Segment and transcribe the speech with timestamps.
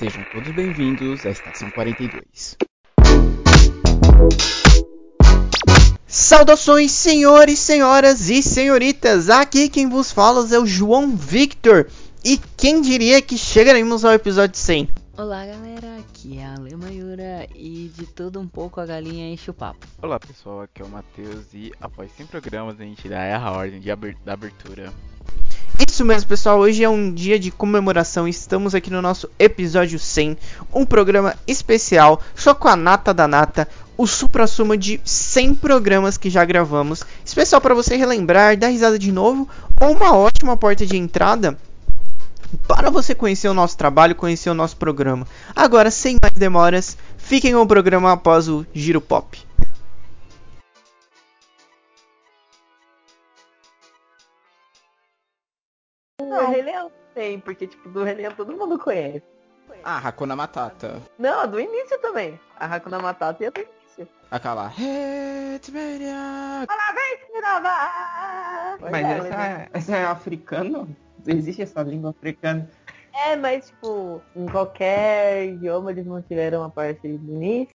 [0.00, 2.56] Sejam todos bem-vindos à Estação 42.
[6.06, 9.28] Saudações, senhores, senhoras e senhoritas!
[9.28, 11.86] Aqui quem vos fala é o João Victor.
[12.24, 14.88] E quem diria que chegaremos ao episódio 100?
[15.18, 19.54] Olá galera, aqui é a Lemayura e de tudo um pouco a galinha enche o
[19.54, 19.86] papo.
[20.00, 23.78] Olá pessoal, aqui é o Matheus e após 100 programas a gente dá a ordem
[23.78, 24.90] de aber da abertura.
[25.88, 26.58] Isso mesmo, pessoal.
[26.58, 28.28] Hoje é um dia de comemoração.
[28.28, 30.36] Estamos aqui no nosso episódio 100,
[30.74, 33.66] um programa especial só com a nata da nata,
[33.96, 37.02] o supra-suma de 100 programas que já gravamos.
[37.24, 39.48] Especial para você relembrar, dar risada de novo
[39.80, 41.56] ou uma ótima porta de entrada
[42.68, 45.26] para você conhecer o nosso trabalho, conhecer o nosso programa.
[45.56, 49.38] Agora, sem mais demoras, fiquem com o programa após o Giro Pop.
[56.22, 59.22] Não, o Rei Leão tem, porque, tipo, do Rei Leão todo mundo conhece.
[59.82, 61.00] Ah, Hakuna Matata.
[61.18, 62.38] Não, do início também.
[62.58, 64.08] A Hakuna Matata ia do início.
[64.30, 64.72] Aquela.
[64.76, 66.66] Hitmania.
[66.68, 68.90] Olá, vem, Sinova!
[68.90, 70.96] Mas essa, essa é africano?
[71.26, 72.68] Existe essa língua africana?
[73.26, 77.74] É, mas, tipo, em qualquer idioma eles mantiveram a parte do início.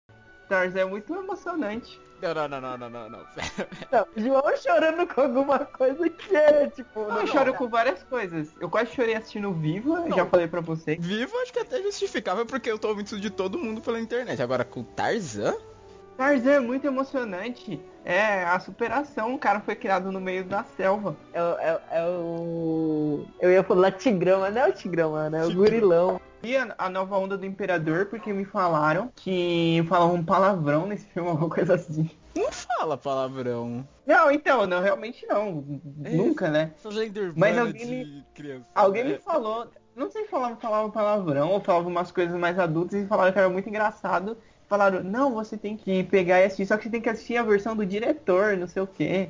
[0.48, 2.00] Tarzan é muito emocionante.
[2.22, 3.18] Não, não, não, não, não, não, não.
[3.90, 7.00] Não, João chorando com alguma coisa que é, tipo...
[7.00, 8.48] Não, eu choro com várias coisas.
[8.60, 10.96] Eu quase chorei assistindo Viva, eu já falei pra você.
[11.00, 14.40] Vivo acho que até justificável porque eu tô ouvindo isso de todo mundo pela internet.
[14.40, 15.54] Agora com Tarzan?
[16.16, 17.80] Tarzan é muito emocionante.
[18.04, 19.34] É a superação.
[19.34, 21.16] O cara foi criado no meio da selva.
[21.32, 23.24] É, o- é, é o...
[23.40, 25.36] Eu ia falar tigrão, mas não é o tigrão, mano.
[25.36, 26.20] É o gurilão.
[26.42, 31.06] E a, a nova onda do Imperador, porque me falaram que falavam um palavrão nesse
[31.06, 32.10] filme, alguma coisa assim.
[32.34, 33.86] Não fala palavrão.
[34.04, 35.64] Não, então, não, realmente não.
[35.94, 36.72] Nunca, né?
[36.78, 36.90] Sou
[37.36, 38.66] Mas alguém me- criança.
[38.74, 39.10] Alguém né?
[39.12, 43.06] me falou, não sei se falava, falava palavrão ou falava umas coisas mais adultas e
[43.06, 44.36] falaram que era muito engraçado.
[44.72, 47.42] Falaram, não, você tem que pegar e assistir, só que você tem que assistir a
[47.42, 49.28] versão do diretor, não sei o quê.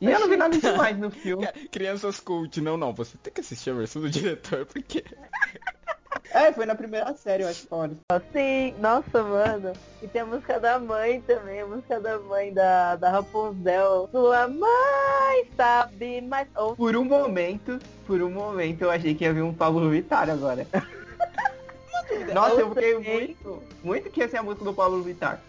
[0.00, 1.44] E eu não vi nada demais no filme.
[1.72, 2.94] Crianças cult, não, não.
[2.94, 5.02] Você tem que assistir a versão do diretor porque.
[6.30, 7.96] É, foi na primeira série, eu acho, fora.
[8.32, 9.72] Sim, nossa, mano.
[10.00, 14.08] E tem a música da mãe também, a música da mãe da, da Rapunzel.
[14.12, 16.46] Sua mãe sabe mais.
[16.76, 20.64] Por um momento, por um momento eu achei que ia vir um Pablo Vittar agora.
[22.32, 25.40] Nossa, eu fiquei muito, muito que ia ser a música do Pablo Vittar.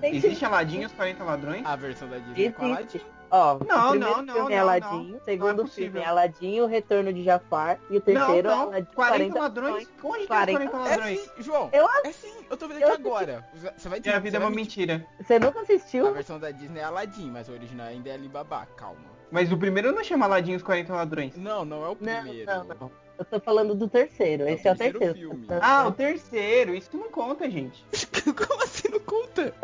[0.00, 1.64] tem Existe Aladinho, os 40 ladrões?
[1.64, 2.98] A versão da Disney é com Existe.
[2.98, 3.00] Aladdin.
[3.34, 5.16] Ó, Não, o primeiro não, não, filme é não, Aladdin, não.
[5.16, 8.54] o segundo Não é filme é Aladdin, o Retorno de Jafar e o terceiro não,
[8.54, 8.62] é não.
[8.68, 9.74] Aladdin 40, ladrões?
[9.74, 11.20] Onde tem os 40 40 É ladrões?
[11.20, 11.70] sim, João.
[11.72, 13.48] Eu É sim, eu tô vendo eu aqui agora.
[13.74, 15.06] Você vai dizer a vida é uma vai mentira.
[15.18, 16.12] Você nunca A assistiu?
[16.12, 19.00] versão da Disney é Aladdin, mas o original ainda é Alibaba, calma.
[19.30, 21.34] Mas o primeiro não chama Aladinho os 40 ladrões.
[21.34, 22.44] Não, não é o Não, primeiro.
[22.52, 22.90] não, não.
[23.18, 24.48] Eu tô falando do terceiro.
[24.48, 25.30] Esse é o terceiro terceiro.
[25.30, 25.46] filme.
[25.60, 26.74] Ah, o terceiro.
[26.74, 27.84] Isso não conta, gente.
[28.24, 29.54] Como assim não conta?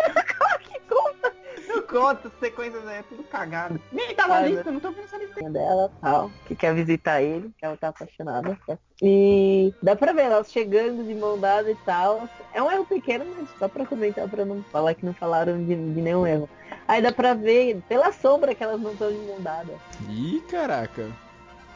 [1.68, 3.80] Não conta, as sequências aí é tudo cagado.
[3.92, 5.50] Nem tá na lista, eu não tô vendo essa lista.
[5.50, 8.58] dela tal, que quer visitar ele, que ela tá apaixonada.
[9.02, 12.28] E dá pra ver elas chegando de mão dada e tal.
[12.54, 15.74] É um erro pequeno, mas só pra comentar, pra não falar que não falaram de,
[15.74, 16.48] de nenhum erro.
[16.86, 19.72] Aí dá pra ver pela sombra que elas não estão de mão dada.
[20.08, 21.06] Ih, caraca.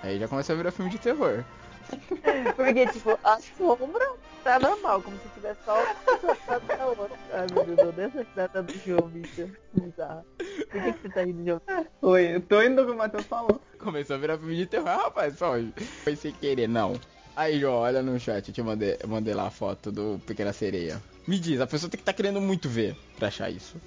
[0.02, 1.44] Aí já começa a virar filme de terror.
[2.56, 4.12] Porque, tipo, a sombra
[4.44, 5.74] tá normal, como se tivesse só
[6.76, 7.10] da outra.
[7.32, 9.48] Ai, meu Deus, eu dessa data do jogo, bicho.
[9.74, 10.24] Bizarro.
[10.70, 11.62] Por que, que você tá rindo de jogo?
[12.02, 13.60] Oi, eu tô indo que o Matheus falou.
[13.78, 15.54] Começou a virar filme de terror, rapaz, só
[16.04, 16.94] foi sem querer, não.
[17.34, 20.52] Aí, João, olha no chat, eu te mandei, eu mandei lá a foto do Pequena
[20.52, 21.00] Sereia.
[21.26, 23.80] Me diz, a pessoa tem que estar querendo muito ver pra achar isso.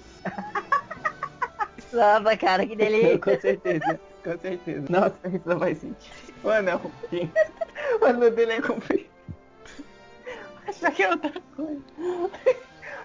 [1.92, 3.18] Nossa, cara, que delícia.
[3.18, 4.00] com certeza,
[4.32, 4.84] com certeza.
[4.90, 6.10] Nossa, isso não vai sentir.
[6.44, 7.32] O anel, gente.
[8.00, 9.06] O anel dele é comprido.
[10.68, 11.80] Acho que é outra coisa.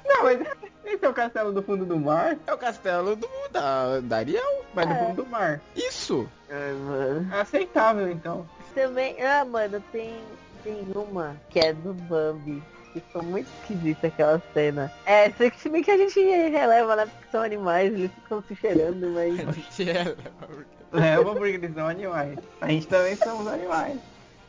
[0.05, 0.39] Não, mas
[0.85, 2.37] esse é o castelo do fundo do mar?
[2.45, 4.65] É o castelo do, da, da Ariel.
[4.75, 4.97] Mas do É.
[4.97, 5.61] fundo do mar.
[5.75, 6.29] Isso.
[6.49, 7.33] Ai, mano.
[7.33, 8.47] É aceitável, então.
[8.75, 10.21] Também, ah, mano, tem,
[10.63, 12.61] tem uma que é do Bambi.
[12.93, 14.91] Que ficou muito esquisita aquela cena.
[15.05, 17.05] É, se se bem que a gente releva, né?
[17.05, 19.39] Porque são animais, eles ficam se cheirando, mas.
[20.91, 22.37] Leva porque eles são animais.
[22.59, 23.97] A gente também somos animais.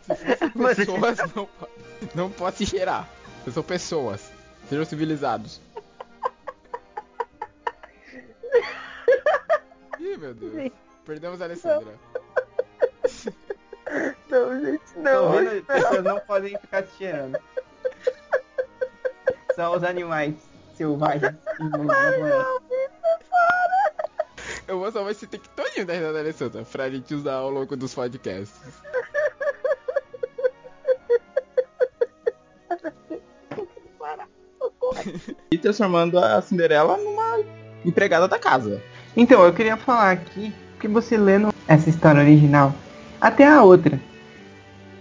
[0.55, 1.49] Mas- Pessoas não,
[2.15, 3.09] não podem se cheirar.
[3.47, 4.31] Eu sou pessoas.
[4.69, 5.61] Sejam civilizados.
[10.01, 10.73] Ih, meu Deus.
[11.05, 11.95] Perdemos a Alessandra.
[14.31, 15.33] Não, gente, não.
[15.33, 15.67] vendo?
[15.67, 17.39] Pessoas não podem ficar se cheirando.
[19.55, 20.35] São os animais
[20.75, 21.21] selvagens.
[21.23, 22.47] da floresta.
[24.73, 27.93] Eu vou salvar esse take todinho da da Alessandra pra gente usar ao longo dos
[27.93, 28.59] podcasts.
[35.51, 37.41] e transformando a Cinderela numa
[37.85, 38.83] empregada da casa.
[39.15, 42.75] Então, eu queria falar aqui que você lendo essa história original,
[43.21, 44.01] até a outra.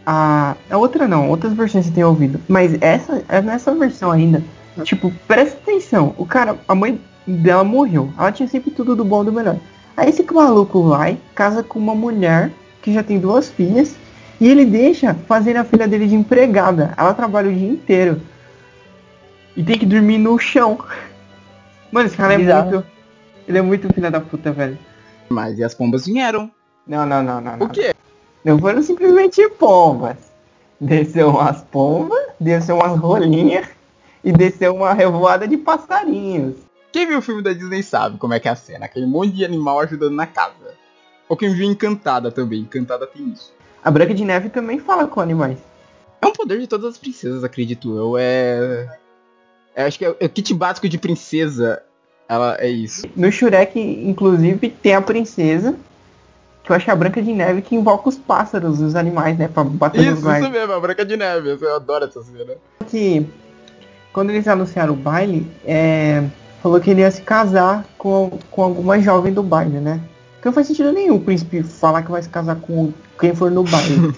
[0.05, 2.41] A, a outra não, outras versões você tem ouvido.
[2.49, 4.43] Mas essa, é nessa versão ainda,
[4.83, 6.13] tipo, presta atenção.
[6.17, 8.11] O cara, a mãe dela morreu.
[8.17, 9.57] Ela tinha sempre tudo do bom e do melhor.
[9.95, 12.51] Aí esse maluco vai, casa com uma mulher
[12.81, 13.95] que já tem duas filhas.
[14.39, 16.93] E ele deixa fazer a filha dele de empregada.
[16.97, 18.21] Ela trabalha o dia inteiro.
[19.55, 20.79] E tem que dormir no chão.
[21.91, 22.71] Mano, esse cara é Bizarro.
[22.71, 22.85] muito.
[23.47, 24.77] Ele é muito filha da puta, velho.
[25.29, 26.49] Mas e as pombas vieram.
[26.87, 27.57] Não, não, não, não.
[27.57, 27.67] não.
[27.67, 27.93] O quê?
[28.43, 30.17] Não foram simplesmente pombas.
[30.79, 33.67] Desceu umas pombas, desceu umas rolinhas
[34.23, 36.55] e desceu uma revoada de passarinhos.
[36.91, 38.85] Quem viu o filme da Disney sabe como é que é a cena.
[38.85, 40.75] Aquele monte de animal ajudando na casa.
[41.29, 42.61] Ou quem viu Encantada também.
[42.61, 43.53] Encantada tem isso.
[43.83, 45.57] A Branca de Neve também fala com animais.
[46.21, 48.17] É um poder de todas as princesas, acredito eu.
[48.17, 48.99] É.
[49.75, 51.81] é acho que é, é o kit básico de princesa.
[52.27, 53.07] Ela é isso.
[53.15, 55.75] No Shrek, inclusive, tem a princesa,
[56.63, 59.37] que eu acho que é a Branca de Neve que invoca os pássaros, os animais,
[59.37, 60.43] né, pra bater nos Isso, guardas.
[60.43, 61.57] isso mesmo, a Branca de Neve.
[61.59, 62.53] Eu adoro essa cena.
[62.87, 63.27] que
[64.13, 66.23] quando eles anunciaram o baile, é,
[66.61, 69.99] falou que ele ia se casar com, com alguma jovem do baile, né?
[70.33, 73.51] Porque não faz sentido nenhum o príncipe falar que vai se casar com quem for
[73.51, 74.13] no baile.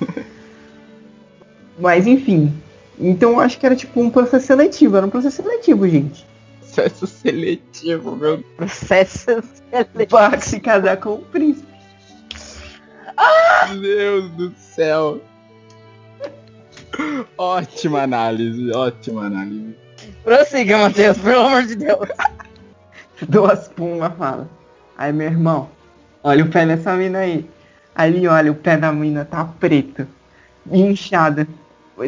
[1.79, 2.53] Mas enfim.
[2.99, 6.25] Então eu acho que era tipo um processo seletivo, era um processo seletivo, gente.
[6.59, 9.43] Processo seletivo, meu Processo
[10.09, 11.73] Pra se casar com o príncipe.
[13.79, 15.21] Deus do céu.
[17.37, 19.75] Ótima análise, ótima análise.
[20.23, 22.07] Prossiga, Matheus, pelo amor de Deus.
[23.29, 24.47] Duas pumas fala.
[24.97, 25.69] Aí meu irmão,
[26.23, 27.49] olha o pé dessa mina aí.
[27.95, 30.07] Ali, olha, o pé da mina tá preto.
[30.71, 31.47] Inchado.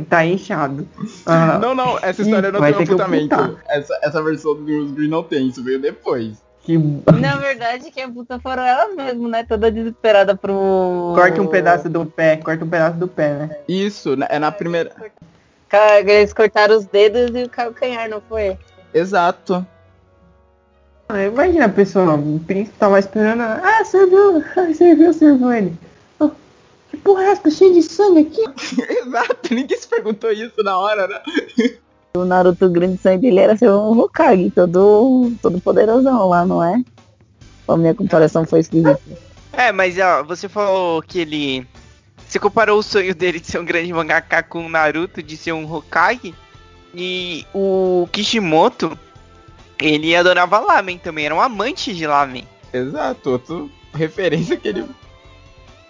[0.09, 0.87] Tá inchado.
[1.25, 3.51] Ah, Não, não, essa história Ih, não tem um ocultar.
[3.67, 6.43] Essa, essa versão do Bruce Green não tem, isso veio depois.
[6.63, 9.43] que Na verdade, quem puta foram elas mesmo, né?
[9.43, 11.13] Toda desesperada pro.
[11.15, 13.57] corta um pedaço do pé, corta um pedaço do pé, né?
[13.67, 14.91] Isso, né, é na primeira.
[16.03, 18.57] Eles cortaram os dedos e o calcanhar, não foi?
[18.93, 19.65] Exato.
[21.07, 23.41] Ah, Imagina a pessoa, o príncipe tava esperando.
[23.41, 25.73] Ah, serviu, ah, serviu, serviu ele.
[26.19, 26.31] Ah,
[26.89, 27.43] que porra é essa?
[27.43, 28.81] Tá cheio de sangue aqui?
[28.81, 31.21] Exato, ninguém se perguntou isso na hora, né?
[32.15, 36.63] O Naruto o grande sonho dele era ser um Hokage, todo, todo poderosão lá, não
[36.63, 36.81] é?
[37.67, 38.99] A minha comparação foi esquisita.
[39.51, 41.67] É, mas ó, você falou que ele.
[42.27, 45.51] Você comparou o sonho dele de ser um grande mangaka com o Naruto de ser
[45.51, 46.33] um Hokage.
[46.93, 48.97] E o Kishimoto,
[49.79, 52.47] ele adorava lamen também, era um amante de lamen.
[52.73, 54.85] Exato, outro referência que ele.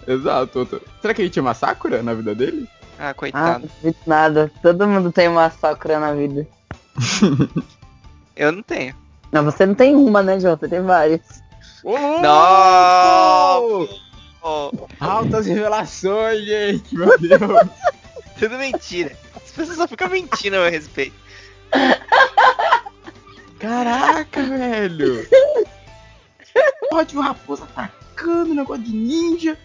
[0.08, 0.82] Exato, outro.
[1.02, 2.68] Será que ele tinha uma Sakura na vida dele?
[3.00, 3.62] Ah, Ah, coitado.
[3.62, 4.52] não duvido nada.
[4.62, 6.48] Todo mundo tem uma Sakura na vida.
[8.36, 8.96] Eu não tenho.
[9.32, 10.40] Não, você não tem uma, né?
[10.40, 11.22] Você tem várias.
[11.84, 13.88] Não!
[14.42, 17.42] Oh, Altas revelações, gente, meu Deus.
[18.38, 19.16] tudo mentira.
[19.36, 21.16] As pessoas só ficam mentindo a meu respeito.
[23.66, 25.28] Caraca, velho.
[26.90, 29.58] Pode o raposa atacando, negócio de ninja.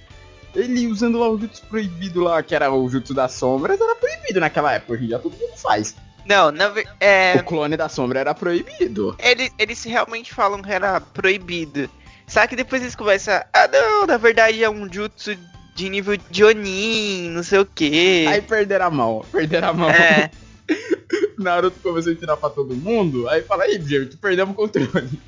[0.54, 4.40] Ele usando lá o jutsu proibido lá, que era o jutsu das sombras, era proibido
[4.40, 5.94] naquela época, hoje já todo mundo faz.
[6.24, 9.14] Não, na é, O clone da sombra era proibido.
[9.18, 11.88] eles, eles realmente falam que era proibido.
[12.26, 13.34] Só que depois eles começam.
[13.52, 15.36] Ah, não, na verdade é um jutsu
[15.74, 18.26] de nível de Onin, não sei o que.
[18.26, 19.90] Aí perderam a mão, perderam a mão.
[19.90, 20.30] É,
[21.38, 25.20] Naruto começou a ensinar pra todo mundo, aí fala, aí, gente, perdemos o controle.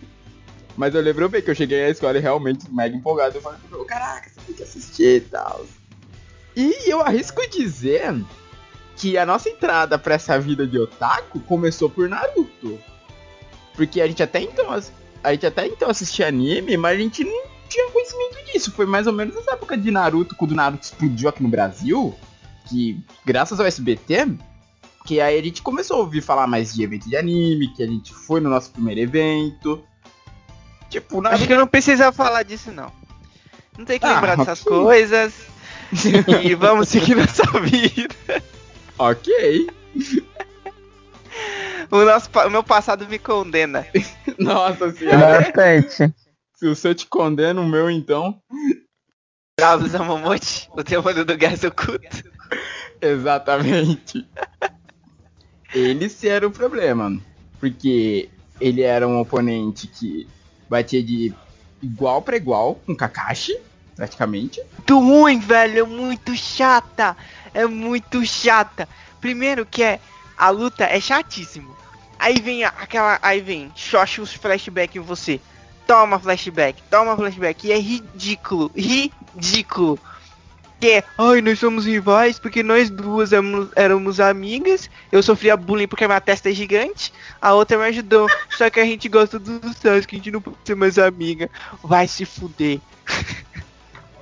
[0.76, 3.37] Mas eu lembro bem que eu cheguei à escola e realmente mega empolgado.
[3.37, 5.66] Eu falei, "Meu, caraca, você tem que assistir e tal.
[6.56, 8.14] E eu arrisco dizer
[8.96, 12.78] que a nossa entrada pra essa vida de otaku começou por Naruto.
[13.75, 14.66] Porque a gente até então,
[15.22, 18.70] a gente até então assistia anime, mas a gente não tinha conhecimento disso.
[18.72, 22.14] Foi mais ou menos nessa época de Naruto, quando o Naruto explodiu aqui no Brasil,
[22.68, 24.37] que graças ao SBT,
[25.04, 27.87] que aí a gente começou a ouvir falar mais de evento de anime, que a
[27.87, 29.82] gente foi no nosso primeiro evento.
[30.88, 32.92] Tipo, acho Naruto que eu não precisava falar disso, não.
[33.76, 34.73] Não tem que Ah, lembrar dessas ok.
[34.73, 35.35] coisas.
[36.44, 38.14] E vamos seguir nossa vida.
[38.99, 39.68] Ok.
[41.90, 43.87] O, nosso, o meu passado me condena.
[44.38, 45.40] Nossa senhora.
[45.42, 46.14] Bastante.
[46.54, 48.40] Se o seu te condena, o meu então.
[49.59, 52.25] Carlos Amamote, o demônio do gás oculto.
[53.00, 54.26] Exatamente.
[55.72, 57.18] Sim era o problema.
[57.58, 58.28] Porque
[58.60, 60.28] ele era um oponente que
[60.68, 61.32] batia de
[61.82, 63.56] igual pra igual com Kakashi,
[63.96, 64.62] praticamente.
[64.78, 65.80] Muito ruim, velho.
[65.80, 67.16] É muito chata.
[67.54, 68.88] É muito chata.
[69.20, 70.00] Primeiro que é.
[70.36, 71.76] A luta é chatíssimo.
[72.18, 73.18] Aí vem aquela.
[73.22, 75.40] Aí vem, xoxa os flashback em você.
[75.86, 77.66] Toma flashback, toma flashback.
[77.66, 79.98] E é ridículo, ridículo.
[80.82, 84.90] Que é, ai, nós somos rivais porque nós duas éramos, éramos amigas.
[85.12, 87.12] Eu sofria bullying porque minha testa é gigante.
[87.40, 88.28] A outra me ajudou.
[88.50, 91.48] Só que a gente gosta dos Sasuke, a gente não pode ser mais amiga.
[91.84, 92.80] Vai se fuder.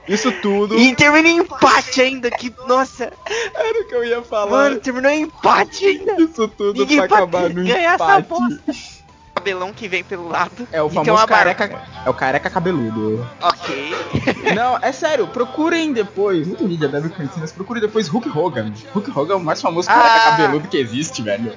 [0.06, 2.52] Isso tudo E termina em empate ainda, que.
[2.68, 3.10] Nossa,
[3.54, 4.50] era o que eu ia falar.
[4.50, 6.20] mano, terminou em empate ainda.
[6.20, 8.99] Isso tudo Ninguém pra acabar no ganhar essa empate.
[9.40, 10.68] Cabelão que vem pelo lado.
[10.70, 11.54] É o famoso barba.
[11.54, 11.82] careca.
[12.04, 13.26] É o careca cabeludo.
[13.40, 13.94] Ok.
[14.54, 16.46] Não, é sério, procurem depois.
[16.46, 18.70] Muito mídia deve conhecer, mas procurem depois Hulk Hogan.
[18.92, 20.30] Hulk Hogan é o mais famoso careca Ah.
[20.36, 21.54] cabeludo que existe, velho.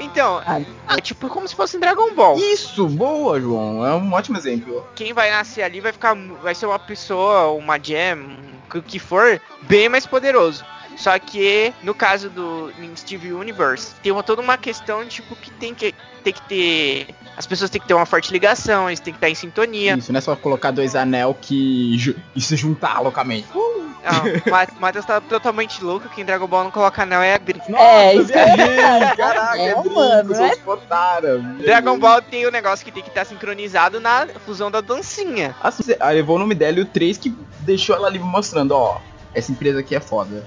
[0.00, 0.42] Então,
[0.88, 2.36] é tipo como se fosse Dragon Ball.
[2.38, 3.86] Isso, boa, João.
[3.86, 4.84] É um ótimo exemplo.
[4.96, 6.14] Quem vai nascer ali vai ficar.
[6.42, 8.36] Vai ser uma pessoa, uma gem,
[8.74, 10.64] o que for, bem mais poderoso.
[10.96, 15.74] Só que no caso do Steve Universe, tem uma, toda uma questão tipo que tem
[15.74, 17.06] que tem que ter.
[17.36, 19.94] As pessoas têm que ter uma forte ligação, eles têm que estar em sintonia.
[19.94, 23.46] Isso, não é só colocar dois anel que ju- e se juntar loucamente.
[23.54, 27.60] Não, Ma- Matheus tá totalmente louco, que em Dragon Ball não coloca anel é abrir.
[27.74, 31.42] É, isso eu ia viajei, Caraca, É, é, brinco, mano, é- otários.
[31.58, 35.54] Dragon Ball tem o negócio que tem que estar sincronizado na fusão da dancinha.
[35.62, 39.00] Assim, ah, levou o nome dela e o 3 que deixou ela ali mostrando, ó,
[39.34, 40.46] essa empresa aqui é foda.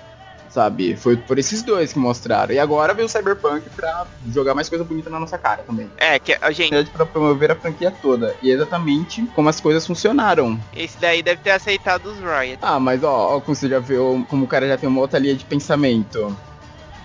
[0.50, 0.96] Sabe?
[0.96, 2.54] Foi por esses dois que mostraram.
[2.54, 5.90] E agora veio o Cyberpunk pra jogar mais coisa bonita na nossa cara também.
[5.98, 8.36] É, que a gente, verdade, pra promover a franquia toda.
[8.42, 10.60] E é exatamente como as coisas funcionaram.
[10.76, 12.60] esse daí deve ter aceitado os Riot.
[12.62, 15.20] Ah, mas ó, ó como você já viu, como o cara já tem uma outra
[15.20, 16.36] linha de pensamento.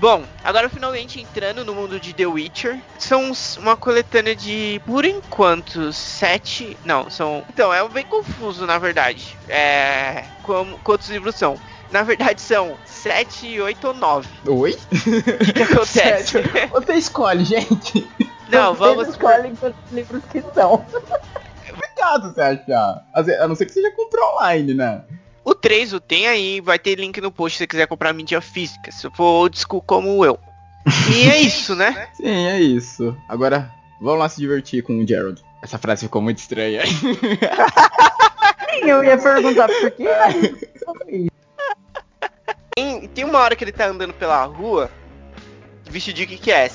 [0.01, 5.93] Bom, agora finalmente entrando no mundo de The Witcher, são uma coletânea de, por enquanto,
[5.93, 6.77] sete.
[6.85, 7.45] Não, são.
[7.49, 9.37] Então, é bem confuso na verdade.
[9.49, 10.25] É.
[10.43, 11.59] Como, quantos livros são?
[11.91, 14.27] Na verdade, são sete, oito ou nove.
[14.47, 14.73] Oi?
[14.73, 16.39] O que, que acontece?
[16.73, 18.09] Você escolhe, gente.
[18.49, 19.09] Não, Vocês vamos.
[19.09, 20.83] escolhem quantos livros que são.
[21.71, 23.07] Obrigado, você achar.
[23.13, 25.03] A não ser que você já comprou online, né?
[25.45, 28.41] O 3 o tem aí, vai ter link no post se você quiser comprar mídia
[28.41, 28.91] física.
[28.91, 30.39] Se for old school como eu.
[31.15, 32.09] E é isso, né?
[32.15, 33.15] Sim, é isso.
[33.29, 33.71] Agora,
[34.01, 35.43] vamos lá se divertir com o Gerald.
[35.63, 36.81] Essa frase ficou muito estranha.
[38.71, 40.05] Sim, eu ia perguntar por que.
[42.76, 44.90] Tem, tem uma hora que ele tá andando pela rua,
[45.88, 46.69] vestido de que é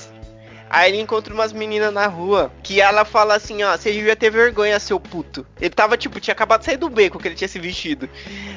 [0.70, 4.30] Aí ele encontra umas meninas na rua, que ela fala assim, ó, você devia ter
[4.30, 5.44] vergonha, seu puto.
[5.60, 8.08] Ele tava, tipo, tinha acabado de sair do beco que ele tinha se vestido.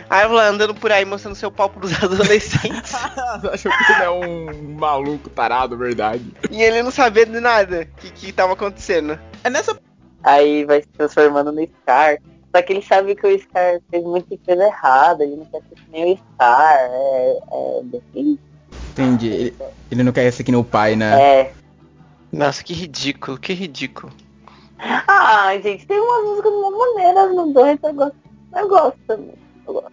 [0.07, 2.93] Aí ela andando por aí mostrando seu pau pros adolescentes.
[3.51, 6.23] Achou que ele é um maluco tarado, verdade.
[6.51, 9.19] e ele não sabia de nada que, que tava acontecendo.
[9.43, 9.75] É nessa.
[10.23, 12.19] Aí vai se transformando no Scar.
[12.55, 15.75] Só que ele sabe que o Scar fez muita coisa errada, ele não quer ser
[15.75, 16.77] que nem o Scar.
[16.79, 17.37] É.
[17.51, 17.81] É.
[18.13, 18.39] bem-
[18.91, 19.27] Entendi.
[19.27, 19.57] Ele,
[19.91, 21.39] ele não quer ser que nem o pai, né?
[21.39, 21.53] é.
[22.31, 24.11] Nossa, que ridículo, que ridículo.
[24.79, 28.15] Ah, gente, tem umas músicas de uma maneira no dois, eu gosto.
[28.55, 29.33] Eu gosto também.
[29.67, 29.91] Eu gosto.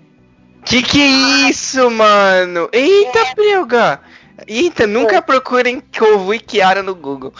[0.64, 2.68] Que que é isso, mano?
[2.72, 4.00] Eita, Pilga!
[4.46, 7.32] Eita, nunca procurem Kovu e Kiara no Google.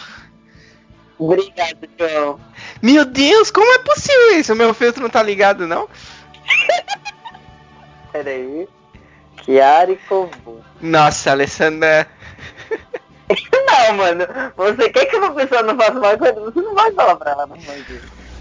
[1.17, 2.39] Obrigado, João.
[2.81, 4.53] Meu Deus, como é possível isso?
[4.53, 5.87] O meu filtro não tá ligado, não?
[8.11, 8.67] Pera aí.
[9.43, 10.61] Chiara e Kovu.
[10.81, 12.07] Nossa, Alessandra.
[13.65, 14.25] Não, mano.
[14.57, 16.41] Você quer que uma pessoa não faça uma coisa?
[16.41, 17.85] Você não vai falar pra ela, não vai.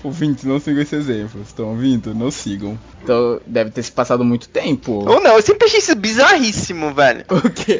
[0.02, 1.42] Ouvintes, não sigam esse exemplo.
[1.42, 2.14] Estão ouvindo?
[2.14, 2.78] Não sigam.
[3.02, 4.92] Então, deve ter se passado muito tempo.
[5.08, 7.24] Ou não, eu sempre achei isso bizarríssimo, velho.
[7.30, 7.78] O quê?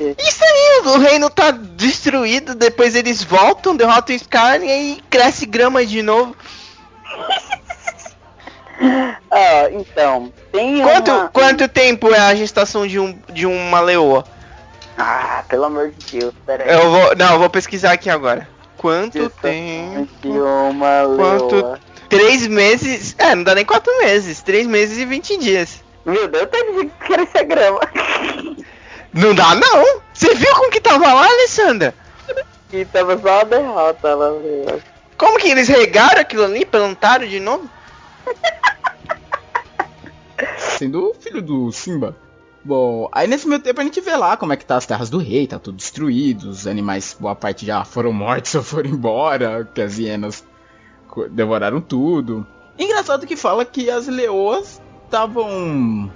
[0.00, 5.46] Isso aí, o reino tá destruído, depois eles voltam, derrotam o Scar e aí cresce
[5.46, 6.34] grama de novo.
[9.30, 10.32] Ah, então.
[10.50, 11.28] Tem Quanto, uma...
[11.28, 14.24] quanto tempo é a gestação de, um, de uma leoa?
[14.98, 16.70] Ah, pelo amor de Deus, pera aí.
[16.70, 17.16] Eu vou.
[17.16, 18.48] Não, eu vou pesquisar aqui agora.
[18.76, 20.08] Quanto Gestação tempo?
[20.20, 21.80] De uma Quanto- leoa.
[22.08, 23.14] Três meses.
[23.18, 24.42] É, não dá nem quatro meses.
[24.42, 25.82] Três meses e 20 dias.
[26.04, 27.80] Meu Deus, tem que crescer grama.
[29.12, 30.00] Não dá, não!
[30.12, 31.94] Você viu como que tava lá, Alessandra?
[32.72, 34.30] E tava só uma derrota lá.
[34.30, 34.80] meu.
[35.16, 37.68] Como que eles regaram aquilo ali, plantaram de novo?
[40.58, 42.16] Sendo o filho do Simba.
[42.64, 45.10] Bom, aí nesse meio tempo a gente vê lá como é que tá as terras
[45.10, 49.68] do rei, tá tudo destruído, os animais, boa parte já foram mortos ou foram embora,
[49.74, 50.44] que as hienas
[51.30, 52.46] devoraram tudo.
[52.78, 56.10] Engraçado que fala que as leoas estavam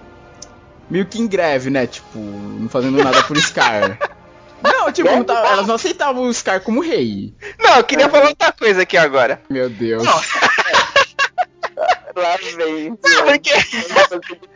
[0.91, 1.87] meio que em greve, né?
[1.87, 3.99] Tipo, não fazendo nada por Scar.
[4.63, 7.33] Não, tipo, não tava- elas não aceitavam o Scar como rei.
[7.59, 9.41] Não, eu queria falar outra coisa aqui agora.
[9.51, 10.03] Meu Deus.
[12.17, 12.89] Lá vem.
[12.89, 13.51] Não, porque.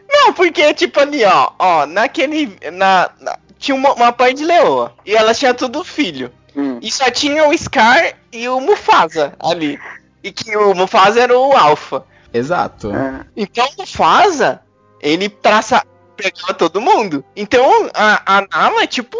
[0.08, 2.56] Não, porque, tipo, ali, ó, ó, naquele.
[2.72, 4.94] Na, na- tinha uma, uma parte de leoa.
[5.04, 6.32] E ela tinha tudo filho.
[6.56, 6.78] Hum.
[6.80, 9.78] E só tinha o Scar e o Mufasa ali.
[10.24, 12.02] E que o Mufasa era o Alpha.
[12.32, 12.90] Exato.
[12.92, 13.26] Ah.
[13.36, 14.62] Então o Mufasa,
[15.00, 15.84] ele traça.
[16.22, 17.24] Pegava todo mundo.
[17.34, 19.16] Então a, a Nala é tipo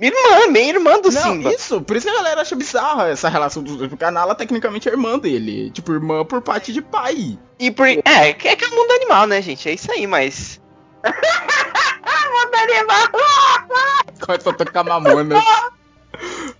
[0.00, 1.52] irmã, meio irmã do Não, Simba.
[1.52, 4.34] isso, por isso que a galera acha bizarra essa relação dos dois, porque a Nala
[4.34, 5.70] tecnicamente é irmã dele.
[5.70, 7.38] Tipo, irmã por parte de pai.
[7.58, 7.86] E por.
[7.86, 9.68] É, que é que é o mundo animal, né, gente?
[9.68, 10.60] É isso aí, mas.
[14.20, 15.42] Começa a tocar mamonas.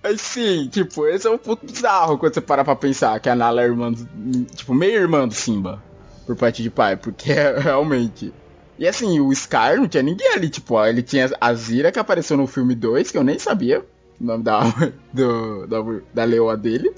[0.03, 3.35] Mas sim, tipo, esse é um ponto bizarro quando você para pra pensar que a
[3.35, 4.05] Nala é irmã, do,
[4.53, 5.81] tipo, meio irmã do Simba,
[6.25, 8.33] por parte de pai, porque é realmente.
[8.77, 11.99] E assim, o Scar não tinha ninguém ali, tipo, ó, ele tinha a Zira que
[11.99, 13.79] apareceu no filme 2, que eu nem sabia
[14.19, 14.61] o nome da,
[15.13, 15.77] do, da,
[16.13, 16.93] da leoa dele,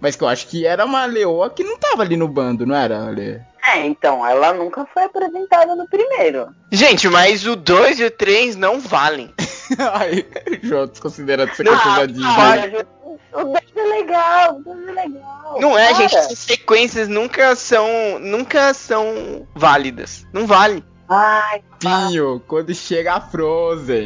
[0.00, 2.74] mas que eu acho que era uma leoa que não tava ali no bando, não
[2.74, 3.40] era, Ale?
[3.62, 6.48] É, então, ela nunca foi apresentada no primeiro.
[6.72, 9.32] Gente, mas o 2 e o 3 não valem.
[9.78, 10.26] Ai,
[10.62, 12.86] João, essa Não, questão da Disney.
[13.32, 15.58] o 2 é legal, o 2 é legal.
[15.60, 16.16] Não é, Cara, gente.
[16.16, 17.86] Essas sequências nunca são.
[18.18, 20.26] Nunca são válidas.
[20.32, 20.82] Não vale.
[21.12, 24.04] Ai, Pinho, quando chega a Frozen.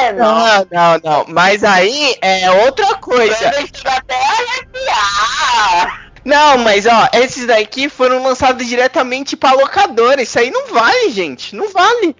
[0.00, 0.34] é, não.
[0.34, 1.24] Não, não, não.
[1.28, 3.44] Mas aí é outra coisa.
[3.54, 6.10] Eu até arrepiar.
[6.24, 10.22] Não, mas ó, esses daqui foram lançados diretamente pra locadora.
[10.22, 11.54] Isso aí não vale, gente.
[11.54, 12.16] Não vale.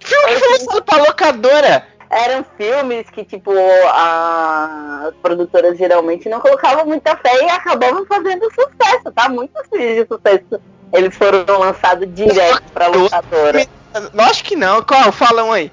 [0.00, 1.86] Filme que foi lançado pra locadora.
[2.10, 3.50] Eram filmes que, tipo,
[3.88, 9.28] a- as produtoras geralmente não colocavam muita fé e acabavam fazendo sucesso, tá?
[9.28, 10.60] Muitos filmes de sucesso.
[10.92, 13.66] Eles foram lançados direto pra locadora.
[14.12, 14.82] Lógico que não.
[14.82, 15.10] Qual?
[15.12, 15.70] Falam aí.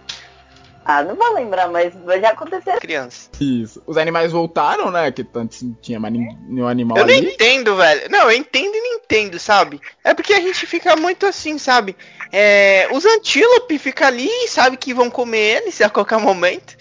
[0.83, 2.73] Ah, não vou lembrar, mas já aconteceu.
[2.79, 3.29] Criança.
[3.39, 3.81] Isso.
[3.85, 5.11] Os animais voltaram, né?
[5.11, 7.33] Que antes não tinha mais nenhum animal Eu não ali.
[7.33, 8.09] entendo, velho.
[8.09, 9.79] Não, eu entendo e não entendo, sabe?
[10.03, 11.95] É porque a gente fica muito assim, sabe?
[12.31, 16.75] É, os antílope ficam ali e sabe que vão comer eles a qualquer momento.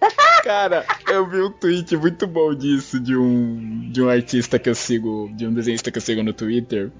[0.44, 4.74] Cara, eu vi um tweet muito bom disso de um de um artista que eu
[4.74, 6.90] sigo, de um desenhista que eu sigo no Twitter,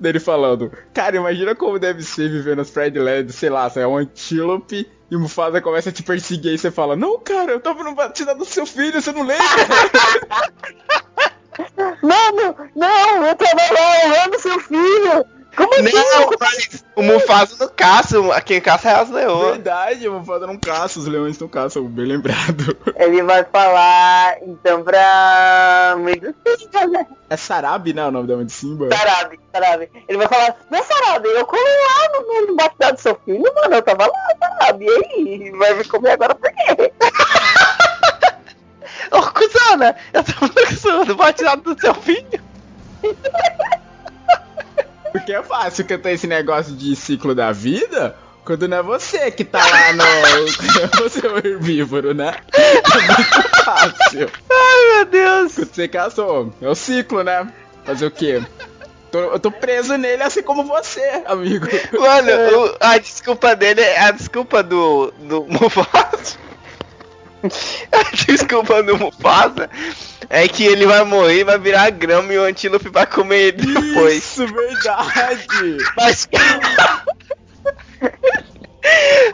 [0.00, 3.96] dele falando: "Cara, imagina como deve ser viver nas Pride Land, sei lá, é um
[3.96, 7.82] antílope e o Mufasa começa a te perseguir e você fala: "Não, cara, eu tava
[7.82, 9.44] no batida do seu filho, você não lembra?"
[12.02, 15.37] Mano, não, eu tava lá, eu amo seu filho.
[15.58, 15.92] Como assim?
[15.92, 19.54] Não, mas o Mufasa não caça, quem caça é as leoas.
[19.54, 22.76] Verdade, o Mufasa não caça, os leões não caçam, bem lembrado.
[22.94, 27.04] Ele vai falar, então, pra mãe do Simba, né?
[27.28, 28.88] É Sarabi, né, o nome da mãe de Simba?
[28.96, 29.90] Sarabi, Sarabi.
[30.08, 33.74] Ele vai falar, mas Sarabi, eu colei lá no, no batidão do seu filho, mano,
[33.74, 35.50] eu tava lá, Sarabi, e aí?
[35.58, 36.92] Vai me comer agora por quê?
[39.10, 42.40] Ô, Cusana, eu tô no batizado do seu filho.
[45.12, 49.44] Porque é fácil cantar esse negócio de ciclo da vida quando não é você que
[49.44, 50.04] tá lá no.
[50.56, 52.34] quando é você o herbívoro, né?
[52.54, 54.30] É muito fácil.
[54.50, 55.54] Ai, meu Deus.
[55.54, 57.46] Quando você casou, é o ciclo, né?
[57.84, 58.42] Fazer o quê?
[59.10, 61.66] Tô- eu tô preso nele assim como você, amigo.
[61.98, 62.30] Mano,
[62.66, 66.36] o- a desculpa dele, é a desculpa do, do Mufasa.
[67.92, 69.70] A desculpa do Mufasa
[70.28, 74.16] é que ele vai morrer, vai virar grama e o antílope vai comer ele depois.
[74.24, 75.46] Isso, verdade.
[75.96, 76.28] Mas.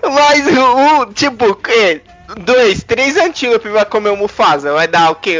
[0.03, 2.01] Mas o, o- tipo, que,
[2.39, 4.73] dois, três antílopes vai comer o Mufasa.
[4.73, 5.39] Vai dar o quê?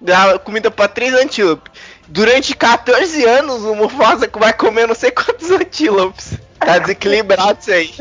[0.00, 1.72] Dar comida pra três antílopes.
[2.08, 6.34] Durante 14 anos o Mufasa vai comer não sei quantos antílopes.
[6.58, 7.92] Tá desequilibrado isso aí.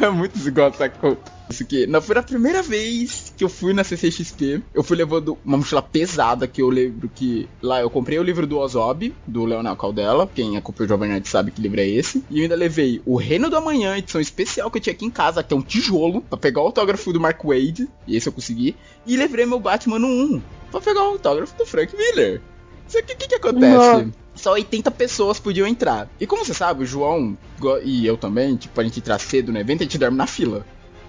[0.00, 1.32] É muito desigual essa conta.
[1.48, 1.86] Isso aqui.
[1.86, 4.62] Não, foi a primeira vez que eu fui na CCXP.
[4.72, 7.48] Eu fui levando uma mochila pesada que eu lembro que.
[7.62, 10.28] Lá eu comprei o livro do Ozob, do Leonel Caldela.
[10.34, 12.24] Quem acompanha o Jovem Nerd sabe que livro é esse.
[12.30, 15.10] E eu ainda levei o Reino do Amanhã, edição especial que eu tinha aqui em
[15.10, 17.88] casa, que é um tijolo, pra pegar o autógrafo do Mark Wade.
[18.06, 18.76] E esse eu consegui.
[19.06, 22.40] E levei meu Batman no 1 pra pegar o autógrafo do Frank Miller.
[22.88, 23.76] Isso aqui, o que, que acontece?
[23.76, 24.08] Nossa.
[24.34, 26.08] Só 80 pessoas podiam entrar.
[26.20, 27.38] E como você sabe, o João
[27.84, 30.66] e eu também, tipo, a gente entrar cedo no evento, a gente dorme na fila.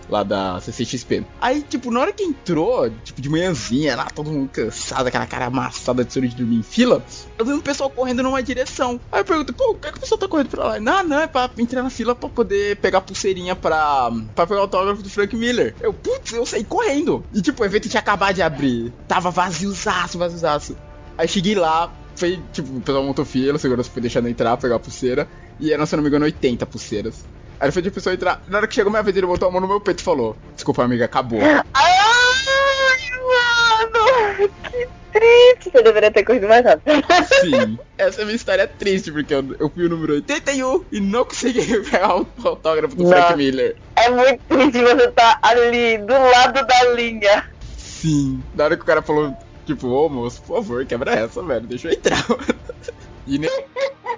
[0.10, 1.26] Lá da CCXP.
[1.42, 5.46] Aí, tipo, na hora que entrou, tipo, de manhãzinha, lá, todo mundo cansado, aquela cara
[5.46, 7.04] amassada de sono de dormir em fila,
[7.38, 9.00] eu vi um pessoal correndo numa direção.
[9.12, 10.80] Aí eu pergunto, pô, por que, que o pessoal tá correndo pra lá?
[10.80, 14.60] Não, não, é pra entrar na fila pra poder pegar a pulseirinha pra, pra pegar
[14.60, 15.76] o autógrafo do Frank Miller.
[15.82, 17.24] Eu, putz, eu saí correndo.
[17.34, 18.94] E, tipo, o evento tinha acabado de abrir.
[19.08, 20.78] Tava vaziozaço, vaziozaço.
[21.18, 24.76] Aí cheguei lá, foi, tipo, o pessoal montou fila, o segurança foi deixando entrar, pegar
[24.76, 25.28] a pulseira.
[25.60, 27.26] E eram, se não me engano, 80 pulseiras.
[27.60, 28.42] Aí foi de pessoa entrar.
[28.48, 30.36] Na hora que chegou minha vez, ele botou a mão no meu peito e falou:
[30.54, 31.40] Desculpa, amiga, acabou.
[31.42, 32.04] Ai,
[33.22, 35.72] mano, que triste.
[35.72, 36.92] Você deveria ter corrido mais rápido.
[37.42, 37.80] Sim.
[37.98, 41.24] Essa é a minha história triste, porque eu, eu fui o número 81 e não
[41.24, 43.38] consegui pegar o autógrafo do Frank.
[43.38, 43.76] Miller.
[43.96, 47.46] É muito triste você tá ali, do lado da linha.
[47.78, 48.44] Sim.
[48.54, 51.66] Na hora que o cara falou Tipo, ô moço, por favor, quebra essa, velho.
[51.66, 52.24] Deixa eu entrar.
[53.28, 53.50] E ne-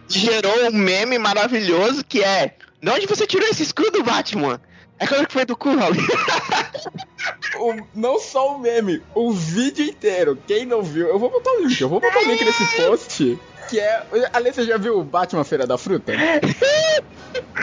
[0.09, 4.59] Gerou um meme maravilhoso que é: De onde você tirou esse escudo, Batman?
[4.99, 5.69] É claro que foi do cu,
[7.59, 10.37] o- não só o meme, o vídeo inteiro.
[10.47, 13.39] Quem não viu, eu vou botar o link, eu vou botar o link nesse post.
[13.69, 14.03] Que é.
[14.33, 16.13] Ale, você já viu o Batman Feira da Fruta?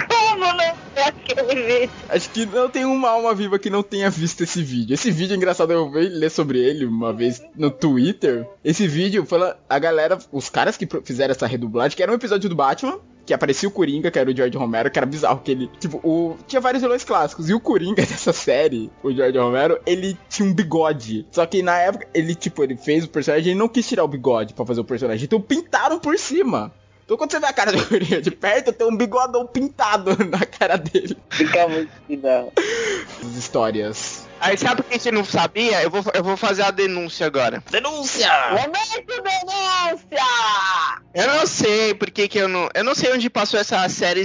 [0.09, 0.74] Como não
[1.07, 1.90] aquele vídeo?
[2.09, 4.94] Acho que não tem uma alma viva que não tenha visto esse vídeo.
[4.94, 8.46] Esse vídeo é engraçado, eu vi ler sobre ele uma vez no Twitter.
[8.62, 12.48] Esse vídeo fala a galera, os caras que fizeram essa redublagem, que era um episódio
[12.50, 12.98] do Batman.
[13.26, 15.98] Que aparecia o Coringa, que era o George Romero, que era bizarro, que ele, tipo,
[16.04, 16.37] o...
[16.46, 17.48] tinha vários vilões clássicos.
[17.48, 21.26] E o Coringa dessa série, o George Romero, ele tinha um bigode.
[21.30, 24.08] Só que na época, ele, tipo, ele fez o personagem e não quis tirar o
[24.08, 25.24] bigode pra fazer o personagem.
[25.24, 26.72] Então pintaram por cima.
[27.04, 30.44] Então quando você vê a cara do Coringa de perto, tem um bigodão pintado na
[30.46, 31.16] cara dele.
[31.30, 32.52] Fica muito bizarro.
[33.20, 34.23] As histórias.
[34.44, 35.83] Aí sabe por que você não sabia?
[35.83, 37.64] Eu vou, eu vou fazer a denúncia agora.
[37.70, 38.30] Denúncia!
[38.50, 40.22] Momento denúncia!
[41.14, 42.68] Eu não sei por que que eu não.
[42.74, 44.22] Eu não sei onde passou essa série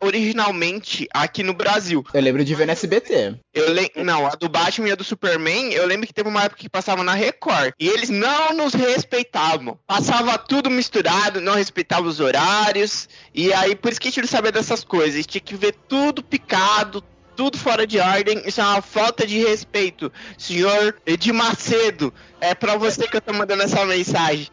[0.00, 2.04] originalmente aqui no Brasil.
[2.12, 3.36] Eu lembro de ver no SBT.
[3.54, 3.92] Eu le...
[3.94, 6.68] Não, a do Batman e a do Superman, eu lembro que teve uma época que
[6.68, 7.72] passava na Record.
[7.78, 9.78] E eles não nos respeitavam.
[9.86, 13.08] Passava tudo misturado, não respeitava os horários.
[13.32, 15.14] E aí, por isso que a gente não sabia dessas coisas.
[15.14, 17.04] A gente tinha que ver tudo picado,
[17.40, 18.42] tudo fora de ordem.
[18.44, 20.12] Isso é uma falta de respeito.
[20.36, 24.48] Senhor Edir Macedo, é pra você que eu tô mandando essa mensagem.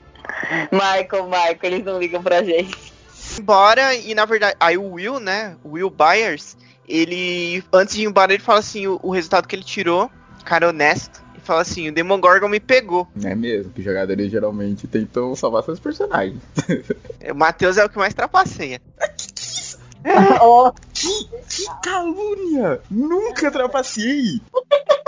[0.71, 2.93] Michael, Michael, eles não ligam pra gente.
[3.37, 6.55] embora e na verdade aí o Will, né, o Will Byers,
[6.87, 10.09] ele antes de ir embora ele fala assim o, o resultado que ele tirou,
[10.45, 13.05] cara honesto, e fala assim, o Demogorgon me pegou.
[13.21, 13.73] É mesmo?
[13.73, 16.39] Que jogadores geralmente tentam salvar seus personagens.
[17.29, 18.79] O Matheus é o que mais trapaceia.
[20.41, 22.81] oh, Que calúnia!
[22.89, 24.41] Nunca trapacei!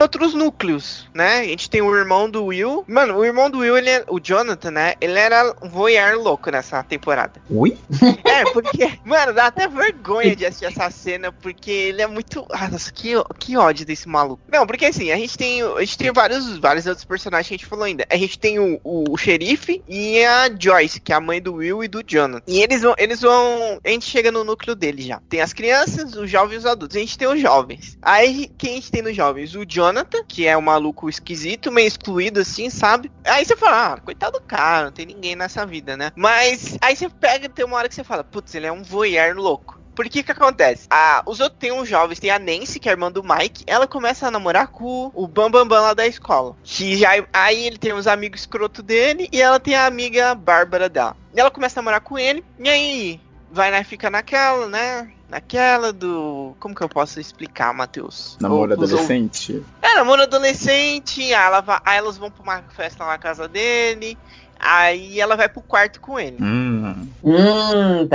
[0.00, 1.40] Outros núcleos, né?
[1.40, 2.82] A gente tem o irmão do Will.
[2.88, 4.94] Mano, o irmão do Will, ele é, o Jonathan, né?
[4.98, 7.40] Ele era um voyeur louco nessa temporada.
[7.50, 7.76] Oi?
[8.24, 12.46] É, porque, mano, dá até vergonha de assistir essa cena, porque ele é muito.
[12.50, 14.42] Ah, nossa, que, que ódio desse maluco.
[14.50, 15.60] Não, porque assim, a gente tem.
[15.62, 18.06] A gente tem vários, vários outros personagens que a gente falou ainda.
[18.08, 21.56] A gente tem o, o, o xerife e a Joyce, que é a mãe do
[21.56, 22.42] Will e do Jonathan.
[22.46, 22.94] E eles vão.
[22.96, 23.78] Eles vão.
[23.84, 25.20] A gente chega no núcleo deles já.
[25.28, 26.96] Tem as crianças, os jovens e os adultos.
[26.96, 27.98] A gente tem os jovens.
[28.00, 29.54] Aí, quem a gente tem nos jovens?
[29.54, 29.89] O Jonathan,
[30.26, 33.10] que é um maluco esquisito, meio excluído assim, sabe?
[33.24, 36.12] Aí você fala, ah, coitado do cara, não tem ninguém nessa vida, né?
[36.14, 39.36] Mas aí você pega, tem uma hora que você fala, putz, ele é um voyeur
[39.36, 39.80] louco.
[39.94, 40.86] Por que que acontece?
[40.88, 43.64] Ah, os outros tem uns jovens, tem a Nancy, que é a irmã do Mike,
[43.66, 46.56] ela começa a namorar com o Bambambam Bam Bam lá da escola.
[46.64, 50.88] Que já, aí ele tem os amigos escroto dele e ela tem a amiga Bárbara
[50.88, 51.16] dela.
[51.34, 55.10] E ela começa a namorar com ele, e aí vai, né, fica naquela, né?
[55.28, 56.54] Naquela do.
[56.58, 58.36] Como que eu posso explicar, Matheus?
[58.40, 59.62] Namoro Ou- adolescente.
[59.82, 63.46] é, namoro adolescente, aí, ela vai- aí elas vão pra uma festa lá na casa
[63.48, 64.16] dele,
[64.58, 66.36] aí ela vai pro quarto com ele.
[66.40, 67.08] Hum.
[67.22, 68.08] hum.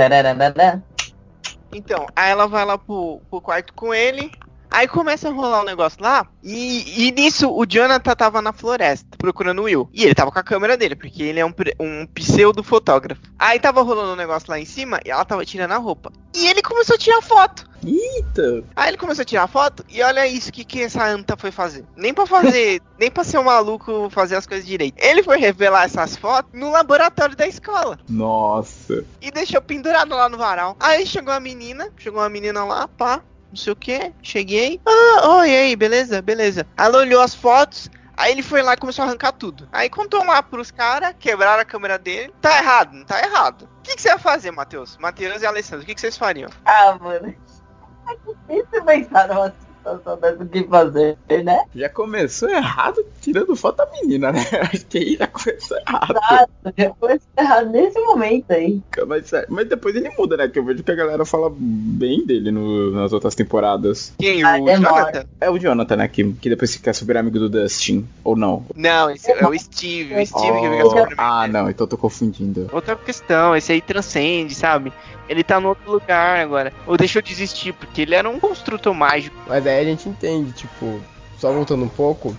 [1.72, 4.30] Então, aí ela vai lá pro, pro quarto com ele,
[4.70, 9.16] aí começa a rolar um negócio lá, e, e nisso o Jonathan tava na floresta,
[9.18, 9.88] procurando o Will.
[9.92, 13.22] E ele tava com a câmera dele, porque ele é um, um pseudo fotógrafo.
[13.38, 16.12] Aí tava rolando um negócio lá em cima, e ela tava tirando a roupa.
[16.34, 17.66] E ele começou a tirar foto.
[17.84, 18.64] Eita!
[18.74, 21.84] Aí ele começou a tirar foto e olha isso, que, que essa anta foi fazer?
[21.96, 24.94] Nem pra fazer, nem pra ser um maluco fazer as coisas direito.
[24.98, 29.04] Ele foi revelar essas fotos no laboratório da escola Nossa.
[29.20, 30.76] e deixou pendurado lá no varal.
[30.80, 33.22] Aí chegou a menina, chegou uma menina lá, pá,
[33.56, 34.78] não sei o que, cheguei.
[34.84, 36.66] Ah, oi, aí, beleza, beleza.
[36.76, 37.90] Ela olhou as fotos.
[38.14, 39.66] Aí ele foi lá e começou a arrancar tudo.
[39.72, 42.32] Aí contou lá pros caras, quebraram a câmera dele.
[42.40, 43.68] Tá errado, não tá errado.
[43.78, 44.98] O que, que você ia fazer, Matheus?
[44.98, 46.50] Matheus e Alessandro, o que, que vocês fariam?
[46.64, 47.34] Ah, mano.
[48.08, 48.14] É
[48.54, 49.52] difícil pensar numa
[49.94, 51.64] dessa o que fazer, né?
[51.74, 54.40] Já começou errado tirando foto da menina, né?
[54.72, 56.10] Acho que aí já começou errado.
[56.16, 58.80] Exato, já foi errado nesse momento aí.
[59.06, 60.48] Mas, mas depois ele muda, né?
[60.48, 64.12] Que eu vejo que a galera fala bem dele no- nas outras temporadas.
[64.18, 64.42] Quem?
[64.42, 64.78] Ah, o demora.
[65.12, 65.24] Jonathan?
[65.40, 66.08] É o Jonathan, né?
[66.08, 68.06] Que, que depois fica super amigo do Dustin.
[68.24, 68.64] Ou não?
[68.74, 70.14] Não, esse é o Steve.
[70.14, 71.68] O Steve que fica Oh, super ah, não.
[71.70, 72.68] Então eu tô confundindo.
[72.72, 74.92] Outra questão, esse aí transcende, sabe?
[75.28, 76.72] Ele tá no outro lugar agora.
[76.86, 79.36] Ou deixou de existir, porque ele era um construtor mágico.
[79.46, 81.00] Mas aí a gente entende, tipo,
[81.38, 82.36] só voltando um pouco,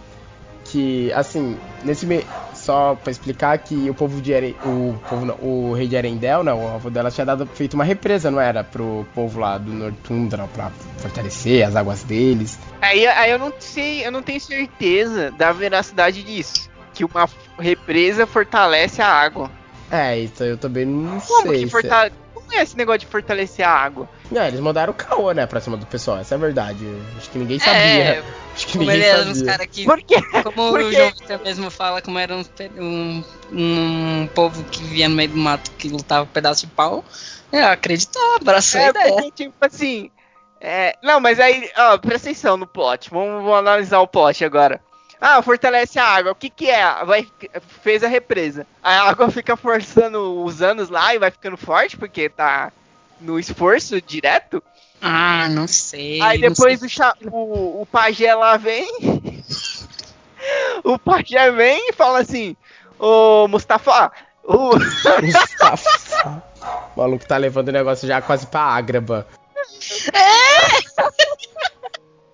[0.65, 2.25] que assim, nesse me...
[2.53, 4.55] só pra explicar que o povo de Eren...
[4.65, 7.83] o povo não, o rei de Erendel, né, o avô dela tinha dado feito uma
[7.83, 12.57] represa, não era, pro povo lá do Nortundra pra fortalecer as águas deles.
[12.81, 16.69] Aí, aí eu não sei, eu não tenho certeza da veracidade disso.
[16.93, 19.51] Que uma represa fortalece a água.
[19.91, 21.59] É, isso eu também não Como sei.
[21.59, 22.15] que se- fortalece?
[22.47, 24.09] Conheço esse negócio de fortalecer a água.
[24.31, 26.85] Não, eles mandaram o caô, né, pra cima do pessoal, essa é a verdade.
[27.17, 28.23] Acho que ninguém É, sabia.
[28.55, 29.45] Acho que ninguém uns sabia.
[29.45, 29.85] caras que.
[29.85, 30.21] Por quê?
[30.43, 30.95] Como Por o quê?
[30.95, 32.43] João Vitor mesmo fala, como era um,
[32.79, 37.05] um, um povo que vivia no meio do mato que lutava com pedaço de pau,
[37.51, 39.13] é, acreditou, abraçou a É, ideia.
[39.13, 40.09] porque, tipo assim.
[40.59, 43.11] É, não, mas aí, ó, presta atenção no plot.
[43.11, 44.81] Vamos, vamos analisar o plot agora.
[45.19, 46.31] Ah, fortalece a água.
[46.31, 46.83] O que que é?
[47.03, 47.27] Vai,
[47.81, 48.67] fez a represa.
[48.83, 52.71] A água fica forçando os anos lá e vai ficando forte porque tá
[53.19, 54.61] no esforço direto.
[55.01, 56.21] Ah, não sei.
[56.21, 56.89] Aí depois sei.
[57.31, 58.87] o, o, o pajé lá vem.
[60.83, 62.55] o pajé vem e fala assim:
[62.99, 64.11] Ô Mustafa,
[64.43, 64.71] o.
[65.21, 66.43] Mustafa.
[66.95, 69.27] O maluco tá levando o negócio já quase pra Ágraba.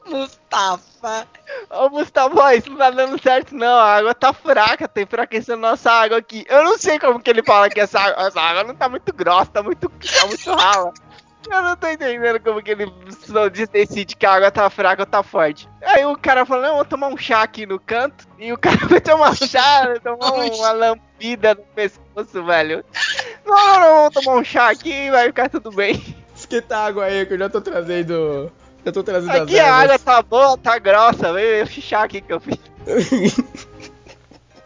[0.05, 1.27] Mustafa.
[1.75, 5.91] Ô Mustafa, isso não tá dando certo não, a água tá fraca, tem enfraquecendo nossa
[5.91, 6.45] água aqui.
[6.47, 9.11] Eu não sei como que ele fala que essa água, essa água não tá muito
[9.13, 10.93] grossa, tá muito, tá muito rala.
[11.49, 12.91] Eu não tô entendendo como que ele
[13.71, 15.67] decide que a água tá fraca ou tá forte.
[15.81, 18.27] Aí o cara falou, não, vou tomar um chá aqui no canto.
[18.39, 22.85] E o cara foi tomar um chá, tomou uma lambida no pescoço, velho.
[23.45, 26.01] Não, não, não, vou tomar um chá aqui e vai ficar tudo bem.
[26.35, 28.51] Esquenta a água aí que eu já tô trazendo.
[28.85, 32.21] Já tô trazendo Aqui as a água tá boa, tá grossa, veio esse chá aqui
[32.21, 32.57] que eu fiz.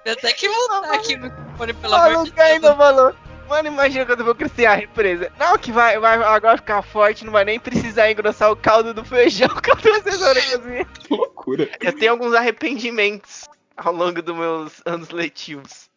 [0.05, 2.47] Eu tenho que voltar aqui no microfone, pelo O amor de Deus.
[2.47, 3.13] ainda falou.
[3.49, 5.31] Mano, imagina quando eu vou crescer a represa.
[5.39, 9.05] Não, que vai, vai agora ficar forte, não vai nem precisar engrossar o caldo do
[9.05, 10.85] feijão que eu tô fazendo na cozinha.
[10.85, 11.69] Que loucura.
[11.79, 15.87] Eu tenho alguns arrependimentos ao longo dos meus anos letivos.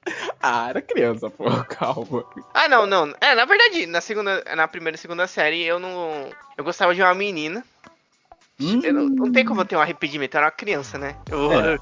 [0.40, 2.24] Ah, era criança, pô, calma.
[2.54, 3.12] Ah, não, não.
[3.20, 6.30] É, na verdade, na segunda, na primeira e segunda série, eu não.
[6.56, 7.64] Eu gostava de uma menina.
[8.60, 11.16] Eu não, não tem como eu ter um arrependimento, eu era uma criança, né?
[11.30, 11.78] Eu, É.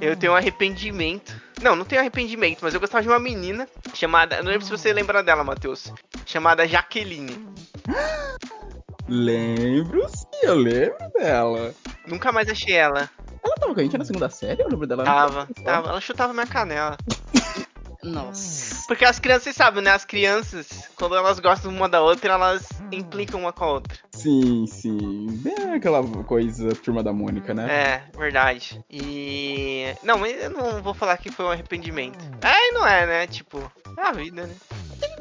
[0.00, 1.34] eu tenho um arrependimento.
[1.62, 4.36] Não, não tenho arrependimento, mas eu gostava de uma menina chamada.
[4.36, 5.92] Eu não lembro se você lembra dela, Matheus.
[6.26, 7.46] Chamada Jaqueline.
[9.08, 11.74] Lembro sim, eu lembro dela.
[12.06, 13.08] Nunca mais achei ela.
[13.44, 14.62] Ela tava com a gente na segunda série?
[14.62, 15.04] Eu lembro dela.
[15.04, 15.88] Tava, tava.
[15.90, 16.96] Ela chutava minha canela.
[18.04, 18.84] Nossa.
[18.86, 19.90] Porque as crianças, vocês sabem, né?
[19.90, 23.98] As crianças, quando elas gostam uma da outra, elas implicam uma com a outra.
[24.12, 25.26] Sim, sim.
[25.42, 27.66] Bem aquela coisa turma da Mônica, né?
[27.70, 28.84] É, verdade.
[28.90, 29.94] E.
[30.02, 32.18] Não, mas eu não vou falar que foi um arrependimento.
[32.42, 33.26] É, e não é, né?
[33.26, 34.54] Tipo, é a vida, né?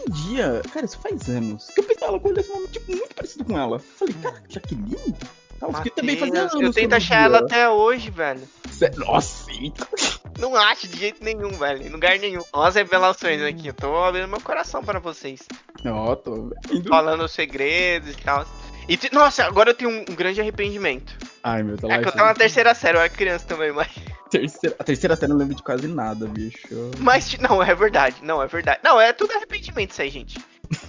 [0.05, 3.45] Um dia, cara, isso faz anos, que eu pensava com esse momento, tipo, muito parecido
[3.45, 3.79] com ela.
[3.79, 5.15] Falei, cara, Jaqueline?
[5.63, 6.53] Tal, porque também fazia anos.
[6.53, 8.41] eu tento achar ela até hoje, velho.
[8.97, 9.87] Nossa, eita.
[10.37, 11.87] Não acho de jeito nenhum, velho.
[11.87, 12.41] Em lugar nenhum.
[12.51, 13.67] Olha as revelações aqui.
[13.67, 15.41] Eu tô abrindo meu coração para vocês.
[15.85, 16.89] Ó, tô indo.
[16.89, 18.45] Falando os segredos e tal.
[18.89, 21.15] E, te- nossa, agora eu tenho um, um grande arrependimento.
[21.41, 23.87] Ai, meu, tá É que eu tava na terceira série, eu era criança também, mas.
[24.29, 24.75] terceira...
[24.77, 26.91] A terceira série eu não lembro de quase nada, bicho.
[26.97, 28.17] Mas, não, é verdade.
[28.21, 28.79] Não, é verdade.
[28.83, 30.37] Não, é tudo arrependimento isso aí, gente.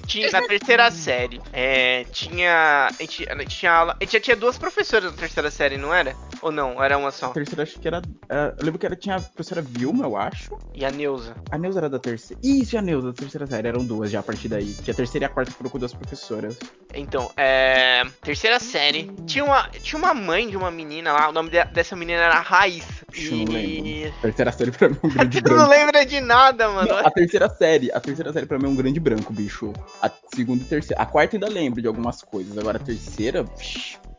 [0.06, 2.88] Tinha, na terceira série, é, tinha.
[2.88, 3.96] A gente, a gente tinha aula.
[4.00, 6.14] A gente já tinha duas professoras na terceira série, não era?
[6.42, 6.82] Ou não?
[6.82, 7.26] Era uma só?
[7.26, 8.02] A terceira acho que era.
[8.28, 10.56] era- eu lembro que era, tinha a professora Vilma, eu acho.
[10.74, 11.34] E a Neuza.
[11.50, 12.40] A Neuza era da terceira.
[12.44, 13.68] Isso, e a Neuza da terceira série.
[13.68, 14.74] Eram duas já a partir daí.
[14.84, 16.58] Que a terceira e a quarta foram com duas professoras.
[16.94, 18.02] Então, é.
[18.22, 19.10] Terceira série.
[19.26, 22.44] Tinha uma, tinha uma mãe de uma menina lá, o nome de- dessa menina era.
[22.66, 24.06] Ixi, eu não E.
[24.18, 25.70] A terceira série pra mim é um grande Tu não branco.
[25.70, 26.88] lembra de nada, mano.
[26.88, 29.72] Não, a terceira série, a terceira série pra mim é um grande branco, bicho.
[30.02, 31.02] A segunda e terceira.
[31.02, 32.56] A quarta ainda lembro de algumas coisas.
[32.56, 33.44] Agora a terceira.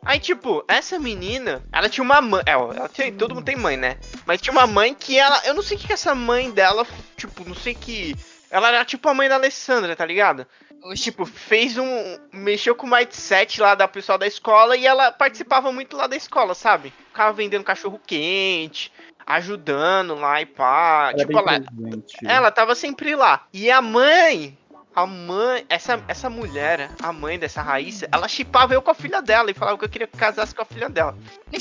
[0.06, 2.44] Aí, tipo, essa menina, ela tinha uma mãe.
[2.46, 3.98] É, ela tem, todo mundo tem mãe, né?
[4.26, 5.42] Mas tinha uma mãe que ela.
[5.46, 6.86] Eu não sei o que que essa mãe dela.
[7.18, 8.16] Tipo, não sei que.
[8.52, 10.46] Ela era tipo a mãe da Alessandra, tá ligado?
[10.94, 12.20] Tipo, fez um.
[12.32, 16.16] Mexeu com o mindset lá da pessoal da escola e ela participava muito lá da
[16.16, 16.94] escola, sabe?
[17.08, 18.92] Ficava vendendo cachorro quente,
[19.26, 21.10] ajudando lá e pá.
[21.12, 22.18] Ela é tipo, ela, presente.
[22.24, 23.48] ela tava sempre lá.
[23.52, 24.56] E a mãe.
[24.96, 29.22] A mãe, essa, essa mulher, a mãe dessa Raíssa, ela chipava eu com a filha
[29.22, 31.18] dela e falava que eu queria que casasse com a filha dela.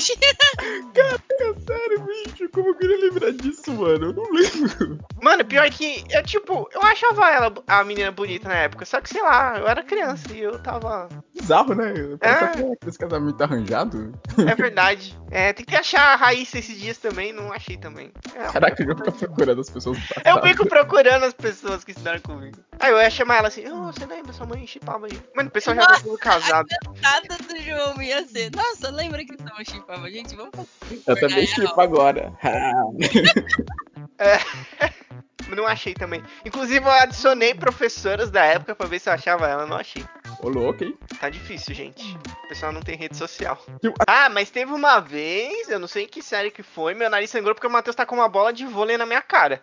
[1.67, 4.07] Sério, bicho, como eu queria lembrar disso, mano?
[4.07, 4.99] Eu não lembro.
[5.21, 9.09] Mano, pior que eu, tipo, eu achava ela, a menina bonita na época, só que
[9.09, 11.09] sei lá, eu era criança e eu tava.
[11.45, 11.93] Bizarro, né?
[12.21, 12.87] É.
[12.87, 14.11] esse casamento arranjado.
[14.37, 15.15] É verdade.
[15.29, 18.11] É, tem que achar a Raíssa esses dias também, não achei também.
[18.33, 19.99] É, Caraca, eu vou ficar procurando as pessoas.
[20.25, 22.57] Eu fico procurando as pessoas que estudaram comigo.
[22.79, 24.33] Aí eu ia chamar ela assim, oh, você lembra?
[24.33, 25.21] Sua mãe chipava aí.
[25.35, 26.67] Mano, o pessoal já tá tudo casado.
[26.99, 28.49] nada do João ia ser.
[28.55, 30.35] Nossa, lembra que tava chipava, gente?
[30.35, 31.03] Vamos fazer.
[31.05, 32.33] Eu também chipo agora.
[35.49, 36.23] Não achei também.
[36.43, 40.03] Inclusive, eu adicionei professoras da época pra ver se eu achava ela, não achei.
[40.39, 40.97] Ô, louco, hein?
[41.19, 42.17] Tá difícil, gente.
[42.45, 43.63] O pessoal não tem rede social.
[44.07, 47.29] Ah, mas teve uma vez, eu não sei em que série que foi, meu nariz
[47.29, 49.61] sangrou porque o Matheus tá com uma bola de vôlei na minha cara.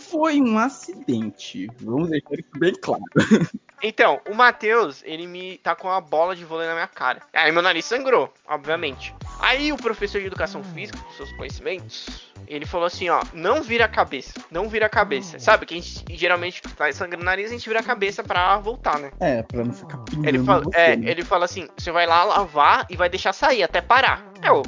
[0.00, 1.68] Foi um acidente.
[1.80, 3.02] Vamos deixar isso bem claro.
[3.82, 7.20] Então, o Matheus, ele me tá com uma bola de vôlei na minha cara.
[7.32, 9.14] Aí meu nariz sangrou, obviamente.
[9.40, 13.84] Aí o professor de educação física, com seus conhecimentos, ele falou assim, ó, não vira
[13.84, 15.38] a cabeça, não vira a cabeça.
[15.38, 18.56] Sabe que a gente geralmente tá sangrando o nariz, a gente vira a cabeça pra
[18.58, 19.10] voltar, né?
[19.20, 21.10] É, pra não ficar Ele fala, você, é, né?
[21.10, 24.24] ele fala assim, você vai lá lavar e vai deixar sair até parar.
[24.42, 24.62] Eu,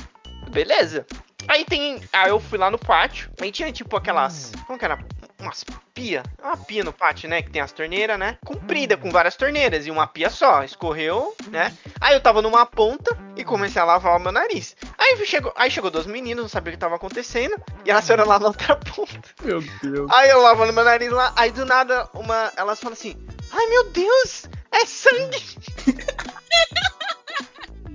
[0.51, 1.07] beleza.
[1.47, 4.99] Aí tem, aí eu fui lá no pátio, aí tinha tipo aquelas, como que era?
[5.40, 8.38] Umas pia, uma pia no pátio, né, que tem as torneiras, né?
[8.44, 11.77] Comprida com várias torneiras e uma pia só, escorreu, né?
[12.01, 14.77] Aí eu tava numa ponta e comecei a lavar o meu nariz.
[14.98, 18.27] Aí chegou, aí chegou duas meninas, não sabia o que tava acontecendo, e elas foram
[18.27, 19.29] lá na outra ponta.
[19.42, 20.11] Meu Deus.
[20.12, 23.16] Aí eu lavando meu nariz lá, aí do nada uma, elas falam assim:
[23.53, 25.42] "Ai meu Deus, é sangue".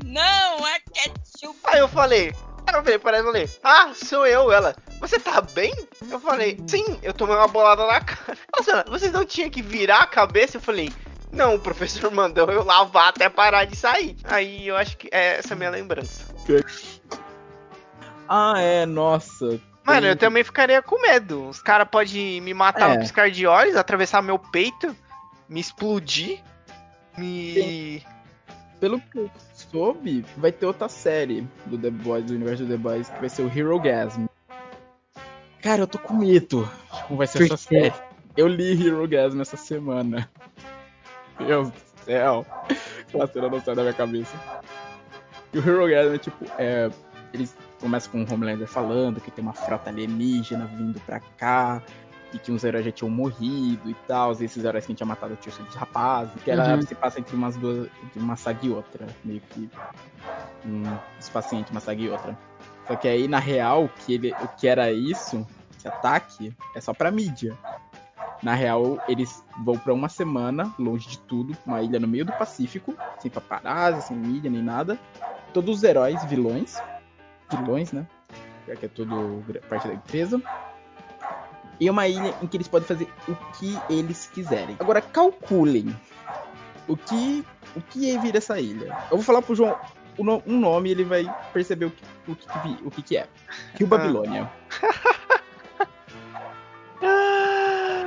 [0.05, 1.57] Não, é ketchup.
[1.65, 2.35] Aí eu falei,
[2.67, 4.75] aí eu falei para ela, eu falei, ah, sou eu, ela.
[4.99, 5.73] Você tá bem?
[6.09, 8.37] Eu falei, sim, eu tomei uma bolada na cara.
[8.67, 10.57] Ela vocês não tinham que virar a cabeça?
[10.57, 10.91] Eu falei,
[11.31, 14.15] não, o professor mandou eu lavar até parar de sair.
[14.23, 16.23] Aí eu acho que é essa a minha lembrança.
[18.27, 19.59] Ah, é, nossa.
[19.85, 21.49] Mano, Tem- eu também ficaria com medo.
[21.49, 22.93] Os caras podem me matar É.
[22.93, 24.95] no piscar de olhos, atravessar meu peito,
[25.49, 26.39] me explodir,
[27.17, 28.01] me.
[28.79, 29.01] Pelo
[29.73, 33.27] soube, vai ter outra série do The Boys, do universo do The Boys, que vai
[33.29, 34.27] ser o Hero Gasm.
[35.61, 36.69] Cara, eu tô com medo.
[37.07, 37.81] Como vai ser Por essa quê?
[37.81, 37.93] série?
[38.37, 40.29] Eu li Hero Gasm essa semana.
[41.39, 42.45] Meu Deus do céu.
[43.07, 44.37] Aquela cena não sai da minha cabeça.
[45.51, 46.91] E o Hero Gasm é tipo, é,
[47.33, 51.81] eles começam com o Homelander falando que tem uma frota alienígena vindo pra cá.
[52.33, 54.31] E que uns heróis já tinham morrido e tal.
[54.33, 56.33] E esses heróis que tinham matado tinham sido os rapazes.
[56.43, 56.81] Que ela Uhum.
[56.81, 57.89] se passa entre umas duas.
[58.03, 59.05] Entre uma saga e outra.
[59.23, 59.69] Meio que.
[60.65, 60.83] Um
[61.19, 62.37] espacinho entre uma saga e outra.
[62.87, 65.45] Só que aí, na real, que ele, o que era isso,
[65.77, 67.57] esse ataque, é só pra mídia.
[68.41, 72.33] Na real, eles vão pra uma semana, longe de tudo, uma ilha no meio do
[72.33, 74.99] Pacífico, sem paparazzi, sem mídia, nem nada.
[75.53, 76.77] Todos os heróis, vilões.
[77.49, 78.05] Vilões, né?
[78.67, 80.41] Já que é tudo parte da empresa.
[81.79, 84.75] E é uma ilha em que eles podem fazer o que eles quiserem.
[84.79, 85.95] Agora, calculem
[86.87, 88.95] o que, o que é vir essa ilha.
[89.09, 89.77] Eu vou falar pro João
[90.45, 93.27] um nome e ele vai perceber o que, o que, o que, que é.
[93.75, 94.51] Rio Babilônia.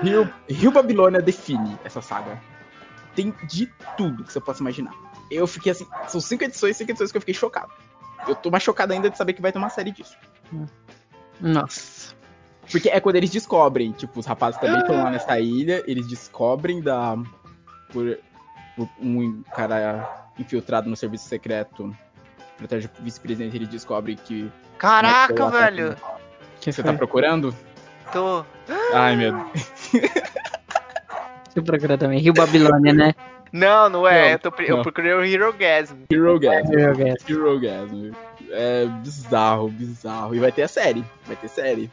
[0.02, 2.40] Rio, Rio Babilônia define essa saga.
[3.14, 4.94] Tem de tudo que você possa imaginar.
[5.30, 7.72] Eu fiquei assim, são cinco edições, cinco edições que eu fiquei chocado.
[8.28, 10.16] Eu tô mais chocado ainda de saber que vai ter uma série disso.
[11.40, 11.95] Nossa.
[12.70, 16.80] Porque é quando eles descobrem, tipo, os rapazes também estão lá nessa ilha, eles descobrem
[16.80, 17.16] da.
[17.92, 18.18] Por,
[18.76, 21.94] por um cara infiltrado no serviço secreto,
[22.56, 24.50] protege o vice-presidente, ele descobre que.
[24.78, 25.92] Caraca, velho.
[25.92, 26.16] assassino.
[26.60, 26.92] Que Você foi?
[26.92, 27.54] tá procurando?
[28.12, 28.44] Tô.
[28.92, 29.70] Ai, meu Deus.
[29.92, 30.10] Deixa
[31.56, 32.18] eu procurar também.
[32.18, 33.14] Rio Babilônia, né?
[33.52, 34.24] Não, não é.
[34.24, 34.82] Não, eu, tô, eu não.
[34.82, 35.96] procurei o Hero Gasm.
[36.10, 36.72] Hero Gasm.
[36.72, 37.30] Hero Gasm.
[37.30, 38.12] Hero Gasm.
[38.50, 40.34] É bizarro, bizarro.
[40.34, 41.04] E vai ter a série.
[41.24, 41.90] Vai ter série.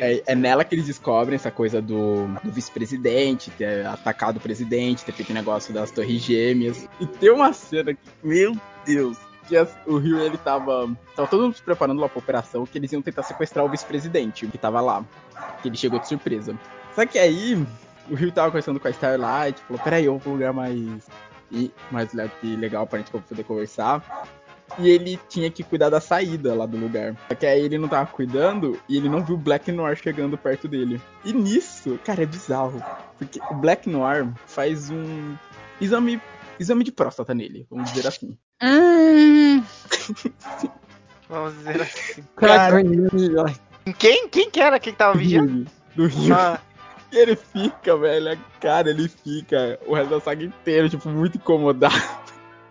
[0.00, 5.04] É, é nela que eles descobrem essa coisa do, do vice-presidente, ter atacado o presidente,
[5.04, 6.88] ter feito negócio das torres gêmeas.
[7.00, 9.16] E tem uma cena que, meu Deus,
[9.86, 10.88] o Rio ele tava.
[11.16, 14.46] Tava todo mundo se preparando lá pra operação que eles iam tentar sequestrar o vice-presidente,
[14.46, 15.04] que tava lá.
[15.62, 16.56] Que ele chegou de surpresa.
[16.94, 17.54] Só que aí,
[18.08, 21.08] o Rio tava conversando com a Starlight, falou, peraí, eu vou um lugar mais.
[21.52, 22.10] E, mais
[22.44, 24.28] legal pra gente poder conversar.
[24.78, 27.16] E ele tinha que cuidar da saída lá do lugar.
[27.28, 30.38] Só que aí ele não tava cuidando e ele não viu o Black Noir chegando
[30.38, 31.00] perto dele.
[31.24, 32.82] E nisso, cara, é bizarro.
[33.18, 35.34] Porque o Black Noir faz um
[35.80, 36.20] exame,
[36.58, 38.36] exame de próstata nele, vamos dizer assim.
[38.62, 39.62] Hum,
[41.28, 42.24] Vamos dizer assim.
[42.36, 42.82] Cara.
[43.98, 44.28] Quem?
[44.28, 44.80] Quem que era?
[44.80, 45.66] Quem que tava vigiando?
[45.94, 46.34] Do Rio.
[46.34, 46.60] Ah,
[47.12, 51.94] E ele fica, velho, cara, ele fica o resto da saga inteira, tipo, muito incomodado.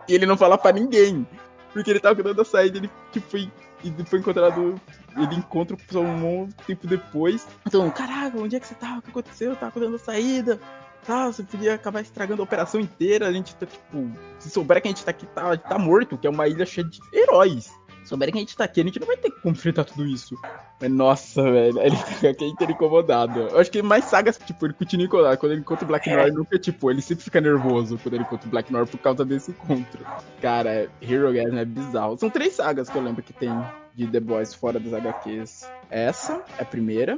[0.08, 1.26] E ele não fala pra ninguém.
[1.74, 3.52] Porque ele tava cuidando da saída, ele, tipo, foi,
[3.84, 4.80] e foi encontrado.
[5.16, 7.48] Ele encontra o pessoal um tempo depois.
[7.66, 9.00] Então, caraca, onde é que você tava?
[9.00, 9.52] O que aconteceu?
[9.52, 10.60] Eu tava cuidando da saída.
[11.06, 13.28] Tá, você podia acabar estragando a operação inteira.
[13.28, 16.28] A gente tá, tipo, se souber que a gente tá aqui, tá, tá morto, que
[16.28, 17.72] é uma ilha cheia de heróis.
[18.10, 20.36] Souberem que a gente tá aqui, a gente não vai ter como enfrentar tudo isso.
[20.82, 23.40] Mas nossa, velho, ele fica inteiro incomodado.
[23.42, 25.38] Eu acho que mais sagas, tipo, ele continua incomodado.
[25.38, 28.48] Quando ele encontra o Black Noir, nunca, tipo, ele sempre fica nervoso quando ele encontra
[28.48, 30.06] o Black Noir por causa desse encontro.
[30.42, 32.18] Cara, Hero Gasm é bizarro.
[32.18, 33.52] São três sagas que eu lembro que tem
[33.94, 35.70] de The Boys fora das HQs.
[35.92, 37.18] Essa é a primeira.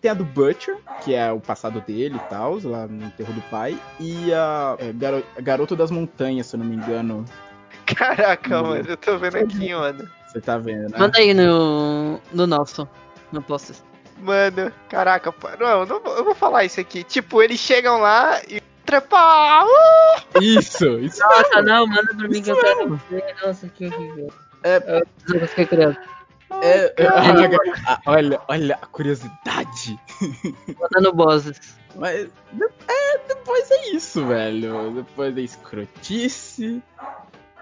[0.00, 3.40] Tem a do Butcher, que é o passado dele e tal, lá no enterro do
[3.50, 3.78] pai.
[3.98, 7.24] E a é, Garo- Garoto das Montanhas, se eu não me engano.
[7.96, 8.84] Caraca, mano.
[8.88, 10.08] Eu tô vendo aqui, mano.
[10.26, 10.98] Você tá vendo, né?
[10.98, 12.88] manda aí no, no nosso.
[13.32, 13.72] No post.
[14.18, 15.48] Mano, caraca, pô.
[15.58, 17.02] Não, eu não vou- eu vou falar isso aqui.
[17.04, 19.64] Tipo, eles chegam lá e trepar!
[19.64, 20.40] Uh!
[20.42, 23.34] Isso, isso Nossa, não, manda pra mim que eu quero ver.
[23.44, 24.32] Nossa, que horrível.
[24.62, 25.02] É.
[25.34, 25.96] Eu fiquei curioso.
[26.62, 26.94] é.
[26.96, 27.06] é-
[27.86, 29.98] ah, olha, olha a curiosidade.
[30.80, 31.76] Mandando bosses.
[31.96, 32.28] Mas
[32.88, 34.90] é, depois é isso, velho.
[34.92, 36.82] Depois é escrotice,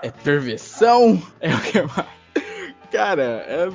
[0.02, 2.06] é perversão, é o que mais.
[2.90, 3.70] Cara, é-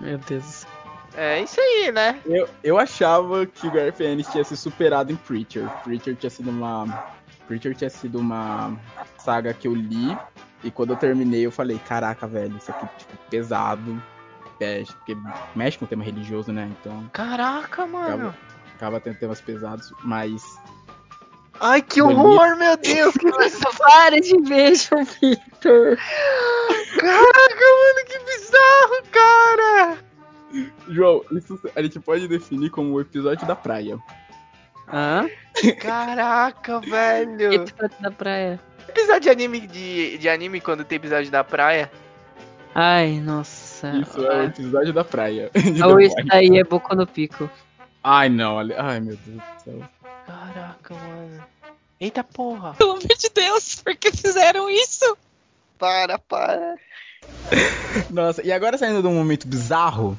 [0.00, 0.66] Meu Deus.
[1.14, 2.18] É isso aí, né?
[2.24, 5.68] eu, eu achava que o Ennis tinha se superado em Preacher.
[5.84, 7.04] Preacher tinha sido uma.
[7.46, 8.74] Preacher tinha sido uma
[9.18, 10.16] saga que eu li.
[10.64, 14.02] E quando eu terminei, eu falei, caraca, velho, isso aqui, tipo, pesado.
[14.60, 15.16] É, porque
[15.56, 16.70] mexe com o tema religioso, né?
[16.80, 18.32] Então, Caraca, mano.
[18.76, 20.42] acaba tendo temas pesados, mas
[21.64, 23.14] Ai, que horror, meu Deus.
[23.14, 23.30] Que...
[23.78, 25.96] Para de beijo, Victor.
[26.98, 29.98] Caraca, mano, que bizarro, cara.
[30.88, 33.96] João, isso a gente pode definir como o episódio da praia.
[34.92, 35.28] Hã?
[35.78, 37.52] Caraca, velho.
[37.52, 38.60] Episódio da praia.
[38.88, 41.88] Episódio de anime de, de anime quando tem episódio da praia.
[42.74, 43.96] Ai, nossa.
[43.98, 45.48] Isso é o episódio da praia.
[45.86, 47.48] Ou isso daí é Boku no Pico.
[48.02, 48.58] Ai, não.
[48.58, 50.01] Ai, meu Deus do céu.
[50.26, 51.44] Caraca, mano.
[52.00, 52.74] Eita porra.
[52.74, 55.16] Pelo amor de Deus, por que fizeram isso?
[55.78, 56.76] Para, para.
[58.10, 60.18] Nossa, e agora saindo de um momento bizarro,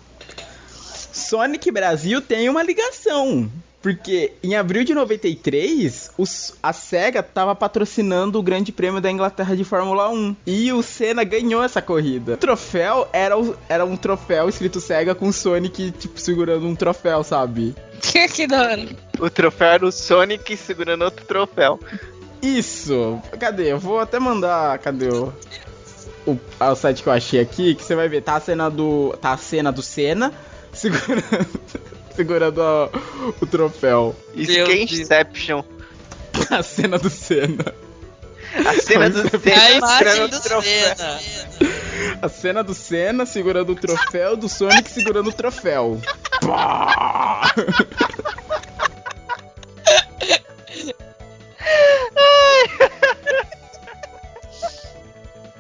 [0.68, 3.52] Sonic Brasil tem uma ligação.
[3.84, 9.56] Porque em abril de 93, os, a SEGA tava patrocinando o Grande Prêmio da Inglaterra
[9.58, 10.36] de Fórmula 1.
[10.48, 12.34] E o Senna ganhou essa corrida.
[12.34, 16.76] O troféu era, o- era um troféu escrito SEGA com o Sonic, tipo, segurando um
[16.76, 17.76] troféu, sabe?
[18.02, 18.88] Que, que da hora.
[19.20, 21.78] O troféu era o Sonic segurando outro troféu.
[22.42, 23.22] Isso!
[23.40, 23.72] Cadê?
[23.72, 24.78] Eu vou até mandar.
[24.80, 25.34] Cadê o.
[26.26, 29.14] O, o site que eu achei aqui, que você vai ver, tá a cena do.
[29.22, 30.32] Tá a cena do Senna
[30.72, 31.60] segurando.
[32.16, 32.90] Segurando a-
[33.42, 34.16] o troféu.
[34.36, 35.64] Deus Inception.
[36.50, 37.74] A cena do Senna.
[38.66, 40.42] A cena do Senna A segurando imagem o do.
[40.42, 41.20] Senna.
[42.22, 46.00] A cena do Senna segurando o troféu, do Sonic segurando o troféu.
[46.42, 47.54] Pá!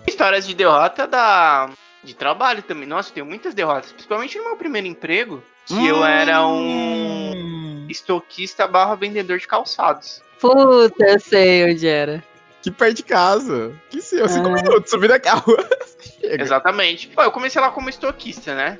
[0.07, 1.69] Histórias de derrota da.
[2.03, 2.87] de trabalho também.
[2.87, 3.91] Nossa, eu tenho muitas derrotas.
[3.91, 10.21] Principalmente no meu primeiro emprego, que eu era um Hum, estoquista barra vendedor de calçados.
[10.39, 12.23] Puta, eu sei onde era.
[12.61, 13.73] Que perto de casa.
[13.89, 14.51] Que seu, cinco Ah.
[14.53, 15.57] minutos, subir da rua.
[16.21, 16.41] Chega.
[16.43, 17.07] Exatamente.
[17.09, 18.77] Pô, eu comecei lá como estoquista, né?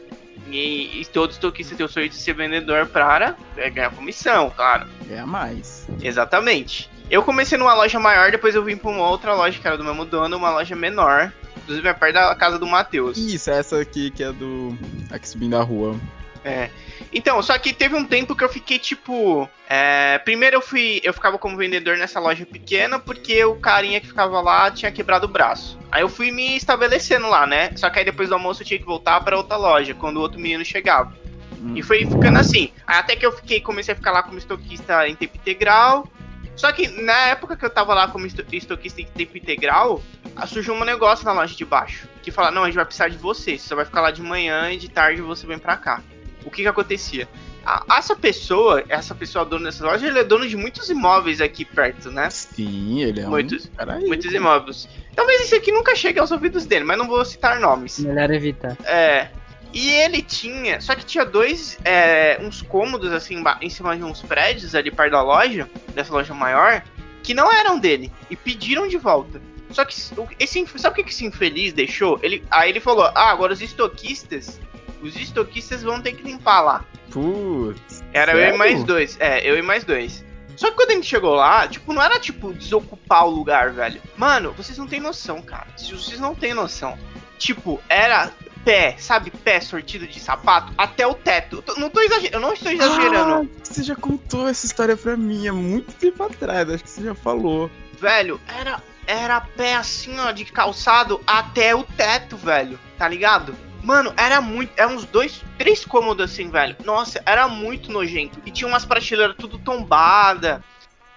[0.49, 4.88] E, e todo estoquista tem o sonho de ser vendedor para é, ganhar comissão, claro.
[5.05, 5.88] Ganha mais.
[6.01, 6.89] Exatamente.
[7.09, 9.84] Eu comecei numa loja maior, depois eu vim pra uma outra loja que era do
[9.84, 11.31] mesmo dono, uma loja menor.
[11.57, 13.17] Inclusive é perto da casa do Matheus.
[13.17, 14.77] Isso, essa aqui que é do.
[15.11, 15.95] Aqui subindo a rua.
[16.44, 16.70] É.
[17.12, 19.50] Então, só que teve um tempo que eu fiquei tipo.
[19.70, 21.00] é, primeiro eu fui.
[21.04, 25.26] Eu ficava como vendedor nessa loja pequena porque o carinha que ficava lá tinha quebrado
[25.26, 25.80] o braço.
[25.91, 27.72] Aí eu fui me estabelecendo lá, né?
[27.76, 30.22] Só que aí depois do almoço eu tinha que voltar pra outra loja, quando o
[30.22, 31.14] outro menino chegava.
[31.62, 31.74] Hum.
[31.78, 32.72] E foi ficando assim.
[32.86, 36.08] Aí Até que eu fiquei, comecei a ficar lá como estoquista em tempo integral.
[36.56, 40.04] Só que na época que eu tava lá como esto- estoquista em tempo integral,
[40.36, 42.08] ah, surgiu um negócio na loja de baixo.
[42.22, 43.58] Que fala, não, a gente vai precisar de você.
[43.58, 46.02] Você só vai ficar lá de manhã e de tarde você vem pra cá.
[46.46, 47.28] O que que acontecia?
[47.66, 51.64] A- essa pessoa, essa pessoa dona dessa loja, ele é dono de muitos imóveis aqui
[51.64, 52.30] perto, né?
[52.30, 53.66] Sim, ele é Muitos.
[53.66, 54.08] um cara rico.
[54.08, 54.88] Muitos imóveis.
[55.16, 58.00] Talvez isso aqui nunca chegue aos ouvidos dele, mas não vou citar nomes.
[58.00, 58.76] Melhor evitar.
[58.84, 59.30] É.
[59.74, 60.80] E ele tinha.
[60.82, 61.80] Só que tinha dois.
[61.86, 66.34] é, uns cômodos assim em cima de uns prédios ali perto da loja, dessa loja
[66.34, 66.84] maior,
[67.24, 68.12] que não eram dele.
[68.30, 69.41] E pediram de volta.
[69.72, 69.96] Só que
[70.39, 72.20] esse, sabe o que que esse infeliz deixou?
[72.22, 74.60] Ele, aí ele falou: Ah, agora os estoquistas.
[75.04, 76.86] Os estoquistas vão ter que limpar lá.
[77.12, 78.04] Putz.
[78.14, 78.56] Era eu Sério?
[78.56, 79.18] e mais dois.
[79.20, 80.24] É, eu e mais dois.
[80.56, 84.01] Só que quando a gente chegou lá, tipo, não era tipo desocupar o lugar, velho.
[84.16, 85.68] Mano, vocês não têm noção, cara.
[85.76, 86.97] Se Vocês não têm noção.
[87.38, 88.32] Tipo, era
[88.64, 91.64] pé, sabe, pé sortido de sapato até o teto.
[91.68, 93.49] Eu não tô exagerando, eu não estou exagerando.
[93.51, 97.04] Ah, você já contou essa história pra mim há muito tempo atrás, acho que você
[97.04, 97.70] já falou.
[97.99, 102.80] Velho, era era pé assim, ó, de calçado até o teto, velho.
[102.97, 103.56] Tá ligado?
[103.84, 104.71] Mano, era muito.
[104.77, 106.75] Era uns dois, três cômodos assim, velho.
[106.86, 108.41] Nossa, era muito nojento.
[108.45, 110.63] E tinha umas prateleiras tudo tombada.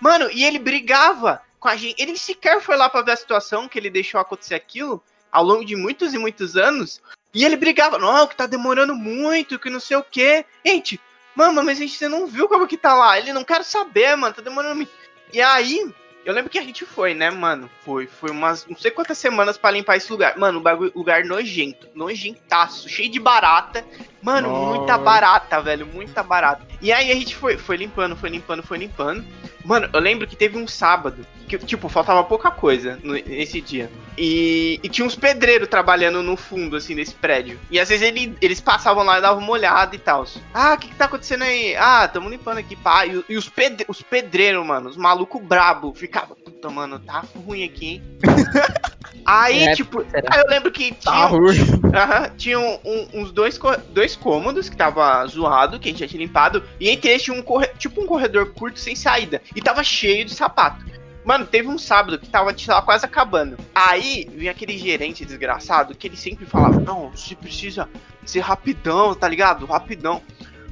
[0.00, 2.00] Mano, e ele brigava com a gente.
[2.02, 5.00] Ele sequer foi lá pra ver a situação que ele deixou acontecer aquilo
[5.30, 7.00] ao longo de muitos e muitos anos.
[7.32, 10.44] E ele brigava, não, que tá demorando muito, que não sei o que.
[10.64, 11.00] Gente,
[11.36, 13.16] mano, mas a gente não viu como que tá lá.
[13.18, 14.90] Ele não quer saber, mano, tá demorando muito.
[15.32, 15.92] E aí,
[16.27, 17.70] eu lembro que a gente foi, né, mano?
[17.85, 20.37] Foi, foi umas não sei quantas semanas pra limpar esse lugar.
[20.37, 23.85] Mano, o bagulho, lugar nojento, nojentaço, cheio de barata.
[24.20, 24.77] Mano, Nossa.
[24.77, 26.66] muita barata, velho, muita barata.
[26.83, 29.24] E aí a gente foi, foi limpando, foi limpando, foi limpando.
[29.66, 33.90] Mano, eu lembro que teve um sábado que, tipo, faltava pouca coisa nesse dia.
[34.16, 37.58] E, e tinha uns pedreiros trabalhando no fundo, assim, desse prédio.
[37.70, 40.24] E às vezes ele- eles passavam lá e davam uma olhada e tal.
[40.54, 41.74] Ah, o que, que tá acontecendo aí?
[41.76, 43.06] Ah, tamo limpando aqui, pá.
[43.06, 47.64] E, e os, pedre, os pedreiros, mano, os malucos brabo, ficava, puta, mano, tá ruim
[47.64, 48.02] aqui, hein?
[49.27, 51.57] Aí, É, tipo, aí eu lembro que tinha, Tá ruim.
[51.95, 53.59] Aham, tinha um- um- uns dois,
[53.91, 57.37] dois cômodos que tava zoado, que a gente já tinha limpado, e entre eles tinha
[57.37, 60.85] um corre- tipo um corredor curto sem saída, e tava cheio de sapato.
[61.24, 63.57] Mano, teve um sábado que tava, lá, quase acabando.
[63.74, 67.89] Aí vinha aquele gerente desgraçado que ele sempre falava: Não, você precisa
[68.24, 69.66] ser rapidão, tá ligado?
[69.66, 70.22] Rapidão.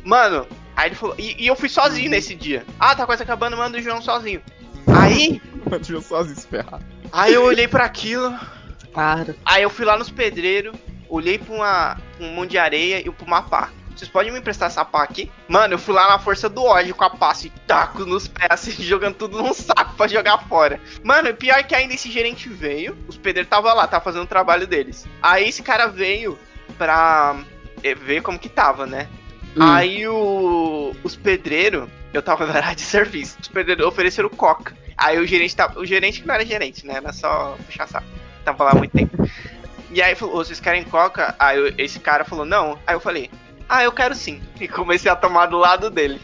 [0.05, 0.47] Mano,
[0.77, 1.17] aí ele falou.
[1.19, 2.65] E, e eu fui sozinho nesse dia.
[2.79, 4.41] Ah, tá quase acabando, manda o João sozinho.
[4.87, 6.81] Aí, Deixa eu só se ferrar.
[7.13, 8.35] Aí eu olhei pra aquilo,
[8.95, 9.35] Claro.
[9.45, 10.75] Aí eu fui lá nos pedreiros,
[11.09, 13.71] olhei pra, uma, pra um monte de areia e pra uma pá.
[13.95, 15.31] Vocês podem me emprestar essa pá aqui?
[15.49, 18.49] Mano, eu fui lá na força do ódio com a pá, assim, taco nos pés,
[18.51, 20.81] assim, jogando tudo num saco pra jogar fora.
[21.03, 24.23] Mano, o pior é que ainda esse gerente veio, os pedreiros tava lá, tava fazendo
[24.25, 25.07] o trabalho deles.
[25.21, 26.39] Aí esse cara veio
[26.79, 27.37] pra
[27.83, 29.09] eh, ver como que tava, né?
[29.61, 34.75] Aí o, os pedreiros, eu tava na área de serviço, os pedreiros ofereceram coca.
[34.97, 36.95] Aí o gerente tava, o gerente que não era gerente, né?
[36.97, 38.07] Era só puxar saco.
[38.45, 39.17] Tava lá há muito tempo.
[39.91, 41.35] E aí falou, "Ô, vocês querem coca?
[41.39, 42.79] Aí eu- esse cara falou, não.
[42.87, 43.31] Aí eu falei,
[43.69, 44.41] ah, eu quero sim.
[44.61, 46.21] E comecei a tomar do lado dele.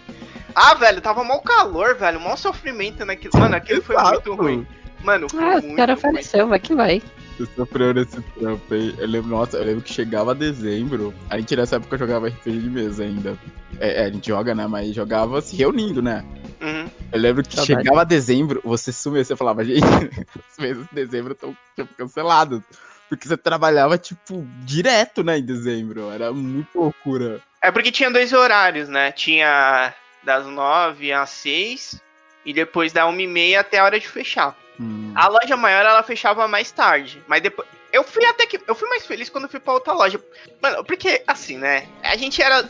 [0.55, 3.39] Ah, velho, tava mal calor, velho, mal sofrimento naquilo.
[3.39, 4.67] Mano, aquilo foi muito ruim.
[5.03, 5.99] Mano, foi Ah, muito o cara ruim.
[5.99, 7.01] ofereceu, vai que vai.
[7.41, 8.95] Você sofreu nesse trampo aí.
[8.99, 11.15] Eu lembro, nossa, eu lembro que chegava dezembro.
[11.31, 13.39] A gente nessa época jogava RPG de mesa ainda.
[13.79, 14.67] É, é, a gente joga, né?
[14.67, 16.23] Mas jogava se reunindo, né?
[16.61, 16.91] Uhum.
[17.11, 17.83] Eu lembro que Saudade.
[17.83, 19.81] chegava dezembro, você sumia, você falava, gente,
[20.53, 22.61] os meses de dezembro estão tipo, cancelados.
[23.09, 26.11] Porque você trabalhava, tipo, direto, né, em dezembro.
[26.11, 27.41] Era muito loucura.
[27.63, 29.13] É porque tinha dois horários, né?
[29.13, 32.01] Tinha das nove às seis
[32.45, 34.55] e depois da uma e meia até a hora de fechar.
[34.81, 35.13] Hum.
[35.15, 38.89] A loja maior ela fechava mais tarde, mas depois eu fui até que eu fui
[38.89, 40.19] mais feliz quando eu fui pra outra loja.
[40.63, 41.87] Mano, porque assim, né?
[42.03, 42.65] A gente era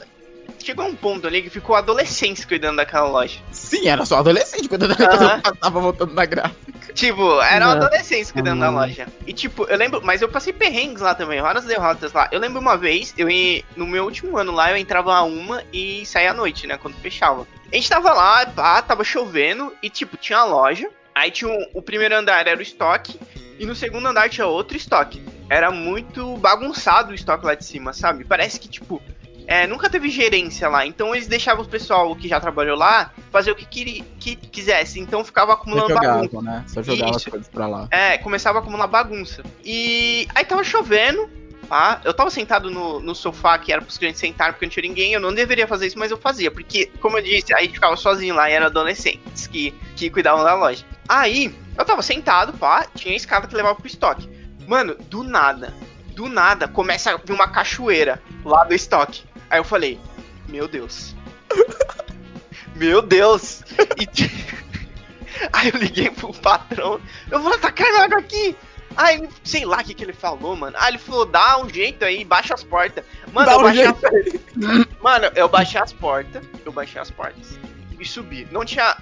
[0.58, 3.38] chegou um ponto ali que ficou adolescentes cuidando daquela loja.
[3.52, 5.40] Sim, era só adolescente quando eu Aham.
[5.60, 6.92] tava voltando na gráfica.
[6.94, 7.72] Tipo, eram Não.
[7.76, 8.74] adolescentes cuidando da Uhum.
[8.76, 9.06] loja.
[9.26, 12.28] E tipo, eu lembro, mas eu passei perrengues lá também, várias derrotas lá.
[12.32, 15.62] Eu lembro uma vez, eu ia- no meu último ano lá, eu entrava a uma
[15.72, 17.46] e saía à noite, né, quando fechava.
[17.72, 20.90] A gente tava lá, pá, tava chovendo e tipo, tinha a loja.
[21.20, 23.18] Aí tinha um- o primeiro andar era o estoque
[23.58, 25.22] e no segundo andar tinha outro estoque.
[25.50, 28.24] Era muito bagunçado o estoque lá de cima, sabe?
[28.24, 29.02] Parece que tipo
[29.46, 33.50] é, nunca teve gerência lá, então eles deixavam o pessoal que já trabalhou lá fazer
[33.50, 36.22] o que, queria, que quisesse, então ficava acumulando bagunça.
[36.24, 36.64] jogava, né?
[36.68, 37.30] Só jogava as Isso.
[37.30, 37.88] coisas pra lá.
[37.90, 39.42] É, começava a acumular bagunça.
[39.64, 41.28] E aí tava chovendo,
[41.68, 42.00] tá?
[42.04, 45.12] Eu tava sentado no, no sofá que era pros clientes sentarem porque não tinha ninguém.
[45.14, 46.50] Eu não deveria fazer isso, mas eu fazia.
[46.52, 50.44] Porque, como eu disse, a gente ficava sozinho lá e eram adolescentes que, que cuidavam
[50.44, 50.84] da loja.
[51.08, 54.28] Aí, eu tava sentado, pá, tinha a escada que levava pro estoque.
[54.66, 55.74] Mano, do nada,
[56.14, 59.24] do nada, começa a vir uma cachoeira lá do estoque.
[59.48, 59.98] Aí eu falei,
[60.48, 61.14] meu Deus.
[62.76, 63.62] meu Deus.
[63.98, 64.06] E
[65.52, 67.00] Aí eu liguei pro patrão.
[67.30, 68.54] Eu falei, tá caindo água aqui.
[68.96, 70.76] Aí, sei lá o que, que ele falou, mano.
[70.78, 73.04] Aí ele falou, dá um jeito aí, baixa as portas.
[73.32, 76.44] Mano, Dá eu um baixei jeito a- Mano, eu baixei as portas.
[76.64, 77.58] Eu baixei as portas
[77.98, 78.46] e subi.
[78.50, 78.96] Não tinha.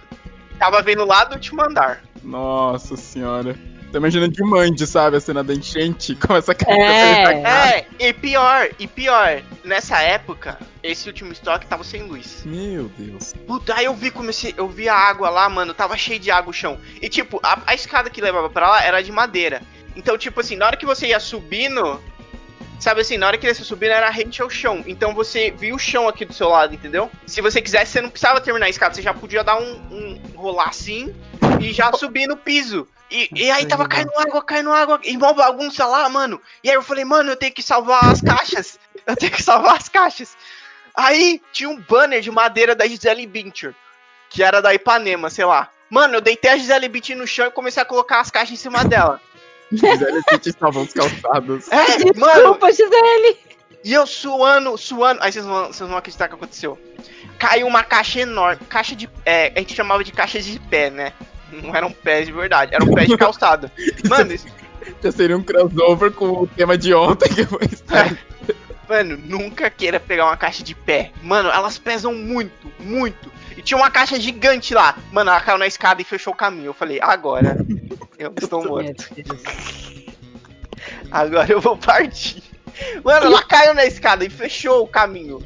[0.59, 2.03] Tava vendo lá do último andar.
[2.23, 3.57] Nossa senhora.
[3.91, 5.17] Tô imaginando de Mandy, sabe?
[5.17, 6.15] A cena da enchente.
[6.21, 6.79] Começa a cair.
[6.79, 7.79] É.
[7.79, 12.43] É, e pior, e pior, nessa época, esse último estoque tava sem luz.
[12.45, 13.33] Meu Deus.
[13.47, 16.51] Puta, aí eu vi comecei, eu vi a água lá, mano, tava cheio de água
[16.51, 16.79] o chão.
[17.01, 19.63] E tipo, a, a escada que levava pra lá era de madeira.
[19.97, 21.99] Então, tipo assim, na hora que você ia subindo,
[22.79, 24.85] sabe assim, na hora que ia subindo era rente ao chão.
[24.87, 27.11] Então você via o chão aqui do seu lado, entendeu?
[27.27, 30.21] Se você quisesse, você não precisava terminar a escada, você já podia dar um, um
[30.37, 31.15] rolar assim
[31.61, 32.87] e já subir no piso.
[33.11, 36.41] E, e aí tava caindo água, caindo água, e mó bagunça lá, mano.
[36.63, 38.79] E aí eu falei, mano, eu tenho que salvar as caixas.
[39.07, 40.37] Eu tenho que salvar as caixas.
[40.95, 43.75] Aí tinha um banner de madeira da Gisele Bündchen,
[44.29, 45.71] que era da Ipanema, sei lá.
[45.89, 48.57] Mano, eu deitei a Gisele Bündchen no chão e comecei a colocar as caixas em
[48.63, 49.21] cima dela.
[49.73, 51.69] Gisele City salvou os calçados.
[51.71, 51.77] É,
[52.19, 53.37] mano, Desculpa, Gisele.
[53.85, 55.21] e eu suando, suando.
[55.23, 56.79] Aí vocês vão, vocês vão acreditar o que aconteceu.
[57.39, 59.09] Caiu uma caixa enorme, caixa de.
[59.25, 61.13] É, a gente chamava de caixa de pé, né?
[61.53, 63.71] Não eram pés de verdade, eram pés de calçado.
[64.09, 64.47] Mano, isso-
[65.03, 68.19] Já seria um crossover com o tema de ontem que foi estranho.
[68.89, 71.13] Mano, nunca queira pegar uma caixa de pé.
[71.23, 73.31] Mano, elas pesam muito, muito.
[73.59, 74.97] E tinha uma caixa gigante lá.
[75.11, 76.67] Mano, ela caiu na escada e fechou o caminho.
[76.67, 77.57] Eu falei, agora.
[78.17, 79.13] Eu estou morto.
[79.13, 79.43] Deus.
[81.11, 82.41] Agora eu vou partir.
[83.03, 85.41] Mano, ela caiu na escada e fechou o caminho.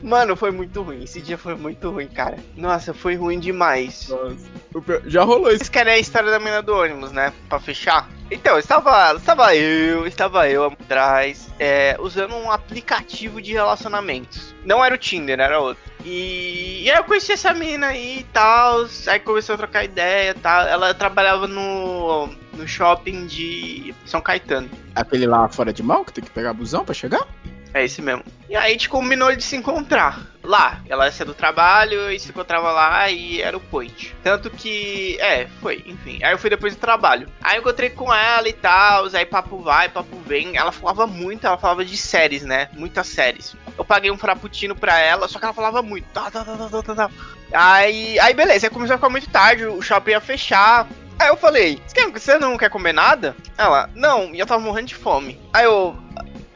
[0.00, 1.02] Mano, foi muito ruim.
[1.02, 2.36] Esse dia foi muito ruim, cara.
[2.56, 4.08] Nossa, foi ruim demais.
[4.08, 5.06] Nossa.
[5.06, 5.58] Já rolou isso.
[5.58, 7.32] Vocês querem a história da menina do ônibus, né?
[7.48, 8.08] Pra fechar?
[8.30, 14.54] Então, estava, estava eu, estava eu atrás, é, usando um aplicativo de relacionamentos.
[14.64, 15.95] Não era o Tinder, era outro.
[16.08, 18.86] E, e aí eu conheci essa menina aí e tal.
[19.08, 20.62] Aí começou a trocar ideia e tal.
[20.62, 24.70] Ela trabalhava no, no shopping de São Caetano.
[24.94, 27.26] Aquele lá fora de mão que tem que pegar busão pra chegar?
[27.74, 28.24] É esse mesmo.
[28.48, 30.80] E aí a gente combinou de se encontrar lá.
[30.88, 34.14] Ela ia do trabalho e se encontrava lá e era o point.
[34.22, 35.18] Tanto que.
[35.20, 36.22] É, foi, enfim.
[36.22, 37.28] Aí eu fui depois do trabalho.
[37.42, 39.06] Aí eu encontrei com ela e tal.
[39.12, 40.56] Aí papo vai, papo vem.
[40.56, 42.68] Ela falava muito, ela falava de séries, né?
[42.72, 43.54] Muitas séries.
[43.76, 46.06] Eu paguei um frappuccino pra ela, só que ela falava muito.
[46.14, 47.10] Tá, tá, tá, tá, tá, tá, tá.
[47.52, 50.88] Aí, aí beleza, aí começou a ficar muito tarde, o shopping ia fechar.
[51.18, 51.80] Aí eu falei,
[52.12, 53.34] você não quer comer nada?
[53.56, 55.40] Ela, não, e eu tava morrendo de fome.
[55.52, 55.96] Aí eu,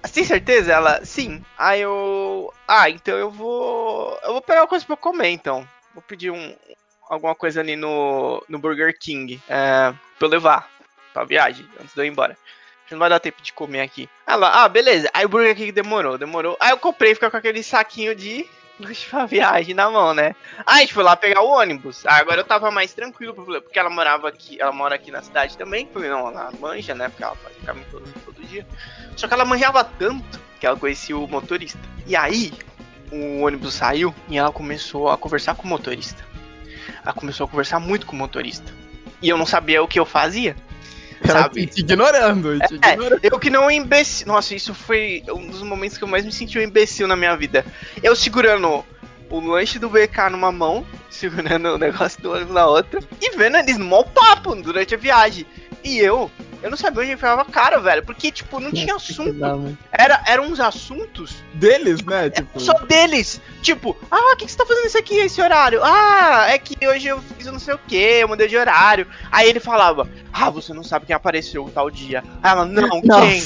[0.08, 0.72] tem certeza?
[0.72, 1.42] Ela, sim.
[1.58, 5.66] Aí eu, ah, então eu vou, eu vou pegar uma coisa pra comer então.
[5.94, 6.54] Vou pedir um,
[7.08, 10.70] alguma coisa ali no, no Burger King, é, pra eu levar
[11.12, 12.36] pra viagem, antes de eu ir embora.
[12.90, 14.08] Não vai dar tempo de comer aqui.
[14.26, 15.08] Ela, ah, beleza.
[15.14, 16.56] Aí o Burger King demorou, demorou.
[16.58, 18.44] Aí eu comprei, fica com aquele saquinho de
[19.08, 20.34] pra viagem na mão, né?
[20.66, 22.06] Aí a gente foi lá pegar o ônibus.
[22.06, 25.56] Aí agora eu tava mais tranquilo, porque ela morava aqui, ela mora aqui na cidade
[25.56, 25.88] também.
[25.92, 27.08] Falei, não, ela manja, né?
[27.08, 28.66] Porque ela faz o caminho todo, todo dia.
[29.16, 31.78] Só que ela manjava tanto que ela conhecia o motorista.
[32.06, 32.52] E aí,
[33.10, 36.24] o ônibus saiu e ela começou a conversar com o motorista.
[37.02, 38.72] Ela começou a conversar muito com o motorista.
[39.22, 40.56] E eu não sabia o que eu fazia.
[41.26, 41.66] Sabe?
[41.66, 43.20] te ignorando, te É, ignorando.
[43.22, 44.26] eu que não um imbecil.
[44.26, 47.36] Nossa, isso foi um dos momentos que eu mais me senti um imbecil na minha
[47.36, 47.64] vida.
[48.02, 48.84] Eu segurando
[49.28, 53.56] o lanche do BK numa mão, segurando o negócio do ônibus na outra, e vendo
[53.56, 55.46] eles no mau papo durante a viagem.
[55.84, 56.30] E eu,
[56.62, 59.38] eu não sabia onde enfiava a cara, velho, porque, tipo, não tinha assunto.
[59.92, 62.30] Era, eram uns assuntos Deles, né?
[62.30, 63.40] Tipo, só deles.
[63.60, 65.80] Tipo, ah, o que, que você tá fazendo isso aqui, esse horário?
[65.84, 69.06] Ah, é que hoje eu fiz não sei o que, eu mudei de horário.
[69.30, 72.24] Aí ele falava, ah, você não sabe quem apareceu tal dia.
[72.42, 73.42] Aí ela, não, quem?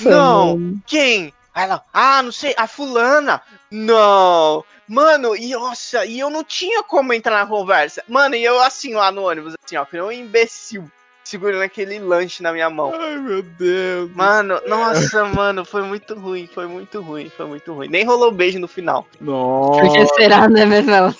[0.00, 1.32] Não, quem?
[1.54, 3.40] Aí ela, ah, não sei, a fulana.
[3.70, 4.64] Não.
[4.88, 8.02] Mano, e nossa, e eu não tinha como entrar na conversa.
[8.08, 10.90] Mano, e eu assim lá no ônibus, assim, ó, que um imbecil,
[11.28, 12.92] segurando aquele lanche na minha mão.
[12.98, 14.10] Ai, meu Deus.
[14.14, 17.88] Mano, nossa, mano, foi muito ruim, foi muito ruim, foi muito ruim.
[17.88, 19.06] Nem rolou beijo no final.
[19.20, 20.06] Nossa.
[20.14, 21.14] será, né, Mesão?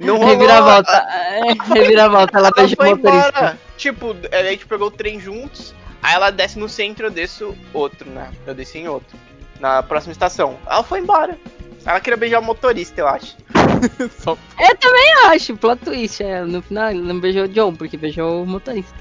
[0.00, 0.30] Não rolou.
[0.30, 0.92] Reviravolta.
[0.92, 1.40] É,
[1.74, 3.28] reviravolta, ela Ela beija o foi motorista.
[3.28, 3.58] embora.
[3.76, 8.08] Tipo, a gente pegou o trem juntos, aí ela desce no centro, eu desço outro,
[8.10, 8.30] né?
[8.46, 9.16] Eu desci em outro.
[9.60, 10.56] Na próxima estação.
[10.66, 11.38] Ela foi embora.
[11.84, 13.36] Ela queria beijar o motorista, eu acho.
[14.20, 16.22] Só- Eu também acho, plot twist.
[16.22, 18.94] É, no final ele não beijou o John, porque beijou o motorista.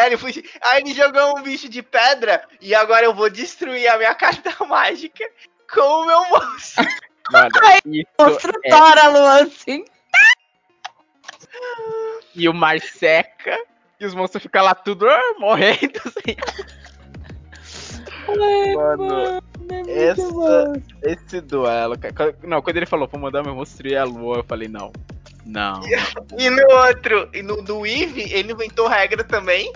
[0.00, 0.32] Aí ele, foi,
[0.62, 4.64] aí ele jogou um bicho de pedra e agora eu vou destruir a minha carta
[4.64, 5.24] mágica
[5.70, 6.86] com o meu monstro.
[7.30, 7.50] Mano,
[7.84, 8.70] isso é...
[8.70, 9.84] Tora, Luan, assim.
[12.34, 13.56] E o mar seca.
[14.00, 16.00] E os monstros ficam lá tudo ah, morrendo.
[16.06, 16.36] Assim.
[18.74, 19.42] Mano,
[19.86, 20.72] essa,
[21.02, 21.98] esse duelo.
[21.98, 24.90] cara, Não, quando ele falou, vou mandar meu monstro e a lua, eu falei, não.
[25.50, 25.80] Não.
[26.38, 29.72] E no outro, e no do Eve, ele inventou regra também.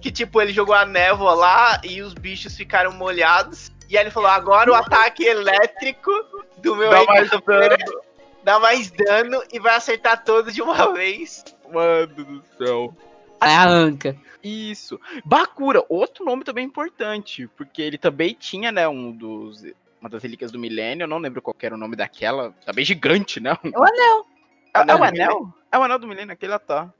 [0.00, 3.70] Que tipo, ele jogou a névoa lá e os bichos ficaram molhados.
[3.88, 6.10] E aí ele falou: agora o ataque elétrico
[6.58, 8.02] do meu Dá mais helicóptero
[8.44, 11.44] dá mais dano e vai acertar todos de uma vez.
[11.72, 12.94] Mano do céu.
[13.40, 14.16] É a Anca.
[14.42, 15.00] Isso.
[15.24, 19.64] Bakura, outro nome também importante, porque ele também tinha, né, um dos
[20.00, 22.84] uma das relíquias do milênio, eu não lembro qual que era o nome daquela, também
[22.84, 23.56] gigante, né?
[23.62, 24.26] É o anel.
[24.74, 25.54] É, é o Anel do anel?
[25.70, 26.92] É o anel do milênio, aquele lá tá.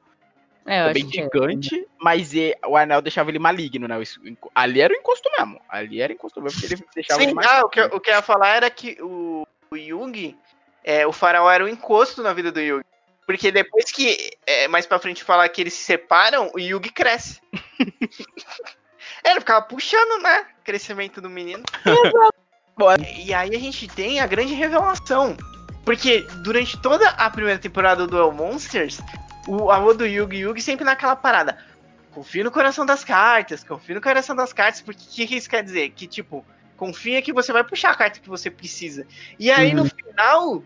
[0.64, 1.24] É, Também que é.
[1.24, 3.96] gigante, mas e- o anel deixava ele maligno, né?
[4.54, 5.60] Ali era o encosto mesmo.
[5.68, 7.56] Ali era o encosto mesmo, porque ele deixava ele Sim, maligno.
[7.56, 10.38] ah, o que, eu- o que eu ia falar era que o, o Yugi,
[10.84, 12.84] é, o faraó era um encosto na vida do Yugi.
[13.26, 17.40] Porque depois que, é, mais pra frente falar que eles se separam, o Yugi cresce.
[19.24, 20.46] Ele ficava puxando, né?
[20.60, 21.62] O crescimento do menino.
[23.24, 25.36] e aí a gente tem a grande revelação.
[25.84, 29.00] Porque durante toda a primeira temporada do Duel Monsters,
[29.46, 31.58] o amor do Yugi Yugi sempre naquela parada.
[32.12, 35.48] Confia no coração das cartas, confia no coração das cartas, porque o que, que isso
[35.48, 35.90] quer dizer?
[35.90, 36.44] Que tipo,
[36.76, 39.06] confia que você vai puxar a carta que você precisa.
[39.38, 40.62] E aí no final,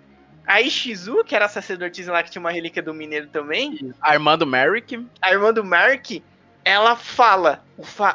[0.46, 4.46] a Ishizu, que era a sacerdotisa lá que tinha uma relíquia do mineiro também, Armando
[4.46, 5.06] Merrick.
[5.20, 6.22] a irmã do Mark,
[6.64, 7.64] ela fala: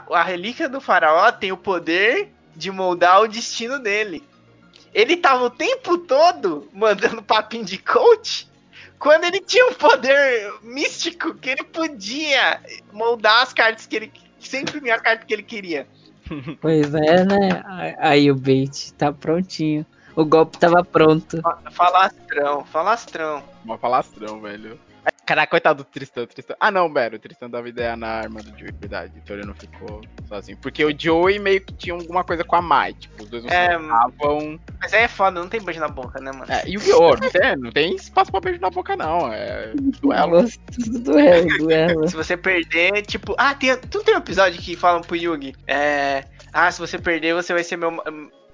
[0.10, 4.24] a relíquia do faraó tem o poder de moldar o destino dele.
[4.94, 8.50] Ele tava o tempo todo mandando papinho de coach
[9.00, 12.62] quando ele tinha um poder místico que ele podia
[12.92, 14.12] moldar as cartas que ele.
[14.39, 15.88] Sempre imprimir a carta que ele queria.
[16.60, 17.96] Pois é, né?
[18.00, 19.86] Aí o bait tá prontinho.
[20.16, 21.39] O golpe tava pronto.
[21.72, 23.44] Falastrão, falastrão.
[23.64, 24.80] Mó falastrão, velho.
[25.32, 26.56] Caraca, coitado do Tristan, Tristan.
[26.60, 29.14] Ah, não, Bero, o Tristan dava ideia na arma do Joey, verdade.
[29.16, 30.58] Então ele não ficou sozinho.
[30.58, 32.94] Porque o Joey meio que tinha alguma coisa com a Mai.
[32.96, 34.60] Tipo, os dois não É, se falavam.
[34.78, 36.52] Mas aí é foda, não tem beijo na boca, né, mano?
[36.52, 37.16] É, e o Yu-Gi-Oh!
[37.16, 39.32] Não tem, não tem espaço pra beijo na boca, não.
[39.32, 39.72] É
[40.02, 40.46] duelo.
[41.02, 42.10] Duelo, duelo.
[42.10, 43.34] Se você perder, tipo.
[43.38, 45.56] Ah, tem, tu tem um episódio que falam pro Yugi.
[45.66, 46.26] É.
[46.52, 48.04] Ah, se você perder, você vai ser meu,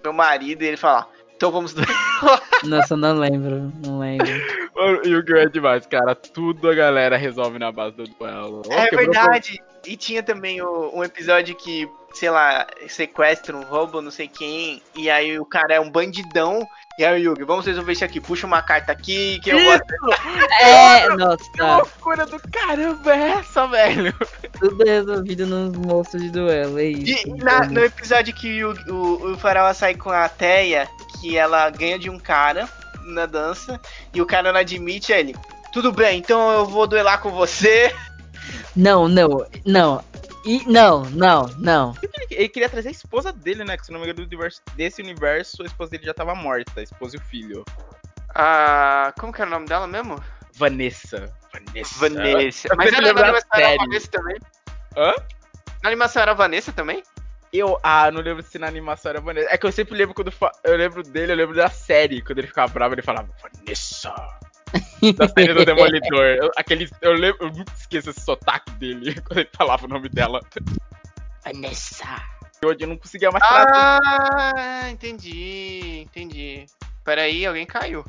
[0.03, 0.61] meu marido.
[0.61, 1.09] E ele fala.
[1.37, 1.73] Então vamos.
[2.65, 4.27] Nossa, eu não lembro, não lembro.
[4.75, 5.37] O Yu-Gi-Oh!
[5.37, 6.15] é demais, cara.
[6.15, 8.63] Tudo a galera resolve na base do duelo.
[8.67, 9.61] Ô, É verdade.
[9.85, 14.81] E tinha também o- um episódio que, sei lá, sequestra um roubo, não sei quem.
[14.95, 16.65] E aí o cara é um bandidão.
[16.99, 18.19] E aí o Yugi, vamos resolver isso aqui.
[18.19, 19.73] Puxa uma carta aqui que eu vou.
[20.59, 24.13] É, Que nossa, loucura do caramba é essa, velho?
[24.59, 27.27] tudo resolvido nos monstros de duelo, é isso.
[27.27, 30.87] E na- no episódio que o, o, o Faraó sai com a Teia,
[31.19, 32.67] que ela ganha de um cara
[33.05, 33.79] na dança,
[34.13, 35.35] e o cara não admite ele.
[35.71, 37.93] Tudo bem, então eu vou duelar com você.
[38.75, 40.03] Não, não, não.
[40.45, 41.93] E não, não, não.
[42.31, 43.75] Ele, queria trazer a esposa dele, né?
[43.75, 46.83] Que se não me engano, universo, desse universo, a esposa dele já tava morta, a
[46.83, 47.65] esposa e o filho.
[48.33, 50.23] Ah, como que era o nome dela mesmo?
[50.53, 51.33] Vanessa.
[51.51, 51.99] Vanessa.
[51.99, 52.69] Vanessa.
[52.77, 53.77] Mas na da animação era.
[53.77, 54.37] Vanessa também?
[54.95, 55.13] Hã?
[55.83, 57.03] Na animação era a Vanessa também?
[57.53, 59.47] Eu, ah, não lembro se na animação era Vanessa.
[59.49, 62.21] É que eu sempre lembro quando fa- eu lembro dele, eu lembro da série.
[62.21, 64.13] Quando ele ficava bravo, ele falava Vanessa.
[65.15, 66.25] Da série do Demolidor.
[66.25, 70.09] Eu, aquele, eu, lembro, eu nunca esqueço esse sotaque dele quando ele falava o nome
[70.09, 70.41] dela.
[71.43, 72.21] Vanessa.
[72.63, 74.01] Hoje eu não conseguia mais traduzir.
[74.03, 76.65] Ah, entendi, entendi.
[77.03, 78.03] Peraí, alguém caiu.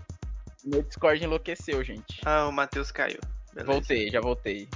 [0.65, 2.21] Meu Discord enlouqueceu, gente.
[2.25, 3.21] Ah, o Matheus caiu.
[3.53, 3.73] Beleza.
[3.73, 4.69] Voltei, já voltei.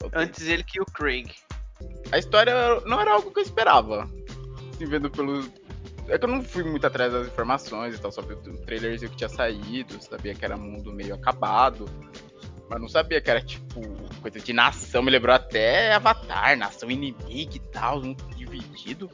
[0.00, 0.22] Voltei.
[0.22, 1.30] Antes ele que o Craig.
[2.10, 4.08] A história não era algo que eu esperava.
[4.74, 5.50] Assim, vendo pelos.
[6.08, 9.16] É que eu não fui muito atrás das informações e tal, só o trailerzinho que
[9.16, 11.86] tinha saído, sabia que era mundo meio acabado.
[12.68, 13.80] Mas não sabia que era tipo
[14.22, 19.10] coisa de nação, me lembrou até Avatar, nação inimiga e tal, um dividido.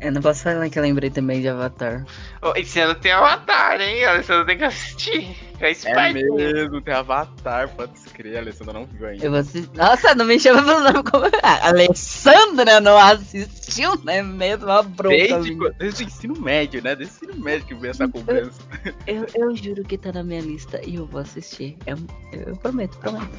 [0.00, 2.04] Eu não posso falar que eu lembrei também de Avatar.
[2.40, 4.04] Oh, esse ano tem Avatar, hein?
[4.04, 5.36] A Alessandra tem que assistir.
[5.60, 9.24] É É mesmo, tem Avatar, pode escrever, a Alessandra não viu ainda.
[9.24, 9.70] Eu vou assistir.
[9.76, 11.24] Nossa, não me chama pelo nome como.
[11.42, 14.22] A Alessandra não assistiu, né?
[14.22, 15.16] Mesmo uma bronca.
[15.16, 16.96] Desde, desde o ensino médio, né?
[16.96, 18.60] Desde o ensino médio que veio essa cobrança.
[19.06, 21.76] Eu, eu juro que tá na minha lista e eu vou assistir.
[21.86, 21.96] Eu,
[22.32, 23.30] eu prometo, prometo.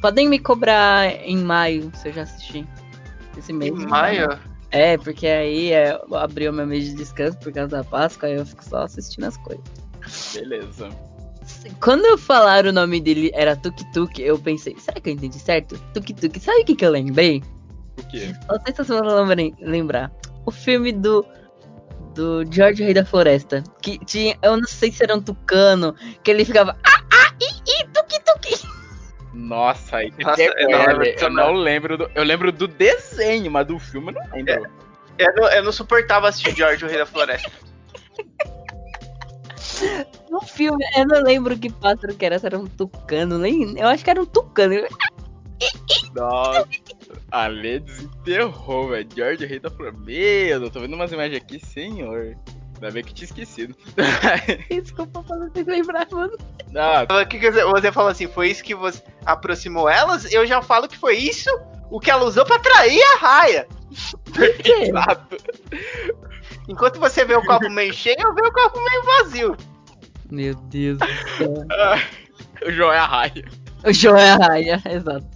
[0.00, 2.66] Podem me cobrar em maio se eu já assisti.
[3.38, 3.74] Esse Em mês.
[3.74, 4.38] maio?
[4.70, 8.44] É, porque aí é, abriu meu mês de descanso por causa da Páscoa, aí eu
[8.44, 9.64] fico só assistindo as coisas.
[10.34, 10.90] Beleza.
[11.80, 15.38] Quando eu falar o nome dele era Tuk Tuk, eu pensei, será que eu entendi
[15.38, 15.78] certo?
[15.94, 17.42] Tuk Tuk, sabe o que, que eu lembrei?
[17.98, 18.34] O quê?
[18.48, 20.12] Não sei se vocês vão lembra- lembrar.
[20.46, 21.24] O filme do.
[22.14, 23.64] Do George Rei da Floresta.
[23.82, 24.36] Que tinha.
[24.42, 25.94] Eu não sei se era um tucano.
[26.22, 26.76] Que ele ficava.
[26.84, 28.68] Ah, ah, i, i, tuk tuk.
[29.32, 31.52] Nossa, aí Nossa, eu não lembro eu não.
[31.52, 34.70] lembro do, eu lembro do desenho, mas do filme eu não lembro.
[35.18, 37.50] Eu não, eu não suportava assistir George, o Rei da Floresta.
[40.30, 42.38] No filme, eu não lembro que pássaro que era.
[42.38, 43.38] Se era um tucano.
[43.38, 44.74] Nem, eu acho que era um tucano.
[46.14, 46.66] Nossa,
[47.30, 49.08] a Lê desenterrou, velho.
[49.14, 49.92] George Rei da Flor.
[49.96, 52.36] Meu, eu tô vendo umas imagens aqui, senhor.
[52.74, 53.74] Ainda bem que eu tinha esquecido.
[54.68, 56.36] Desculpa, eu não tenho que lembrar, mano.
[56.76, 58.26] ah, O que que você, falou assim?
[58.26, 60.30] Foi isso que você aproximou elas?
[60.32, 61.48] Eu já falo que foi isso
[61.90, 63.68] o que ela usou pra atrair a raia.
[64.32, 65.36] Por exato.
[66.68, 69.56] Enquanto você vê o copo meio cheio, eu vejo o copo meio vazio.
[70.30, 71.06] Meu Deus do
[71.36, 71.66] céu.
[72.66, 73.44] O João é a raia.
[73.84, 75.26] O João é a raia, exato.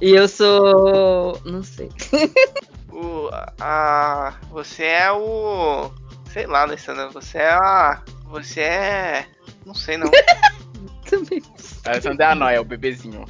[0.00, 1.40] E eu sou.
[1.44, 1.90] Não sei.
[2.98, 3.28] O,
[3.60, 5.90] a, você é o.
[6.32, 7.10] Sei lá, Alessandra.
[7.10, 8.02] Você é a.
[8.24, 9.26] Você é.
[9.66, 10.10] Não sei não.
[11.04, 11.42] Também.
[11.84, 13.26] A Alessandra é a Noia, o bebezinho.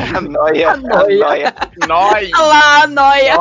[0.00, 0.72] A noia.
[0.72, 1.08] A noia.
[1.08, 1.54] A noia.
[1.86, 2.30] Noia!
[2.34, 3.36] Olha lá, a noia.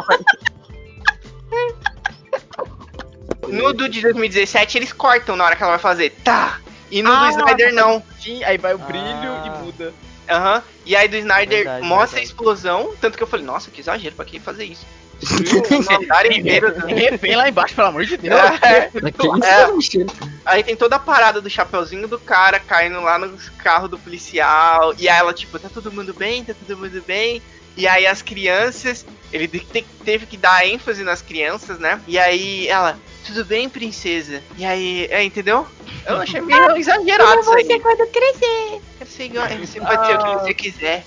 [3.54, 6.12] No do de 2017 eles cortam na hora que ela vai fazer.
[6.24, 6.60] Tá!
[6.91, 8.04] E no Ah, do Snyder não.
[8.22, 9.43] Sim, Aí vai o brilho Ah.
[9.45, 9.93] e muda.
[10.30, 10.64] Aham.
[10.86, 12.26] E aí do Snyder Verdade, mostra a verdade.
[12.26, 12.93] explosão.
[13.01, 14.86] Tanto que eu falei, nossa, que exagero, pra que fazer isso?
[17.22, 18.36] Vem lá embaixo, pelo amor de Deus.
[18.62, 18.89] É.
[19.80, 20.06] Isso,
[20.45, 24.93] Aí tem toda a parada do chapeuzinho do cara caindo lá no carro do policial.
[24.97, 26.43] E aí ela, tipo, tá todo mundo bem?
[26.43, 27.41] Tá todo mundo bem?
[27.78, 31.99] E aí as crianças, ele te- te- teve que dar ênfase nas crianças, né?
[32.08, 34.41] E aí ela, tudo bem, princesa?
[34.57, 35.65] E aí, é, entendeu?
[36.05, 37.80] Eu achei meio exagerado isso aí.
[37.80, 38.82] quando crescer.
[38.97, 41.05] Quero ser igual, você pode ser o que você quiser.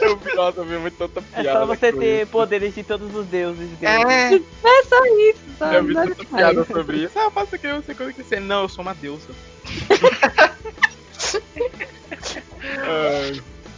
[0.00, 1.60] Eu vi, nossa, eu vi muito tanta É piada.
[1.60, 2.30] só você com ter isso.
[2.32, 3.68] poderes de todos os deuses.
[3.82, 3.96] É,
[4.34, 6.28] É só isso, só Eu vi tanta demais.
[6.28, 7.18] piada sobre isso.
[7.18, 8.40] Ah, aquilo, eu sei quando crescer.
[8.40, 9.28] Não, eu sou uma deusa.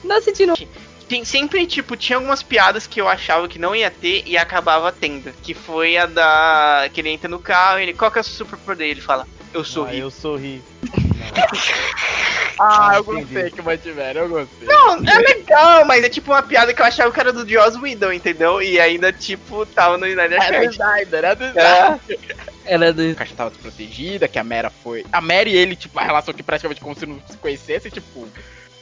[0.05, 0.69] Nossa, de novo.
[1.09, 4.91] Tem- sempre, tipo, tinha algumas piadas que eu achava que não ia ter e acabava
[4.93, 5.33] tendo.
[5.43, 6.89] Que foi a da.
[6.93, 7.95] Que ele entra no carro e ele.
[7.95, 8.89] Qual que é o seu superpoder?
[8.89, 10.03] Ele fala, eu sou Ah, rico.
[10.03, 10.63] eu sorri.
[12.59, 14.67] ah, eu gostei que mantiveram, eu gostei.
[14.69, 17.77] Não, é legal, mas é tipo uma piada que eu achava que era do Joss
[17.79, 18.63] Whedon, entendeu?
[18.63, 20.73] E ainda, tipo, tava no Snyder Era do Cut.
[20.75, 21.51] Snyder, era do É.
[21.51, 22.19] Snyder.
[22.65, 23.11] Era do.
[23.11, 25.05] A caixa tava desprotegida, que a Mera foi.
[25.13, 28.27] A Mera e ele, tipo, a relação que praticamente como se não se conhecesse, tipo.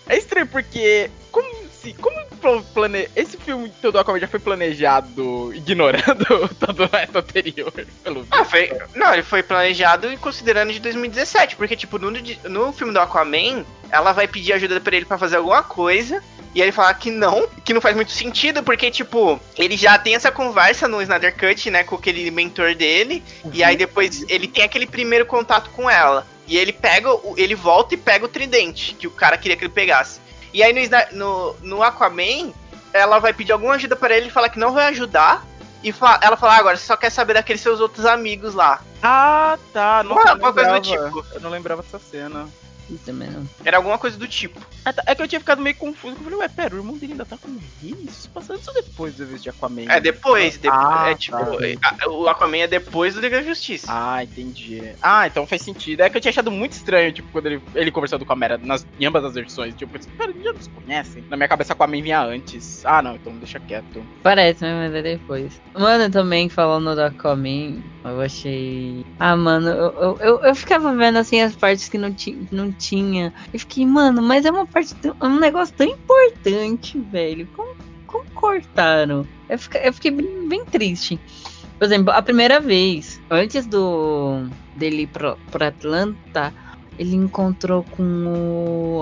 [0.08, 1.10] É estranho porque.
[1.30, 1.94] Como se.
[1.94, 3.08] Como pl- plane...
[3.14, 7.72] esse filme todo Aquaman já foi planejado ignorando todo o resto anterior,
[8.02, 8.26] pelo.
[8.30, 8.70] Ah, foi.
[8.94, 13.64] Não, ele foi planejado e considerando de 2017, porque, tipo, no, no filme do Aquaman,
[13.90, 16.22] ela vai pedir ajuda pra ele pra fazer alguma coisa.
[16.54, 20.14] E ele fala que não, que não faz muito sentido, porque, tipo, ele já tem
[20.14, 23.24] essa conversa no Snyder Cut, né, com aquele mentor dele.
[23.52, 26.24] E aí depois ele tem aquele primeiro contato com ela.
[26.46, 29.64] E ele pega, o- ele volta e pega o tridente, que o cara queria que
[29.64, 30.20] ele pegasse.
[30.54, 32.52] E aí no, no, no Aquaman,
[32.92, 35.44] ela vai pedir alguma ajuda pra ele e fala que não vai ajudar.
[35.82, 38.80] E fa- ela fala, ah, agora você só quer saber daqueles seus outros amigos lá.
[39.02, 40.02] Ah, tá.
[40.02, 41.26] Nossa, Uma- uma coisa do tipo.
[41.34, 42.48] Eu não lembrava dessa cena.
[42.90, 43.44] Isso também não.
[43.64, 44.60] Era alguma coisa do tipo.
[44.84, 45.02] Ah, tá.
[45.06, 46.16] É que eu tinha ficado meio confuso.
[46.16, 47.48] Eu falei, ué, pera, o irmão dele ainda tá com?
[47.82, 49.86] Isso passando isso depois do de Aquaman.
[49.88, 51.36] É depois, depois Ah, é tipo,
[51.80, 52.10] tá.
[52.10, 53.86] o Aquaman é depois do Liga da Justiça.
[53.88, 54.82] Ah, entendi.
[55.02, 56.00] Ah, então faz sentido.
[56.02, 58.58] É que eu tinha achado muito estranho, tipo, quando ele, ele conversando com a Mera
[58.58, 59.74] nas, em ambas as versões.
[59.74, 61.24] Tipo, eu pensei, pera, eles já nos conhecem?
[61.30, 62.84] Na minha cabeça, Aquaman vinha antes.
[62.84, 64.04] Ah, não, então deixa quieto.
[64.22, 65.60] Parece, mas é depois.
[65.74, 69.04] Mano, também falando da Aquaman, eu achei.
[69.18, 72.70] Ah, mano, eu, eu, eu, eu ficava vendo assim as partes que não, ti, não
[72.74, 73.32] tinha.
[73.52, 74.94] Eu fiquei, mano, mas é uma parte.
[74.96, 77.46] tão- É um negócio tão importante, velho.
[77.56, 77.74] Como,
[78.06, 79.26] como cortaram?
[79.48, 81.18] Eu fiquei, eu fiquei bem, bem triste.
[81.78, 84.46] Por exemplo, a primeira vez, antes do
[84.76, 86.52] dele ir pro, pro Atlanta,
[86.98, 88.02] ele encontrou com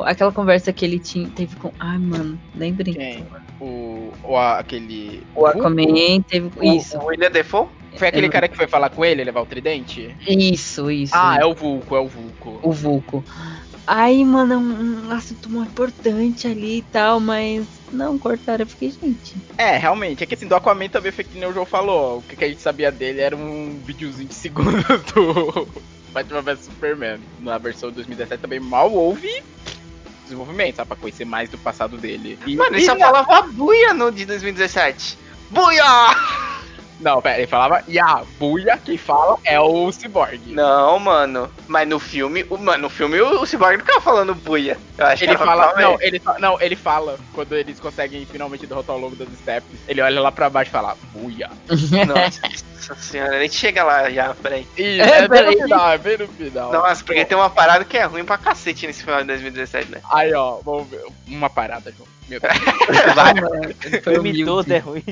[0.01, 0.03] o.
[0.05, 1.73] aquela conversa que ele tinha, teve com.
[1.79, 2.95] Ai, mano, lembrem.
[2.95, 3.27] Quem?
[3.61, 4.11] O.
[4.25, 5.23] o a- aquele.
[5.35, 6.51] O Aquaman teve.
[6.57, 6.99] O- Isso.
[6.99, 7.67] O William Defoe?
[7.95, 10.17] Foi aquele Eu- cara que foi falar com ele, levar o tridente?
[10.27, 11.13] Isso, isso.
[11.15, 11.43] Ah, isso.
[11.43, 12.59] é o Vulco, é o Vulco.
[12.63, 13.23] o Vulco.
[13.87, 18.63] Aí, mano, é um, um assunto muito importante ali e tal, mas não cortaram.
[18.63, 19.35] Eu fiquei, gente.
[19.59, 20.23] É, realmente.
[20.23, 22.19] É que assim, do Aquaman também foi que nem o João falou.
[22.19, 25.67] O que, que a gente sabia dele era um videozinho de segundos do
[26.13, 27.19] Batman vs Superman.
[27.41, 29.43] Na versão de 2017 também mal houve
[30.23, 30.89] desenvolvimento, sabe?
[30.89, 32.39] Pra conhecer mais do passado dele.
[32.47, 35.19] E, Mano, ele só na- falava buia no de 2017.
[35.51, 35.83] Buia!
[37.03, 40.41] Não, pera, ele falava Ya, Buia, quem fala é o Cyborg.
[40.47, 41.51] Não, mano.
[41.67, 44.79] Mas no filme, o, mano, no filme o, o Cyborg não ficava falando buia.
[44.97, 48.67] Eu acho Ele que fala, não ele, fa- não, ele fala, quando eles conseguem finalmente
[48.67, 51.51] derrotar o lobo das steps, ele olha lá pra baixo e fala, buia.
[52.07, 54.67] Nossa senhora, a gente chega lá já, peraí.
[54.77, 55.57] E É, é, bem peraí.
[55.57, 56.73] no final, é bem no final.
[56.73, 60.01] Nossa, porque tem uma parada que é ruim pra cacete nesse final de 2017, né?
[60.11, 61.03] Aí, ó, vamos ver.
[61.27, 62.09] Uma parada, João.
[62.29, 62.53] Meu Deus.
[63.15, 63.33] Vai.
[63.99, 65.05] O filme todo é ruim.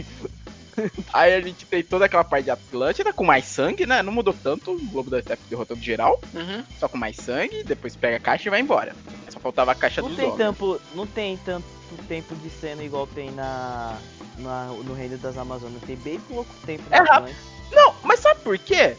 [1.13, 4.03] Aí a gente tem toda aquela parte de Atlântida com mais sangue, né?
[4.03, 6.63] Não mudou tanto o Lobo da Steppe derrotando geral, Uhum.
[6.79, 8.95] só com mais sangue, depois pega a caixa e vai embora.
[9.29, 10.39] Só faltava a caixa Não dos tem, homens.
[10.47, 11.65] tempo, não tem tanto
[12.09, 13.97] tempo de cena igual tem na,
[14.39, 15.83] na- no Reino das Amazonas.
[15.87, 17.37] Tem bem pouco tempo É na rápido.
[17.73, 18.97] Não, mas sabe por quê?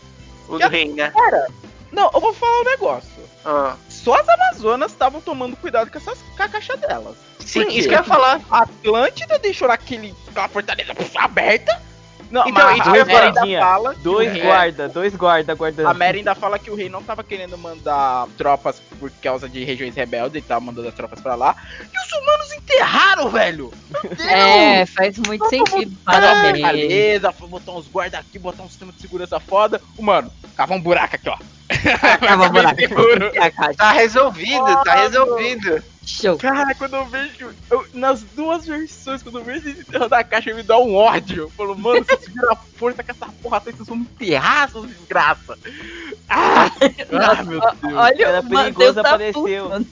[0.47, 1.11] O do rei, né?
[1.91, 3.21] Não, eu vou falar um negócio.
[3.45, 3.75] Ah.
[3.89, 7.15] Só as Amazonas estavam tomando cuidado com, essas, com a caixa delas.
[7.45, 8.41] Sim, isso que eu ia falar.
[8.49, 11.81] A Atlântida deixou aquele, aquela fortaleza aberta.
[12.29, 13.27] Não, Então, mas isso a que eu ia Mera falar.
[13.27, 15.87] ainda Dinha, fala Dois rei- guarda, dois guarda guardando.
[15.89, 19.65] A Mera ainda fala que o rei não tava querendo mandar tropas por causa de
[19.65, 21.53] regiões rebeldes, ele tava mandando as tropas pra lá.
[21.81, 23.69] E os humanos enterraram, velho!
[24.01, 24.29] Meu Deus!
[24.31, 25.91] É, faz muito sentido.
[26.05, 26.61] Parabéns.
[26.65, 29.81] Beleza, foi botar uns guarda aqui, botar um sistema de segurança foda.
[29.97, 31.37] O mano, cava um buraco aqui, ó.
[32.25, 33.75] Tava Bem buraco.
[33.75, 35.83] Tá resolvido, tá resolvido.
[36.05, 36.35] Show.
[36.37, 37.53] Cara, quando eu vejo.
[37.69, 41.43] eu- nas duas versões, quando eu vejo esse enterro da caixa, me dá um ódio.
[41.43, 44.69] Eu falo, mano, vocês viram a força que essa porra tem, vocês vão me enterrar,
[44.71, 45.57] seus desgraça.
[46.27, 46.65] Ah,
[47.11, 47.93] ah, meu Deus.
[47.95, 49.85] Olha, Era perigoso tá apareceu.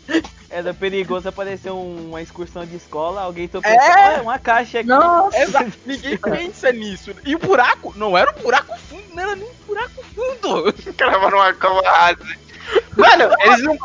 [0.49, 4.16] Era perigoso aparecer um- uma excursão de escola, alguém tocou É?
[4.18, 4.88] "Ah, uma caixa aqui.
[4.89, 5.38] Nossa.
[5.38, 7.14] Exato, ninguém pensa nisso.
[7.24, 10.74] E o buraco não era um buraco fundo, não era nem um buraco fundo.
[10.97, 11.82] Crava numa cama.
[12.97, 13.78] Mano, eles não.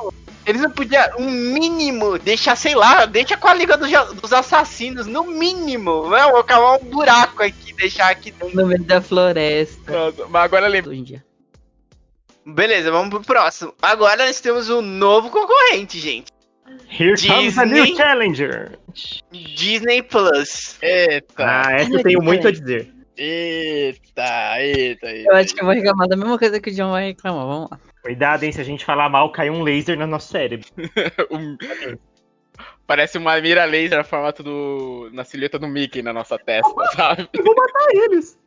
[0.47, 3.91] Eles não podiam, um mínimo, deixar, sei lá, deixa com a Liga dos,
[4.21, 6.09] dos Assassinos, no mínimo.
[6.11, 8.55] Não, vou cavar um buraco aqui, deixar aqui dentro.
[8.55, 9.91] No meio da floresta.
[9.91, 10.93] Nossa, mas agora lembra.
[12.47, 13.75] Beleza, vamos pro próximo.
[13.81, 16.27] Agora nós temos um novo concorrente, gente.
[16.91, 17.97] Here comes a new Disney.
[17.97, 18.79] challenger.
[19.33, 20.77] Disney Plus.
[20.83, 22.93] Eita, Ah, essa eu tenho muito a dizer.
[23.17, 25.31] eita, eita, eita.
[25.31, 27.47] Eu acho que eu vou reclamar da mesma coisa que o John vai reclamar.
[27.47, 27.81] Vamos lá.
[28.05, 28.53] Cuidado, hein?
[28.53, 30.69] Se a gente falar mal, cai um laser no nosso cérebro.
[31.31, 31.57] Um-
[32.87, 35.09] Parece uma mira laser no formato do.
[35.13, 37.27] na silhueta do Mickey na nossa testa, sabe?
[37.33, 38.39] Eu vou matar eles.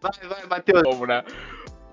[0.00, 0.82] Vai, vai, Matheus.
[0.82, 1.24] Como, né?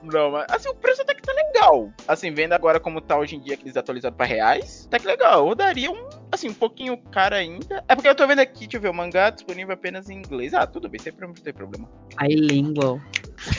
[0.03, 1.91] Não, mas assim, o preço até que tá legal.
[2.07, 5.07] Assim, vendo agora como tá hoje em dia que eles atualizaram pra reais, tá que
[5.07, 5.47] legal.
[5.47, 7.83] Eu daria um, assim, um pouquinho caro ainda.
[7.87, 10.53] É porque eu tô vendo aqui, deixa eu ver, o mangá disponível apenas em inglês.
[10.53, 11.89] Ah, tudo bem, sempre não tem problema.
[12.19, 12.99] Bilingual.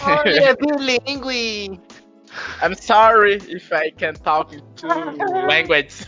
[0.03, 1.81] Olha, é bilingue.
[2.63, 4.87] I'm sorry if I can talk to
[5.47, 6.07] language.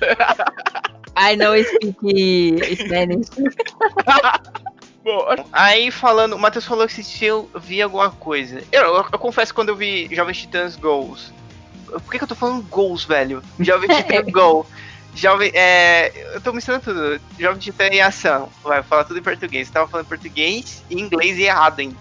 [1.17, 3.29] I know speak Spanish.
[5.05, 8.63] Bom, Aí falando, o Matheus falou que assistiu, vi alguma coisa.
[8.73, 11.31] Eu, eu, eu confesso que quando eu vi Jovens Titãs Goals.
[11.87, 13.43] Por que, que eu tô falando Goals, velho?
[13.61, 14.67] Jovens Titãs Go.
[15.15, 17.21] Jovem, é, eu tô misturando tudo.
[17.39, 18.49] Jovem Titã em ação.
[18.63, 19.69] Vai falar tudo em português.
[19.69, 21.97] Eu tava falando português e inglês e errado, hein?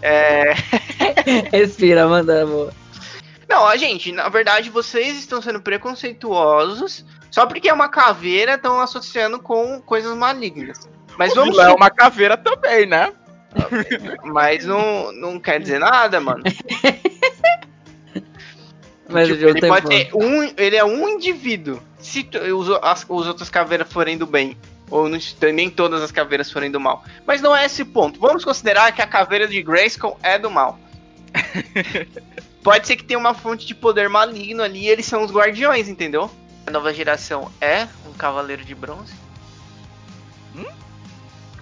[0.00, 0.54] É,
[1.52, 2.72] Respira, manda, amor.
[3.48, 8.80] Não, ó, gente, na verdade vocês estão sendo preconceituosos só porque é uma caveira, estão
[8.80, 10.88] associando com coisas malignas.
[11.18, 13.12] Mas o vamos é uma caveira também, né?
[14.24, 16.42] Mas não, não quer dizer nada, mano.
[19.08, 21.80] Mas Tipo, ele tem pode um, ele é um indivíduo.
[21.98, 24.56] Se tu- os, as, os outras caveiras forem do bem,
[24.90, 25.18] ou não-
[25.54, 27.04] nem todas as caveiras forem do mal.
[27.26, 28.18] Mas não é esse o ponto.
[28.20, 30.78] Vamos considerar que a caveira de Grayskull é do mal.
[32.62, 35.88] pode ser que tenha uma fonte de poder maligno ali e eles são os guardiões,
[35.88, 36.30] entendeu?
[36.66, 39.12] A nova geração é um cavaleiro de bronze.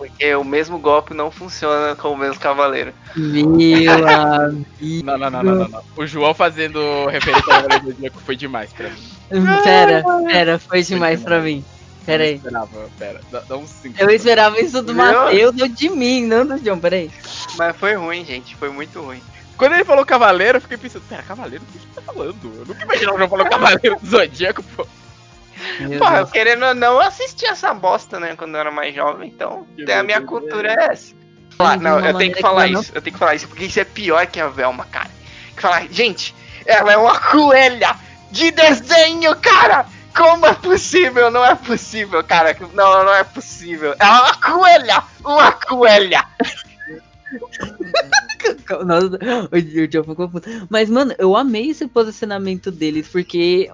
[0.04, 0.08] Hum?
[0.08, 2.92] Porque o mesmo golpe não funciona com o mesmo cavaleiro.
[3.16, 3.44] Meu
[3.92, 5.04] amigo.
[5.04, 5.82] Não, não, não, não, não, não.
[5.96, 9.62] O João fazendo referência ao Cavaleiro do Zodíaco foi demais pra mim.
[9.62, 11.64] Pera, pera, foi demais pra mim.
[12.04, 12.34] Pera Eu aí.
[12.36, 13.20] esperava, pera.
[13.32, 14.94] Dá, dá uns 5 Eu esperava isso do.
[14.94, 16.78] Matheus ou de mim, não do John.
[16.78, 17.10] Pera aí.
[17.56, 18.54] Mas foi ruim, gente.
[18.56, 19.22] Foi muito ruim.
[19.56, 22.36] Quando ele falou cavaleiro, eu fiquei pensando, pera, cavaleiro, o que ele tá falando?
[22.44, 24.86] Eu nunca imaginava o João falou cavaleiro do Zodíaco, pô.
[25.98, 29.28] Porra, eu querendo ou não, eu assisti essa bosta, né, quando eu era mais jovem,
[29.28, 31.14] então Que a minha cultura é essa.
[31.56, 33.84] Falar, não, eu tenho que falar isso, eu tenho que falar isso, porque isso é
[33.84, 35.10] pior que a Velma, cara.
[35.54, 36.34] Que falar, gente,
[36.66, 37.96] ela é uma coelha
[38.30, 39.86] de desenho, cara!
[40.16, 41.30] Como é possível?
[41.30, 42.56] Não é possível, cara.
[42.72, 43.96] Não, não é possível.
[43.98, 45.02] Ela é uma coelha!
[45.24, 46.24] Uma coelha!
[48.84, 49.18] Nossa,
[49.50, 50.48] o John ficou puto.
[50.68, 53.68] Mas, mano, eu amei esse posicionamento deles, porque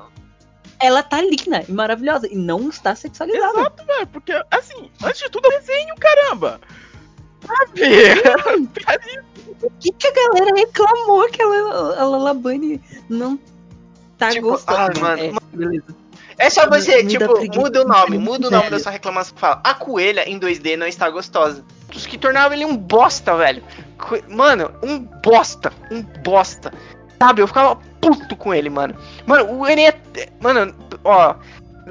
[0.80, 3.58] ela tá linda e maravilhosa e não está sexualizada.
[3.60, 6.60] Exato, velho, porque, assim, antes de tudo é desenho, caramba.
[7.46, 7.80] Sabe?
[8.84, 8.98] Tá.
[9.62, 13.38] O que, que a galera reclamou que a Lala a Lala Bunny não
[14.16, 14.98] tá Tipo, gostando?
[14.98, 15.84] ah, mano, É, beleza.
[16.38, 18.76] É só você, Me tipo, preguiça muda o nome, muda o nome velho.
[18.76, 19.60] da sua reclamação que fala.
[19.62, 21.62] A coelha em 2D não está gostosa.
[21.94, 23.62] Os que tornavam ele um bosta, velho.
[24.28, 26.72] Mano, um bosta, um bosta.
[27.18, 28.96] Sabe, eu ficava puto com ele, mano.
[29.26, 29.99] Mano, o Eren é.
[30.40, 31.34] Mano, ó.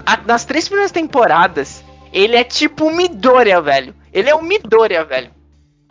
[0.06, 3.94] a- nas três primeiras temporadas, ele é tipo o Midoriya, velho.
[4.14, 5.32] Ele é o Midoriya, velho.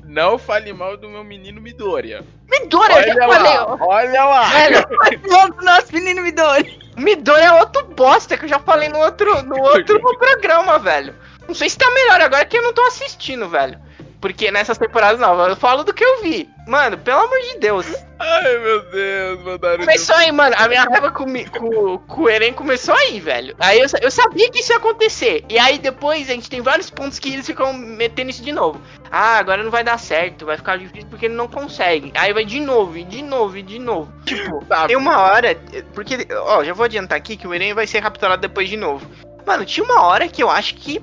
[0.05, 2.25] Não fale mal do meu menino Midoriya.
[2.51, 3.77] Midoriya, eu Olha já falei, lá, ó.
[3.89, 4.43] olha lá.
[4.49, 4.87] Velho,
[5.29, 6.79] Nossa, nosso menino me dói.
[6.97, 11.15] Midori é outro bosta que eu já falei no outro, no outro programa, velho.
[11.47, 13.79] Não sei se tá melhor agora que eu não tô assistindo, velho.
[14.21, 16.49] Porque nessas temporadas novas eu falo do que eu vi.
[16.69, 17.87] Mano, pelo amor de Deus.
[18.19, 20.55] Ai, meu Deus, mandaram Começou aí, mano.
[20.59, 23.57] A minha raiva com, com, com o Eren começou aí, velho.
[23.59, 25.47] Aí eu, eu sabia que isso ia acontecer.
[25.49, 28.79] E aí depois a gente tem vários pontos que eles ficam metendo isso de novo.
[29.11, 32.13] Ah, agora não vai dar certo, vai ficar difícil porque ele não consegue.
[32.15, 34.13] Aí vai de novo, e de novo, e de novo.
[34.27, 35.59] Tipo, Tá, tem uma hora.
[35.95, 39.07] Porque, ó, já vou adiantar aqui que o Eren vai ser capturado depois de novo.
[39.47, 41.01] Mano, tinha uma hora que eu acho que.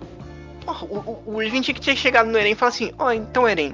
[0.64, 3.12] porra, o, o, o Irving tinha que ter chegado no Eren e falar assim: Ó,
[3.12, 3.74] então, Eren,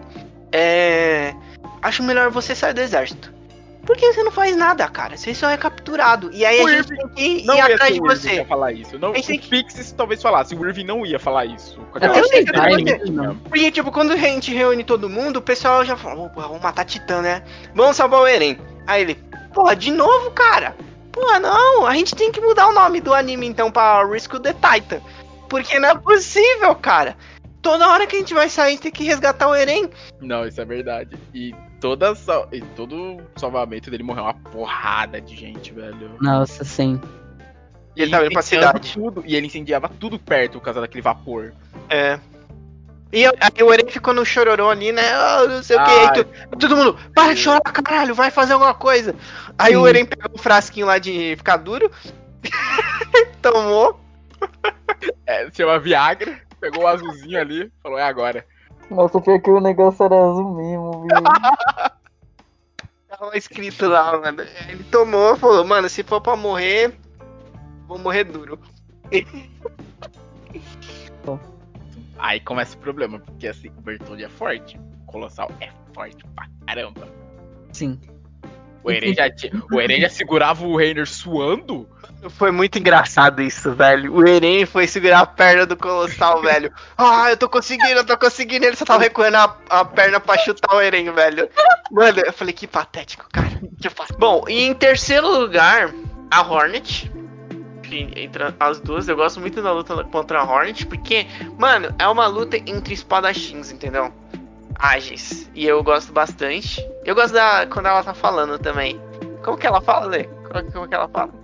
[0.53, 1.33] é.
[1.81, 3.33] Acho melhor você sair do exército.
[3.85, 5.17] Porque você não faz nada, cara.
[5.17, 6.29] Você só é capturado.
[6.31, 8.07] E aí O a gente Irving tem que ir, Não ir ia atrás de que
[8.07, 8.33] você.
[8.35, 8.99] ia falar isso.
[8.99, 10.53] Não, A gente o Pixies talvez falasse.
[10.55, 11.79] O Irving não ia falar isso.
[11.99, 13.35] Eu sei que que tinha.
[13.43, 16.85] Porque, tipo, quando a gente reúne todo mundo, o pessoal já fala, opa, vamos matar
[16.85, 17.43] Titã, né?
[17.73, 18.59] Vamos salvar o Eren.
[18.85, 19.15] Aí ele,
[19.51, 20.75] porra, de novo, cara?
[21.11, 24.43] Porra, não, a gente tem que mudar o nome do anime então pra Risk of
[24.43, 25.01] the Titan.
[25.49, 27.17] Porque não é possível, cara.
[27.63, 29.89] Toda hora que a gente vai sair, tem que resgatar o Eren.
[30.21, 31.17] Não, isso é verdade.
[31.33, 36.15] E, toda sal- e todo salvamento dele morreu uma porrada de gente, velho.
[36.21, 37.01] Nossa, sim.
[37.95, 38.93] E ele tava indo pra cidade.
[38.93, 41.51] Tudo, e ele incendiava tudo perto por causa daquele vapor.
[41.89, 42.17] É.
[43.11, 45.11] E eu- aí o Eren ficou no chororô ali, né?
[45.11, 45.89] Ah, não sei o que.
[45.91, 49.13] Aí tu- todo mundo, para de chorar, caralho, vai fazer alguma coisa.
[49.57, 49.89] Aí o Sim.
[49.89, 51.91] Eren pegou um frasquinho lá de ficar duro.
[53.41, 53.99] tomou.
[55.25, 58.45] É, se chama Viagra, pegou o azulzinho ali, falou, é agora.
[58.91, 61.09] Nossa, pior que o negócio era azul mesmo, viu?
[63.07, 64.41] Tava escrito lá, mano.
[64.67, 66.93] Ele tomou e falou, mano, se for pra morrer,
[67.87, 68.59] vou morrer duro.
[72.17, 76.47] Aí começa o problema, porque assim, o Bertoldi é forte, o Colossal é forte pra
[76.67, 77.07] caramba.
[77.73, 77.99] Sim.
[78.83, 81.87] O Eren já, tinha- o Eren já segurava o Reiner suando.
[82.29, 84.13] Foi muito engraçado isso, velho.
[84.13, 86.71] O Eren foi segurar a perna do Colossal, velho.
[86.97, 88.65] Ah, eu tô conseguindo, eu tô conseguindo.
[88.65, 91.49] Ele só tava recuando a, a perna pra chutar o Eren, velho.
[91.91, 93.49] Mano, eu falei, que patético, cara.
[93.49, 93.89] Que.
[94.17, 95.91] Bom, e em terceiro lugar,
[96.29, 97.11] a Hornet.
[97.83, 101.25] Que Entre as duas, eu gosto muito da luta contra a Hornet, porque,
[101.57, 104.13] mano, é uma luta entre espadachins, entendeu?
[104.77, 105.49] Ágeis.
[105.55, 106.85] E eu gosto bastante.
[107.03, 107.65] Eu gosto da.
[107.65, 109.01] quando ela tá falando também.
[109.43, 110.25] Como que ela fala, Lê?
[110.25, 111.40] Como, como que ela fala?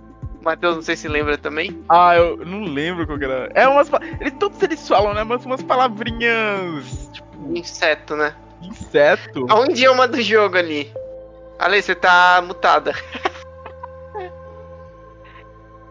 [0.48, 1.82] Matheus, não sei se lembra também.
[1.88, 3.50] Ah, eu não lembro qual que era.
[3.54, 3.88] É umas.
[3.88, 5.22] pa- Eles, todos eles falam, né?
[5.24, 7.10] Mas umas palavrinhas.
[7.12, 8.34] Tipo, Inseto, né?
[8.62, 9.46] inseto.
[9.48, 10.92] A um idioma do jogo ali.
[11.58, 12.92] Ale, você tá mutada.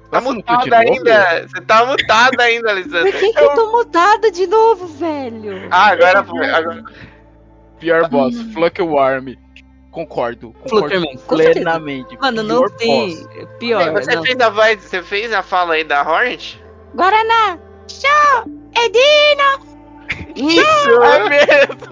[0.09, 1.47] Tá Nossa, mutada ainda.
[1.47, 3.11] Você tá mutada ainda, Por Alessandra.
[3.11, 5.67] que, que eu tô mutada de novo, velho?
[5.69, 6.49] Ah, agora foi.
[6.49, 6.83] Agora...
[7.79, 9.35] Pior boss, Fluckworm.
[9.97, 10.53] Concordo.
[10.53, 11.53] Concordo Flutterman, com certeza.
[11.61, 12.17] plenamente.
[12.19, 13.15] Mano, não Pior tem.
[13.15, 13.27] boss.
[13.57, 13.91] Pior.
[13.93, 14.23] você não.
[14.23, 16.63] fez a voz, você fez a fala aí da Hornet?
[16.93, 17.57] Guaraná!
[17.87, 18.43] Show!
[18.75, 19.59] Edina!
[20.35, 21.01] Isso!
[21.01, 21.87] É mesmo.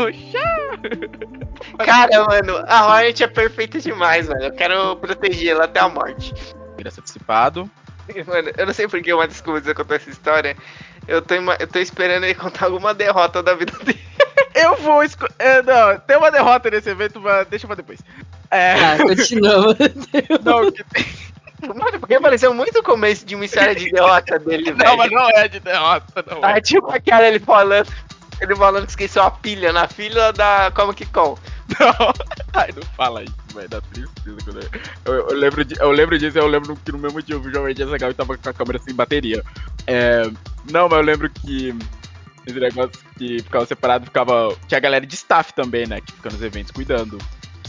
[1.83, 4.43] Cara, mano, a Hornet é perfeita demais, velho.
[4.43, 6.31] Eu quero proteger ela até a morte.
[6.77, 7.67] Graça dissipado.
[8.27, 10.55] Mano, eu não sei porque o Matheus começou a contar essa história.
[11.07, 13.99] Eu tô, eu tô esperando ele contar alguma derrota da vida dele.
[14.65, 15.27] Eu vou esco...
[15.39, 17.99] é, não, tem uma derrota nesse evento, mas deixa pra depois.
[18.51, 18.73] É.
[18.73, 19.75] Ah, continuamos.
[20.43, 21.05] Não, que tem-
[21.61, 24.77] Mano, porque pareceu muito o começo de uma história de derrota dele, velho.
[24.77, 26.53] não, mas não é de derrota, não é.
[26.57, 27.87] Ah, tipo aquela ele falando.
[28.41, 31.37] Ele falando que esqueceu a pilha na fila da Comic Con.
[31.79, 32.13] Não.
[32.53, 33.69] Ai, não fala isso, velho.
[33.69, 36.99] Dá tristeza quando eu, eu, eu lembro de, eu lembro disso, eu lembro que no
[36.99, 39.41] mesmo dia eu vi o Jovem Dia Legal e tava com a câmera sem bateria.
[39.87, 40.29] É,
[40.69, 41.73] não, mas eu lembro que
[42.45, 44.55] esse negócio que ficava separado, ficava.
[44.67, 46.01] Tinha a galera de staff também, né?
[46.01, 47.17] Que fica nos eventos cuidando.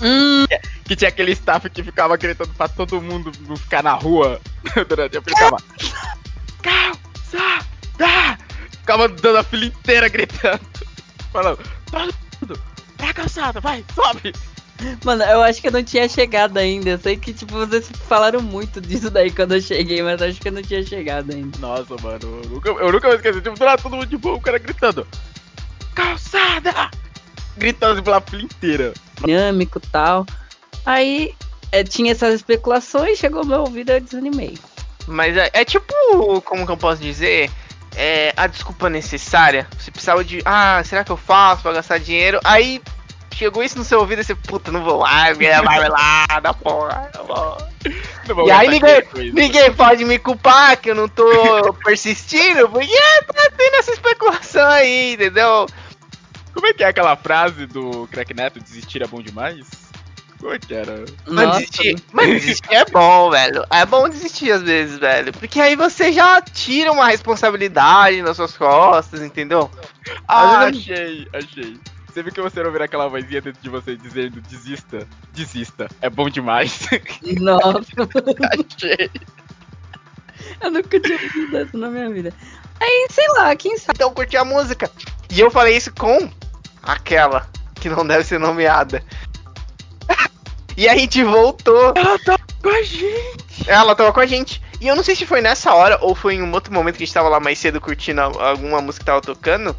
[0.03, 0.45] Hum,
[0.85, 4.41] Que tinha aquele staff que ficava gritando pra todo mundo não ficar na rua
[4.89, 5.57] durante a ficava.
[6.63, 8.39] Calçada!
[8.71, 10.61] Ficava dando a fila inteira gritando.
[11.33, 11.59] Falando,
[11.91, 12.63] todo mundo,
[12.97, 14.33] pra calçada, vai, sobe!
[15.05, 16.91] Mano, eu acho que eu não tinha chegado ainda.
[16.91, 20.49] Eu sei que, tipo, vocês falaram muito disso daí quando eu cheguei, mas acho que
[20.49, 21.59] eu não tinha chegado ainda.
[21.59, 23.43] Nossa, mano, eu nunca, eu nunca vou esquecer.
[23.43, 25.07] Tipo, do lado todo mundo de boa, o cara gritando.
[25.95, 26.91] Calçada!
[27.57, 28.93] Gritando assim pela fila inteira.
[29.25, 30.27] Dinâmico e tal.
[30.85, 31.35] Aí
[31.73, 34.59] é, tinha essas especulações, chegou meu ouvido eu desanimei.
[35.07, 37.51] Mas é, é tipo, como que eu posso dizer?
[37.95, 39.67] É a desculpa necessária.
[39.79, 40.43] Você precisava de.
[40.45, 42.41] Ah, será que eu faço pra gastar dinheiro?
[42.45, 42.83] Aí
[43.37, 46.55] chegou isso no seu ouvido e você, puta, não vou lá, vai vai lá, da
[46.55, 47.11] porra.
[47.27, 47.59] vou.
[48.27, 53.23] Não vou E aí ninguém, ninguém pode me culpar que eu não tô persistindo, porque
[53.27, 55.67] tá tendo essa especulação aí, entendeu?
[56.55, 59.67] Como é que é aquela frase do Crack Neto, desistir é bom demais?
[60.41, 61.05] Como é que era?
[61.27, 63.65] Mas desistir, mas desistir é bom, velho.
[63.71, 65.33] É bom desistir às vezes, velho.
[65.33, 69.71] Porque aí você já tira uma responsabilidade nas suas costas, entendeu?
[70.27, 71.79] Ah, vezes achei, achei.
[72.17, 76.09] Você viu que você não ouvir aquela vozinha dentro de você dizendo desista, desista, é
[76.09, 76.89] bom demais.
[77.39, 77.93] Nossa,
[78.55, 79.11] achei.
[80.63, 82.33] eu nunca tinha ouvido isso na minha vida.
[82.81, 83.97] Aí, sei lá, quem sabe.
[83.97, 84.91] Então curti a música.
[85.29, 86.31] E eu falei isso com
[86.83, 89.05] aquela que não deve ser nomeada.
[90.75, 91.93] e a gente voltou.
[91.95, 93.69] Ela tá com a gente.
[93.69, 94.63] Ela tava com a gente.
[94.81, 97.03] E eu não sei se foi nessa hora ou foi em um outro momento que
[97.03, 99.77] a gente tava lá mais cedo curtindo alguma música que tava tocando.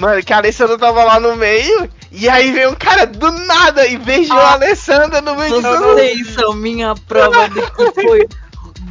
[0.00, 1.88] Mano, que a Alessandra tava lá no meio.
[2.10, 5.94] E aí veio um cara do nada e beijou a Alessandra no meio todo mundo.
[5.94, 8.26] Vocês são minha prova de que foi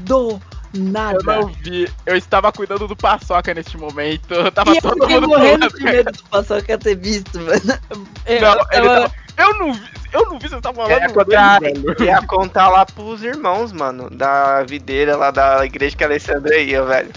[0.03, 0.39] do
[0.73, 1.17] nada.
[1.19, 1.89] Eu não vi.
[2.05, 4.33] Eu estava cuidando do paçoca neste momento.
[4.33, 7.79] Eu tava E eu todo fiquei mundo morrendo de medo de paçoca ter visto, mano.
[8.25, 9.89] Eu, Não, ele eu- tava- Eu não vi.
[10.11, 10.91] Eu não vi, você tava falando.
[10.91, 11.95] Ia dele, contar, velho.
[12.03, 16.83] ia contar lá pros irmãos, mano, da videira lá da igreja que a Alessandra ia,
[16.83, 17.11] velho.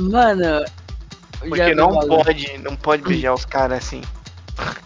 [0.00, 0.64] Mano.
[1.38, 4.02] Porque não pode, não pode beijar os caras assim.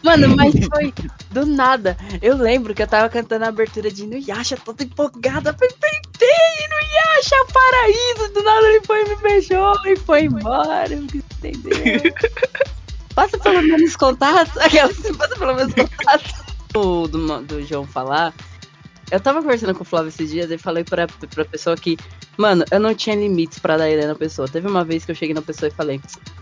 [0.02, 0.92] Mano, mas foi
[1.30, 1.96] do nada.
[2.20, 5.54] Eu lembro que eu tava cantando a abertura de Inuyasha, toda empolgada.
[5.54, 6.28] Falei, tentei,
[6.66, 8.34] Inuyasha, paraíso.
[8.34, 10.92] Do nada ele foi e me beijou e foi embora.
[10.92, 12.12] Eu não quis entender.
[13.14, 14.58] Passa pelo menos contato.
[14.58, 16.44] Aquelas, passa pelo menos contato.
[16.74, 18.32] O do, do João falar.
[19.12, 21.98] Eu tava conversando com o Flávio esses dias e falei pra, pra pessoa que,
[22.38, 24.48] mano, eu não tinha limites pra dar ideia na pessoa.
[24.48, 26.00] Teve uma vez que eu cheguei na pessoa e falei,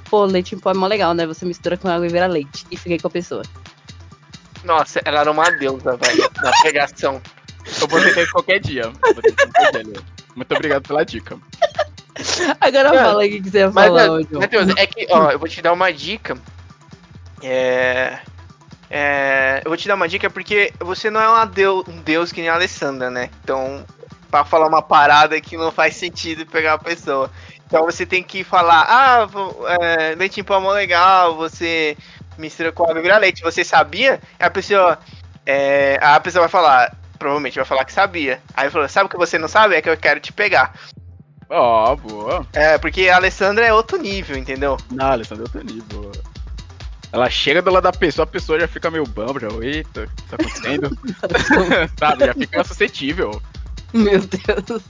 [0.08, 1.26] pô, leite em pó é mó legal, né?
[1.26, 2.64] Você mistura com água e vira leite.
[2.70, 3.42] E fiquei com a pessoa.
[4.62, 7.20] Nossa, ela era uma deusa, velho, na pegação.
[7.80, 8.92] Eu vou tentar qualquer dia.
[9.00, 10.02] Qualquer dia.
[10.36, 11.36] Muito obrigado pela dica.
[12.60, 14.08] Agora Mano, fala aí o que que você ia Mas, falar.
[14.30, 16.38] Matheus, é que, ó, eu vou te dar uma dica.
[17.42, 18.20] É.
[18.90, 19.62] É.
[19.64, 22.40] Eu vou te dar uma dica porque você não é uma deu- um deus que
[22.40, 23.30] nem a Alessandra, né?
[23.44, 23.84] Então,
[24.30, 27.30] pra falar uma parada que não faz sentido pegar a pessoa.
[27.66, 31.96] Então você tem que falar, ah, vo- é, leite em pó é legal, você
[32.36, 33.42] mistura com água e leite.
[33.42, 34.20] Você sabia?
[34.38, 34.98] A pessoa.
[35.46, 38.40] É, a pessoa vai falar, provavelmente vai falar que sabia.
[38.54, 39.74] Aí falou, sabe o que você não sabe?
[39.74, 40.74] É que eu quero te pegar.
[41.48, 42.46] Ó, boa.
[42.52, 44.76] É, porque a Alessandra é outro nível, entendeu?
[44.90, 46.12] Não, Alessandra, outro nível.
[47.12, 49.48] Ela chega do lado da pessoa, a pessoa já fica meio bamba, já.
[49.62, 50.98] Eita, o que tá acontecendo?
[51.98, 53.42] Sabe, já fica suscetível.
[53.92, 54.82] Meu Deus.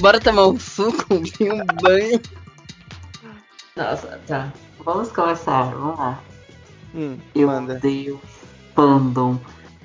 [0.00, 2.20] Bora tomar um suco, um um banho.
[3.76, 4.52] Nossa, tá.
[4.84, 6.22] Vamos começar, vamos lá.
[6.94, 7.74] Hum, Eu manda.
[7.74, 8.20] odeio
[8.74, 9.38] fandom.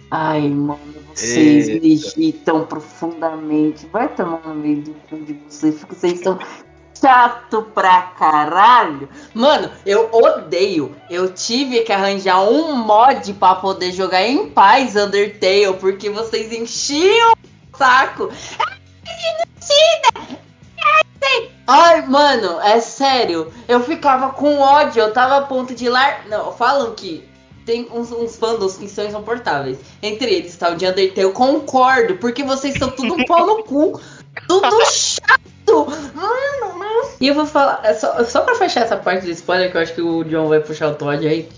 [0.09, 0.79] Ai, mano,
[1.13, 1.81] vocês Eita.
[1.85, 3.85] me irritam profundamente.
[3.87, 6.39] Vai tomar no meio do cu de vocês, porque vocês são
[6.99, 9.09] chato pra caralho.
[9.33, 10.95] Mano, eu odeio.
[11.09, 17.33] Eu tive que arranjar um mod pra poder jogar em paz Undertale, porque vocês enchiam
[17.33, 18.29] o saco.
[21.65, 23.51] Ai, mano, é sério.
[23.67, 26.25] Eu ficava com ódio, eu tava a ponto de lar.
[26.27, 27.27] Não, falam que
[27.65, 29.77] tem uns, uns fandoms que são insuportáveis.
[30.01, 33.63] Entre eles tá o de Undertale, eu concordo, porque vocês são tudo um pau no
[33.63, 33.99] cu.
[34.47, 35.56] Tudo chato.
[35.67, 36.37] Mano.
[37.19, 39.81] E eu vou falar, é só, só pra fechar essa parte do spoiler, que eu
[39.81, 41.49] acho que o John vai puxar o Todd aí.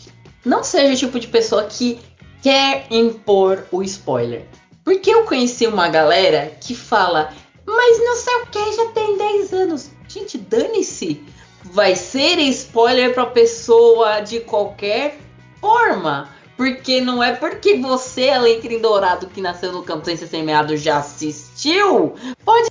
[0.45, 1.99] Não seja o tipo de pessoa que
[2.41, 4.45] quer impor o spoiler.
[4.85, 7.33] Porque eu conheci uma galera que fala,
[7.65, 9.91] mas não sei o que, já tem 10 anos.
[10.07, 11.21] Gente, dane-se.
[11.65, 15.17] Vai ser spoiler pra pessoa de qualquer
[15.59, 16.29] forma.
[16.55, 20.97] Porque não é porque você, Alecrim Dourado, que nasceu no campo sem ser semeado, já
[20.97, 22.15] assistiu.
[22.43, 22.69] Pode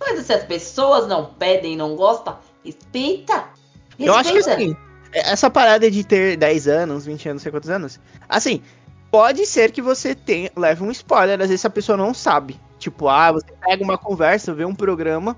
[0.00, 3.44] mas se as pessoas não pedem, não gostam, respeita.
[3.98, 4.62] Eu acho que Respeita.
[4.62, 4.76] assim,
[5.12, 8.62] essa parada de ter 10 anos, 20 anos, não sei quantos anos, assim,
[9.10, 12.58] pode ser que você tenha, leve um spoiler, às vezes a pessoa não sabe.
[12.78, 15.36] Tipo, ah, você pega uma conversa, vê um programa.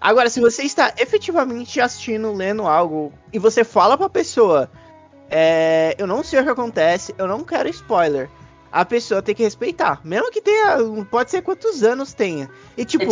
[0.00, 4.70] Agora, se você está efetivamente assistindo, lendo algo, e você fala pra pessoa,
[5.30, 8.30] é, eu não sei o que acontece, eu não quero spoiler.
[8.74, 10.00] A pessoa tem que respeitar.
[10.02, 10.78] Mesmo que tenha.
[11.08, 12.50] Pode ser quantos anos tenha.
[12.76, 13.04] E tipo,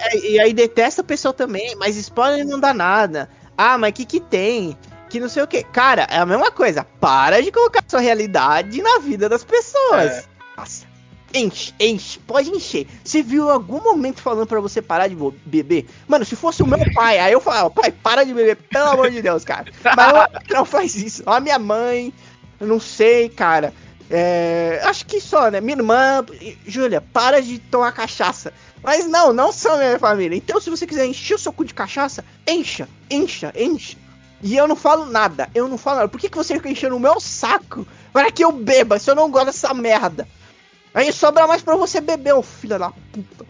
[0.00, 3.28] é- e aí detesta a pessoa também, mas spoiler não dá nada.
[3.58, 4.78] Ah, mas o que que tem?
[5.10, 5.64] Que não sei o que.
[5.64, 6.86] Cara, é a mesma coisa.
[7.00, 10.12] Para de colocar sua realidade na vida das pessoas.
[10.12, 10.24] É.
[10.56, 10.86] Nossa.
[11.34, 12.86] Enche, enche, pode encher.
[13.02, 15.86] Você viu algum momento falando pra você parar de beber?
[16.06, 19.10] Mano, se fosse o meu pai, aí eu falava, pai, para de beber, pelo amor
[19.10, 19.66] de Deus, cara.
[19.96, 21.24] Mas não faz isso.
[21.26, 22.14] A minha mãe,
[22.60, 23.74] eu não sei, cara.
[24.10, 25.60] É, acho que só, né?
[25.60, 26.24] Minha irmã,
[26.66, 28.52] Júlia, para de tomar cachaça.
[28.82, 30.36] Mas não, não são minha família.
[30.36, 33.96] Então, se você quiser encher o seu cu de cachaça, encha, encha, encha.
[34.42, 36.08] E eu não falo nada, eu não falo nada.
[36.08, 39.14] Por que, que você fica enchendo o meu saco para que eu beba se eu
[39.14, 40.28] não gosto dessa merda?
[40.92, 43.46] Aí sobra mais pra você beber, ô filho da puta.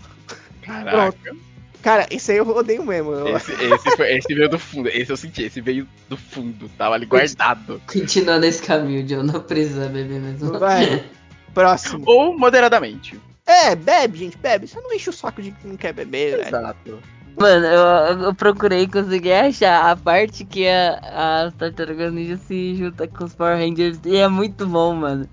[0.63, 1.37] Caraca.
[1.85, 3.13] Cara, esse aí eu odeio mesmo.
[3.13, 4.89] eu- Esse, esse, foi- esse veio do fundo.
[4.89, 6.67] Esse eu senti, esse veio do fundo.
[6.79, 7.81] Tava ali guardado.
[7.87, 10.59] Continuando esse caminho, John, não precisa beber mesmo.
[10.59, 11.05] Vai.
[11.53, 12.03] Próximo.
[12.07, 13.21] Ou moderadamente.
[13.47, 14.67] É, bebe, gente, bebe.
[14.67, 16.49] Você não enche o saco de quem não quer beber, velho.
[16.49, 16.99] Exato.
[17.37, 22.77] Mano, eu, eu procurei e consegui achar a parte que a, as Tartarugas Ninja se
[22.77, 25.29] junta com os Power Rangers e é muito bom, mano.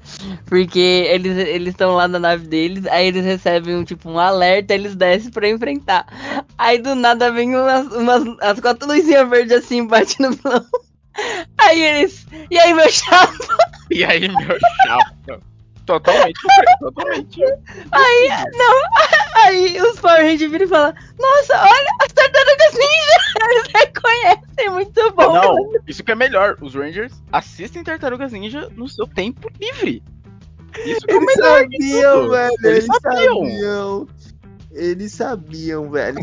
[0.45, 4.95] Porque eles estão lá na nave deles, aí eles recebem um tipo um alerta, eles
[4.95, 6.06] descem pra enfrentar.
[6.57, 10.65] Aí do nada vem umas, umas as quatro luzinhas verdes assim, bate no vilão.
[11.57, 12.26] Aí eles.
[12.49, 13.57] E aí, meu chapa?
[13.91, 15.51] E aí, meu chapa.
[15.86, 16.40] Totalmente,
[16.80, 17.41] totalmente.
[17.91, 18.82] Aí, não.
[19.45, 23.22] Aí os Power Rangers viram e falam: Nossa, olha as tartarugas ninja!
[23.52, 25.34] Eles reconhecem, muito bom.
[25.34, 25.56] Não,
[25.88, 26.58] isso que é melhor.
[26.62, 30.03] Os Rangers assistem Tartarugas Ninja no seu tempo livre.
[30.86, 32.56] Isso que é Eles melhor sabiam, velho.
[32.64, 33.36] Eles Eles sabiam.
[33.36, 34.08] sabiam.
[34.72, 36.20] Eles sabiam, velho.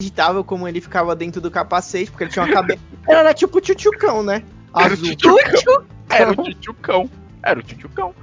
[0.00, 2.80] Acreditável como ele ficava dentro do capacete, porque ele tinha uma cabeça.
[3.08, 4.42] Era tipo o tchutchucão, né?
[4.74, 5.14] Era o Azul.
[5.16, 5.86] tchutchucão.
[6.10, 7.10] Era o tchutchucão.
[7.42, 8.14] Era o tchutchucão.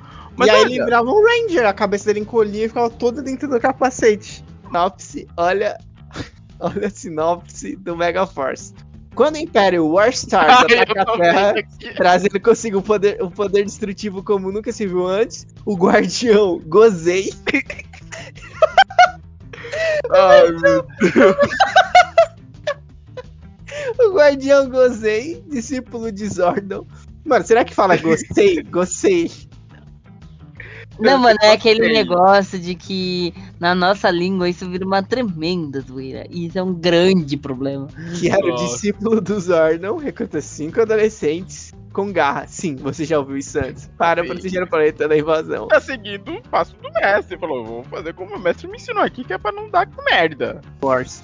[0.42, 3.48] Mas e aí olha, lembrava um Ranger, a cabeça dele encolhia e ficava toda dentro
[3.48, 4.44] do capacete.
[4.66, 5.78] Sinopse, olha.
[6.64, 8.72] Olha a sinopse do Mega Force.
[9.16, 11.54] Quando o Império Warstars eu ataca a Terra,
[11.96, 17.34] trazendo consigo um poder, um poder destrutivo como nunca se viu antes, o Guardião Gozei
[20.12, 20.86] Ai, meu
[24.00, 26.86] O Guardião Gozei, discípulo de Zordon.
[27.26, 28.62] Mano, será que fala gostei?
[28.64, 29.32] Gostei.
[31.00, 36.26] Não, mano, é aquele negócio de que na nossa língua isso vira uma tremenda zoeira.
[36.30, 37.88] E isso é um grande problema.
[38.20, 42.46] Que era o discípulo do Zordon, recruta cinco adolescentes com garra.
[42.48, 43.90] Sim, você já ouviu isso antes.
[43.98, 44.30] Para Sim.
[44.30, 45.68] proteger o planeta da invasão.
[45.68, 47.38] Tá seguindo o passo do mestre.
[47.38, 50.62] Falou, vou fazer como o mestre me ensinou aqui, que é pra não dar merda.
[50.80, 51.22] Force.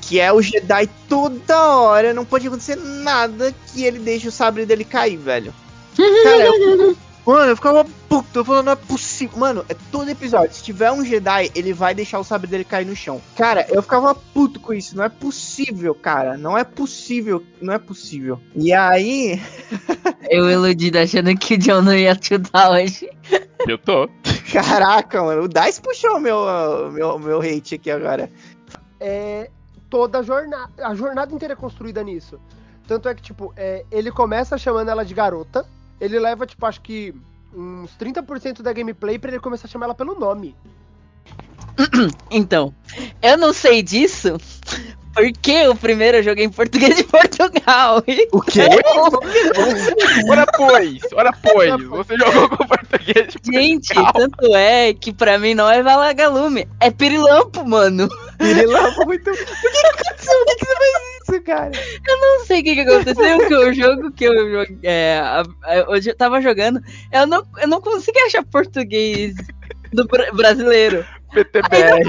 [0.00, 4.64] Que é o Jedi toda hora, não pode acontecer nada que ele deixe o sabre
[4.64, 5.52] dele cair, velho.
[5.96, 9.38] Cara, eu, mano, eu ficava puto, eu falando, não é possível.
[9.38, 12.86] Mano, é todo episódio, se tiver um Jedi, ele vai deixar o sabre dele cair
[12.86, 13.20] no chão.
[13.36, 17.78] Cara, eu ficava puto com isso, não é possível, cara, não é possível, não é
[17.78, 18.40] possível.
[18.54, 19.40] E aí,
[20.28, 23.10] Eu iludido achando que o John não ia chutar hoje.
[23.66, 24.08] Eu tô.
[24.52, 26.44] caraca, mano, o Dice puxou meu,
[26.92, 28.30] meu, meu hate aqui agora.
[29.00, 29.50] é,
[29.88, 30.70] toda a jornada.
[30.78, 32.40] A jornada inteira é construída nisso.
[32.86, 35.66] Tanto é que, tipo, é, ele começa chamando ela de garota.
[36.00, 37.14] Ele leva, tipo, acho que
[37.54, 40.56] uns 30% da gameplay pra ele começar a chamar ela pelo nome.
[42.30, 42.74] Então,
[43.22, 44.38] eu não sei disso
[45.14, 48.02] porque o primeiro eu joguei em português de Portugal.
[48.32, 48.60] O quê?
[50.28, 51.84] Ora pois, ora pois.
[51.84, 53.34] Você jogou com português.
[53.42, 54.12] de Gente, Portugal.
[54.12, 58.08] tanto é que pra mim não é Valagalume, é Pirilampo, mano.
[58.38, 59.24] Pirilampo muito.
[59.30, 60.38] Por que que aconteceu?
[60.38, 61.70] Por que, que você fez isso, cara?
[62.06, 64.78] Eu não sei o que, que aconteceu, que o jogo que eu joguei.
[64.82, 65.20] É,
[66.06, 66.80] eu tava jogando,
[67.12, 69.34] eu não, eu não consegui achar português
[69.92, 71.04] do bra- brasileiro.
[71.32, 72.02] PTBR.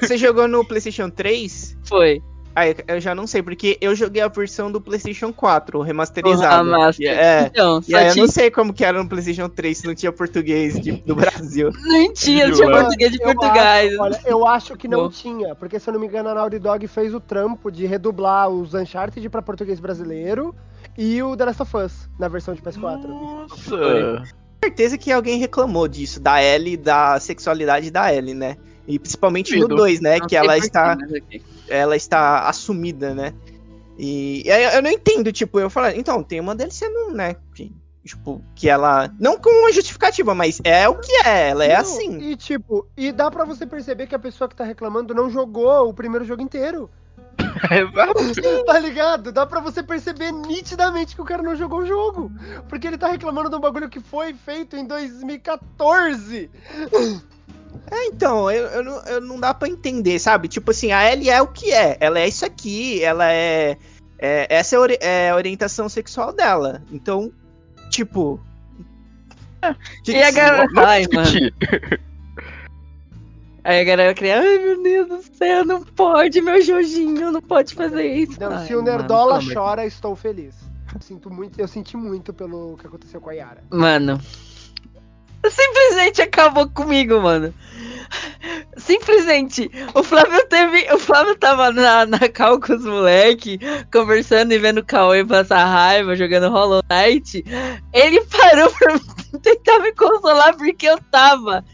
[0.00, 1.76] Você jogou no PlayStation 3?
[1.84, 2.22] Foi.
[2.54, 6.56] Ah, eu- já não sei, porque eu joguei a versão do PlayStation 4, remasterizada.
[6.60, 7.08] Ah, master.
[7.18, 7.46] É.
[7.46, 9.94] Então, E aí eu tinha, não sei como que era no PlayStation 3 se não
[9.94, 11.70] tinha português de- do Brasil.
[11.82, 13.56] não tinha, tinha Mano, português de Eu Portugal.
[13.58, 15.08] acho- olha, eu acho que não Bom.
[15.10, 18.48] tinha, porque se eu não me engano, a Naughty Dog fez o trampo de redublar
[18.50, 20.54] os Uncharted pra português brasileiro
[20.98, 23.08] e o The Last of Us na versão de PS4.
[23.08, 24.24] Nossa.
[24.62, 28.56] certeza que alguém reclamou disso, da Ellie, da sexualidade da Ellie, né?
[28.86, 29.76] E principalmente no Duvido.
[29.76, 30.18] 2, né?
[30.18, 30.96] Não Que ela está,
[31.68, 33.32] ela está assumida, né?
[33.98, 37.36] E, e aí eu não entendo, tipo, eu falo, então, tem uma DLC não, né?
[37.54, 37.72] Que,
[38.04, 39.10] tipo, que ela.
[39.20, 42.18] Não com uma justificativa, mas é o que é, ela é Não, assim.
[42.18, 45.88] E tipo, e dá pra você perceber que a pessoa que tá reclamando não jogou
[45.88, 46.90] o primeiro jogo inteiro.
[48.66, 49.32] Tá ligado?
[49.32, 52.30] Dá pra você perceber nitidamente que o cara não jogou o jogo.
[52.68, 56.50] Porque ele tá reclamando de um bagulho que foi feito em 2014.
[57.90, 60.48] É, então, eu, eu, não, eu não dá pra entender, sabe?
[60.48, 61.96] Tipo assim, a Ellie é o que é.
[62.00, 63.76] Ela é isso aqui, ela é.
[64.18, 66.82] é- essa é a, ori- é a orientação sexual dela.
[66.90, 67.30] Então,
[67.90, 68.40] tipo.
[70.04, 70.66] que E a que- galera.
[70.72, 71.30] Não Ai, mano.
[73.64, 77.74] Aí a galera cria, ai meu Deus do céu, não pode, meu Jorginho, não pode
[77.74, 78.40] fazer isso.
[78.40, 80.54] Não, Ai, se o mano, Nerdola amor chora, estou feliz.
[81.00, 83.62] Sinto muito, eu senti muito pelo que aconteceu com a Yara.
[83.70, 84.20] Mano.
[85.50, 87.52] Simplesmente acabou comigo, mano.
[88.76, 89.70] Simplesmente.
[89.94, 90.92] O Flávio teve.
[90.92, 93.58] O Flávio tava na, na cal com os moleque,
[93.92, 97.44] conversando e vendo o Cauê passar raiva, jogando Hollow Knight.
[97.92, 98.98] Ele parou pra
[99.40, 101.64] tentar me consolar porque eu tava.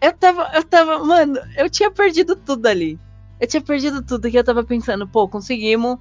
[0.00, 0.50] Eu tava.
[0.54, 0.98] Eu tava.
[0.98, 2.98] Mano, eu tinha perdido tudo ali.
[3.40, 5.98] Eu tinha perdido tudo que eu tava pensando, pô, conseguimos.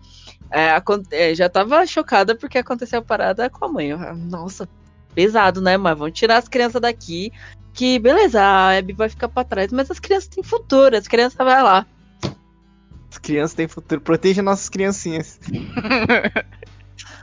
[0.51, 0.81] É,
[1.11, 3.89] é, já tava chocada porque aconteceu a parada com a mãe.
[3.89, 4.67] Eu, Nossa,
[5.13, 5.77] pesado, né?
[5.77, 7.31] Mas vamos tirar as crianças daqui.
[7.73, 11.37] Que beleza, a Abby vai ficar pra trás, mas as crianças têm futuro, as crianças
[11.37, 11.85] vai lá.
[13.09, 14.01] As crianças têm futuro.
[14.01, 15.39] Proteja nossas criancinhas.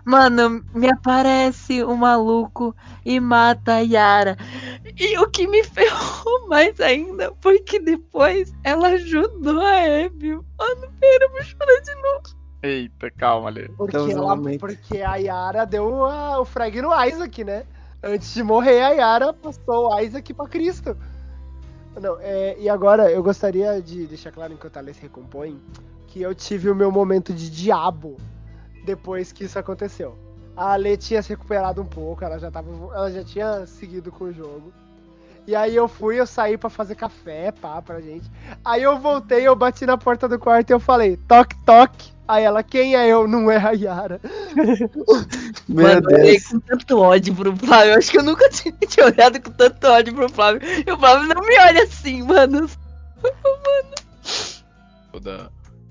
[0.04, 2.74] Mano, me aparece um maluco
[3.04, 4.36] e mata a Yara.
[4.96, 10.30] E o que me ferrou mais ainda foi que depois ela ajudou a Abby.
[10.32, 12.38] Mano, pera, eu vou chorar de novo.
[12.62, 13.68] Eita, calma, Lê.
[13.68, 17.64] Porque, ela, porque a Yara deu a- o frag no Isaac, né?
[18.02, 20.96] Antes de morrer, a Yara passou o Isaac pra Cristo.
[22.00, 25.60] Não, é, e agora eu gostaria de deixar claro, enquanto a Alê se recompõe,
[26.06, 28.16] que eu tive o meu momento de diabo
[28.84, 30.16] depois que isso aconteceu.
[30.56, 34.24] A Alê tinha se recuperado um pouco, ela já, tava, ela já tinha seguido com
[34.24, 34.72] o jogo.
[35.46, 38.30] E aí eu fui, eu saí pra fazer café, pá, pra gente.
[38.64, 42.12] Aí eu voltei, eu bati na porta do quarto e eu falei, toque, toque.
[42.28, 43.26] Aí ela, quem é eu?
[43.26, 44.20] Não é a Yara.
[45.68, 46.46] Meu Mano, eu olhei Deus.
[46.46, 47.92] com tanto ódio pro Flávio.
[47.92, 50.62] Eu acho que eu nunca tinha, tinha olhado com tanto ódio pro Flávio.
[50.64, 52.68] E o Flávio não me olha assim, mano.
[55.12, 55.50] Toda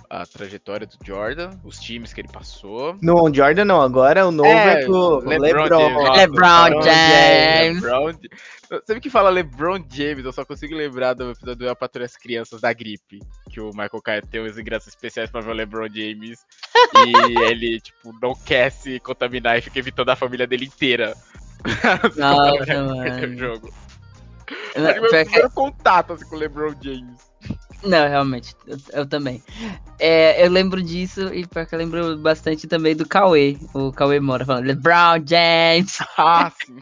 [0.10, 2.98] a trajetória do Jordan, os times que ele passou.
[3.02, 5.68] No on Jordan não, agora o novo é, com o LeBron.
[5.68, 7.82] James, LeBron LeBron James.
[7.82, 8.58] LeBron James.
[8.86, 12.18] Sempre que fala LeBron James, eu só consigo lembrar do episódio do Eu Patrulho as
[12.18, 13.20] Crianças da gripe.
[13.50, 16.40] Que o Michael Caio tem os ingressos especiais pra ver o LeBron James.
[16.96, 21.16] e ele, tipo, não quer se contaminar e fica evitando a família dele inteira.
[22.16, 23.36] Nossa, Perder mano.
[23.36, 23.74] o jogo.
[24.76, 27.27] Não, Foi meu primeiro contato assim, com o LeBron James.
[27.84, 29.44] Não, realmente, eu, eu também.
[30.00, 33.58] É, eu lembro disso e pior que eu lembro bastante também do Cauê.
[33.74, 35.98] O Cauê Mora falando LeBron James.
[36.18, 36.78] Ah, sim.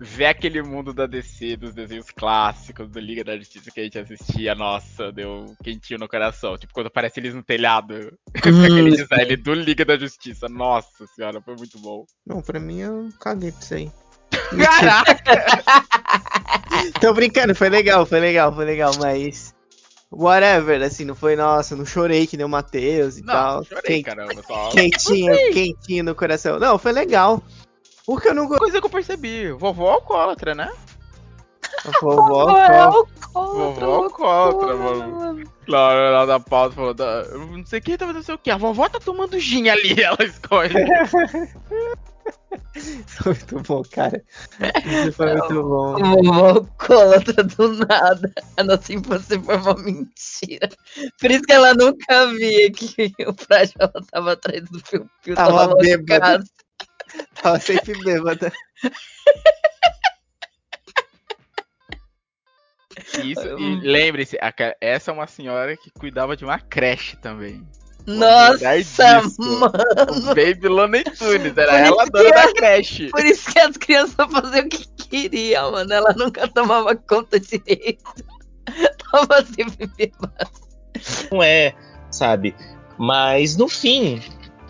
[0.00, 3.98] Ver aquele mundo da DC, dos desenhos clássicos, do Liga da Justiça que a gente
[3.98, 6.56] assistia, nossa, deu um quentinho no coração.
[6.56, 10.48] Tipo, quando aparece eles no telhado, com aquele Hum, design do Liga da Justiça.
[10.48, 12.04] Nossa senhora, foi muito bom.
[12.24, 13.92] Não, pra mim eu caguei pra isso aí.
[14.56, 15.16] Caraca!
[17.00, 19.54] Tô brincando, foi legal, foi legal, foi legal, mas.
[20.10, 23.64] Whatever, assim, não foi, nossa, não chorei que nem o Matheus e Não, tal.
[23.64, 24.42] chorei, Quem- caramba.
[24.42, 26.58] Só Quentinho, quentinho no coração.
[26.58, 27.42] Não, foi legal.
[28.06, 29.52] O que eu não coisa que eu percebi.
[29.52, 30.72] Vovó alcoólatra, né?
[32.00, 35.44] Vovó, Vovó Vovó alcoólatra, mano.
[35.66, 38.38] Claro, ela da pauta falou, da, eu não sei quem tá fazendo não sei o
[38.38, 38.50] que.
[38.50, 40.72] A vovó tá tomando gin ali, ela escolhe.
[43.06, 44.22] Foi muito bom, cara.
[44.84, 45.98] Isso foi muito bom.
[45.98, 48.32] Vovó alcoólatra do nada.
[48.56, 50.68] A nossa infância foi uma mentira.
[51.20, 55.34] Por isso que ela nunca via que o Frágil ela tava atrás do fio-fio.
[55.34, 56.44] Tava longe de bêbada.
[57.42, 58.52] Tava sempre bêbada.
[63.24, 64.36] Isso, e lembre-se,
[64.80, 67.66] essa é uma senhora que cuidava de uma creche também.
[68.08, 69.72] Nossa, mano.
[70.10, 73.08] O Baby Looney Tunes, era Por ela a dona da creche.
[73.10, 75.92] Por isso que as crianças faziam o que queriam, mano.
[75.92, 78.02] Ela nunca tomava conta direito.
[79.12, 80.48] Tava sempre bêbada.
[81.30, 81.74] Não é,
[82.10, 82.54] sabe?
[82.98, 84.20] Mas no fim,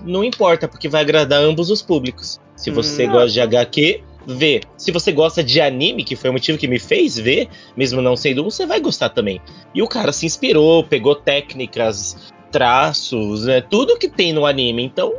[0.02, 2.40] não importa, porque vai agradar ambos os públicos.
[2.56, 3.12] Se você Hum.
[3.12, 4.60] gosta de HQ, vê.
[4.76, 8.16] Se você gosta de anime, que foi o motivo que me fez ver, mesmo não
[8.16, 9.40] sendo um, você vai gostar também.
[9.74, 14.82] E o cara se inspirou, pegou técnicas, traços, né, tudo que tem no anime.
[14.84, 15.12] Então,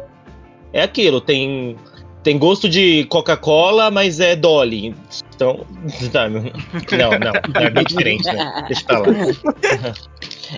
[0.74, 1.22] é aquilo.
[1.22, 1.76] Tem,
[2.24, 4.96] tem gosto de Coca-Cola, mas é Dolly.
[5.36, 5.66] Então,
[6.12, 8.66] tá, não, não, é bem diferente, né?
[8.68, 9.08] Deixa pra lá.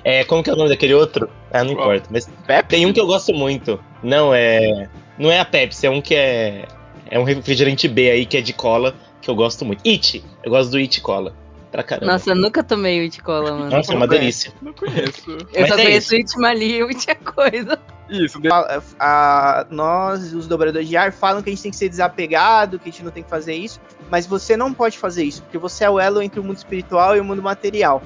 [0.05, 1.29] É, como que é o nome daquele outro?
[1.51, 2.07] Ah, não importa.
[2.09, 2.69] Mas Pepsi?
[2.69, 3.77] tem um que eu gosto muito.
[4.01, 4.89] Não, é.
[5.17, 6.65] Não é a Pepsi, é um que é.
[7.09, 9.85] É um refrigerante B aí que é de cola, que eu gosto muito.
[9.85, 10.23] It!
[10.43, 11.35] Eu gosto do It Cola.
[11.71, 12.11] Pra caramba.
[12.11, 13.69] Nossa, eu nunca tomei o de cola, mano.
[13.71, 14.09] Nossa, é uma é?
[14.09, 14.51] delícia.
[14.61, 15.31] Não conheço.
[15.53, 17.79] Eu Mas só é conheço o Itmali e é coisa.
[18.09, 21.87] Isso, A- a- nós, os dobradores de ar, falam que a gente tem que ser
[21.87, 23.79] desapegado, que a gente não tem que fazer isso,
[24.09, 27.15] mas você não pode fazer isso, porque você é o elo entre o mundo espiritual
[27.15, 28.03] e o mundo material.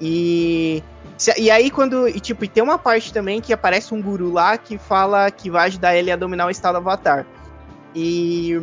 [0.00, 0.82] E.
[1.16, 2.06] se- E aí, quando.
[2.08, 5.50] E, tipo, e tem uma parte também que aparece um guru lá que fala que
[5.50, 7.26] vai ajudar ele a dominar o estado avatar.
[7.94, 8.60] E.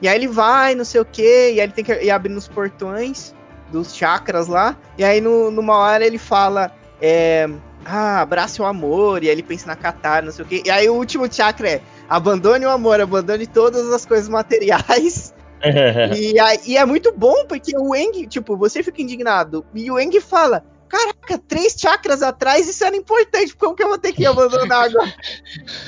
[0.00, 2.38] E aí ele vai, não sei o que, e aí ele tem que ir abrindo
[2.38, 3.34] os portões
[3.70, 4.76] dos chakras lá.
[4.98, 6.72] E aí, no, numa hora, ele fala.
[7.00, 7.48] É,
[7.84, 10.62] ah, abrace o amor, e aí ele pensa na Katara, não sei o quê.
[10.64, 15.34] E aí o último chakra é abandone o amor, abandone todas as coisas materiais.
[16.14, 19.98] e, aí- e é muito bom, porque o Eng, tipo, você fica indignado, e o
[19.98, 24.26] Eng fala, caraca, três chakras atrás, isso era importante, como que eu vou ter que
[24.26, 25.14] abandonar agora?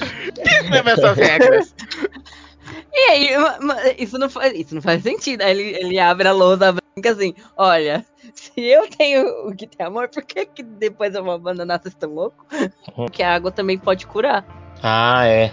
[0.91, 1.75] essas regras.
[2.95, 3.29] E aí,
[3.99, 5.41] isso não faz, isso não faz sentido.
[5.43, 8.05] Aí ele, ele abre a lousa branca assim, olha,
[8.35, 11.81] se eu tenho o que tem amor, por que, que depois eu vou abandonar?
[11.81, 12.47] Vocês estão loucos?
[12.95, 14.45] Porque a água também pode curar.
[14.83, 15.53] ah, é.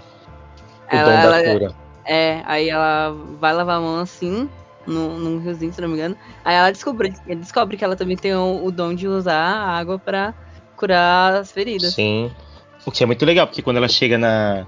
[0.92, 1.76] O Ela- dom da ela- cura.
[2.06, 4.50] É, aí ela vai lavar a mão assim,
[4.88, 6.16] no, num riozinho, se não me engano.
[6.44, 10.00] Aí ela descobre, descobre que ela também tem o, o dom de usar a água
[10.00, 10.34] pra
[10.76, 11.94] curar as feridas.
[11.94, 12.32] Sim.
[12.84, 14.66] O que é muito legal, porque quando ela chega na,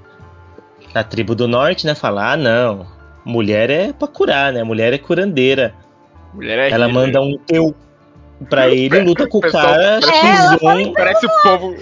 [0.93, 2.85] na tribo do norte, né, fala, ah, não,
[3.26, 4.64] mulher é pra curar, né?
[4.64, 5.73] Mulher é curandeira.
[6.34, 7.76] Mulher é Ela manda um teu
[8.49, 10.94] pra ele, luta com o cara, É, X1.
[10.94, 11.76] Parece o povo.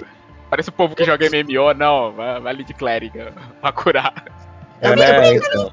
[0.50, 2.14] Parece o povo que joga MMO, não,
[2.46, 4.24] ali de clériga pra curar.
[4.80, 5.70] É, né, então.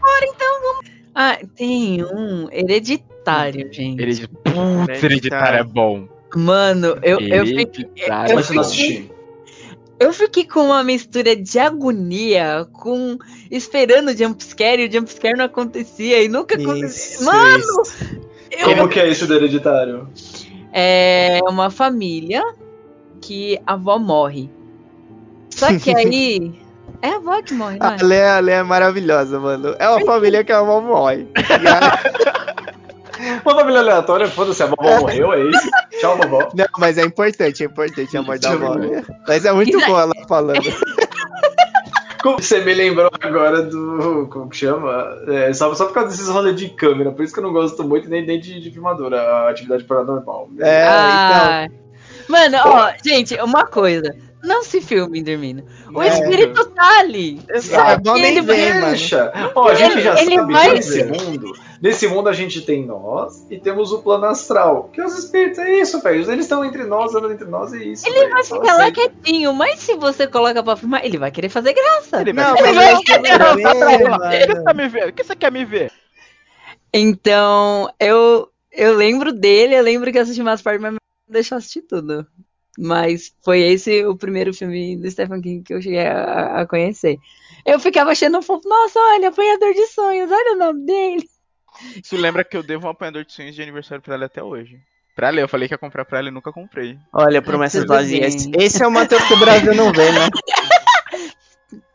[1.16, 4.00] Ah, tem um hereditário, gente.
[4.02, 6.08] Heredi- Putz, hereditário é bom.
[6.36, 9.12] Mano, eu, eu, fiquei, eu eu fiquei-
[10.00, 13.18] eu fiquei com uma mistura de agonia, com
[13.50, 17.26] esperando o jumpscare e o jumpscare não acontecia e nunca acontecia.
[17.26, 18.27] Mano, isso.
[18.52, 20.10] Eu, Como que é isso do hereditário?
[20.74, 22.44] é uma família
[23.22, 24.50] que a avó morre.
[25.50, 26.54] Só que aí.
[27.02, 28.04] É a avó que morre, não A é?
[28.04, 29.76] Lê, a Lê é maravilhosa, mano.
[29.78, 31.28] É uma família que a avó morre.
[33.20, 35.70] Aí- Uma família aleatória, foda-se, a vovó morreu, é isso?
[36.00, 36.50] Tchau, vovó.
[36.54, 38.76] Não, mas é importante, é importante a morte da avó.
[39.28, 40.62] Mas é muito boa ela falando.
[42.24, 44.28] Você me lembrou agora do.
[44.32, 45.06] Como que chama?
[45.28, 47.12] É, só, só por causa desses rolês de câmera.
[47.12, 50.50] Por isso que eu não gosto muito nem, nem de, de filmadora, a atividade paranormal.
[50.60, 50.94] É, então.
[50.94, 51.68] Ah.
[52.28, 54.16] Mano, ó, gente, uma coisa.
[54.44, 55.64] Não se filmem dormindo.
[55.94, 56.10] O É.
[56.10, 57.42] espírito tá ali.
[57.50, 57.92] Exato.
[57.92, 58.74] É bom nem Ele ver.
[59.56, 61.22] Ó, a gente Ele- já ele sabe vai que nesse ver.
[61.22, 61.54] mundo.
[61.82, 64.90] Nesse mundo a gente tem nós e temos o plano astral.
[64.92, 66.22] Que é os espíritos, é isso, velho.
[66.32, 68.08] Eles estão entre nós, andam entre nós e é isso.
[68.08, 68.32] Ele velho.
[68.32, 72.22] vai ficar lá quietinho, mas se você coloca pra filmar, ele vai querer fazer graça.
[72.22, 74.10] Ele vai Não, mas Ele vai ver, ficar pra ela.
[74.10, 74.20] mano.
[74.20, 75.10] Por que você tá me vendo?
[75.10, 75.92] O que você quer me ver?
[76.94, 81.82] Então, eu, eu lembro dele, eu lembro que assisti umas partes, mas não deixou assistir
[81.82, 82.26] tudo.
[82.80, 87.18] Mas foi esse o primeiro filme do Stephen King que eu cheguei a, a conhecer.
[87.66, 91.30] Eu ficava achando fofo, nossa, olha, apanhador de sonhos, olha o nome dele.
[92.04, 94.80] Isso lembra que eu devo um apanhador de sonhos de aniversário pra ela até hoje.
[95.16, 96.98] Pra ela, eu falei que ia comprar pra ela e nunca comprei.
[97.12, 98.46] Olha, promessas Tudo vazias.
[98.46, 98.64] bem.
[98.64, 100.30] Esse é o Matheus que o Brasil não vê, né?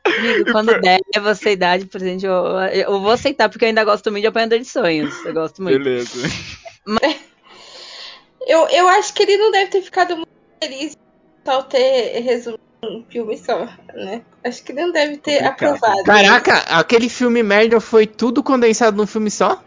[0.05, 2.33] Amigo, quando der a vossa idade, presente, eu,
[2.75, 5.15] eu vou aceitar, porque eu ainda gosto muito de apanhador de sonhos.
[5.25, 5.79] Eu gosto muito.
[5.79, 6.29] Beleza.
[8.47, 10.29] Eu, eu acho que ele não deve ter ficado muito
[10.61, 10.97] feliz
[11.45, 13.65] só ter resumido um filme só,
[13.95, 14.23] né?
[14.45, 15.75] Acho que ele não deve ter Complicado.
[15.77, 16.03] aprovado.
[16.05, 19.63] Caraca, aquele filme merda foi tudo condensado num filme só?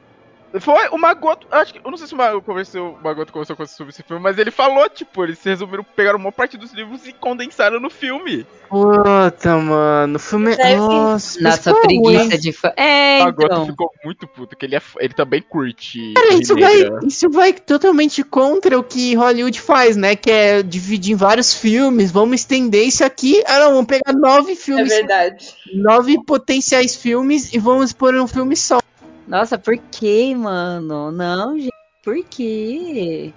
[0.59, 1.47] Foi, o Magoto.
[1.51, 1.79] Acho que.
[1.83, 4.21] Eu não sei se o Magoto conversou, o Magoto conversou com você sobre esse filme,
[4.21, 7.89] mas ele falou, tipo, eles se resumiram, pegaram uma parte dos livros e condensaram no
[7.89, 8.45] filme.
[8.69, 10.55] Puta, mano, o filme.
[10.55, 12.39] Deve- Nossa, Nossa, preguiça ruim.
[12.39, 12.71] de fã.
[12.75, 13.65] É, o Magoto então.
[13.67, 16.13] ficou muito puto, que ele, é, ele também curte.
[16.13, 20.15] Cara, isso vai, isso vai totalmente contra o que Hollywood faz, né?
[20.15, 22.11] Que é dividir em vários filmes.
[22.11, 23.43] Vamos estender isso aqui.
[23.45, 25.53] Ah, não, vamos pegar nove É filmes, verdade.
[25.73, 28.79] nove potenciais filmes e vamos pôr um filme só.
[29.27, 31.11] Nossa, por que, mano?
[31.11, 31.71] Não, gente,
[32.03, 33.33] por quê?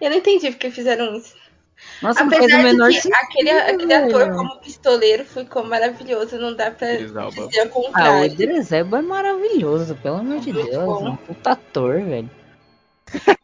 [0.00, 1.34] Eu não entendi porque fizeram isso.
[2.02, 3.18] Nossa, não faz o Apesar menor de que sentido.
[3.22, 7.46] aquele, aquele ator como pistoleiro ficou maravilhoso, não dá pra Idris Elba.
[7.48, 8.24] dizer o Ah, o contrário.
[8.32, 10.68] Idris Elba é maravilhoso, pelo amor de Deus.
[10.74, 11.08] bom.
[11.10, 12.30] Um puta ator, velho.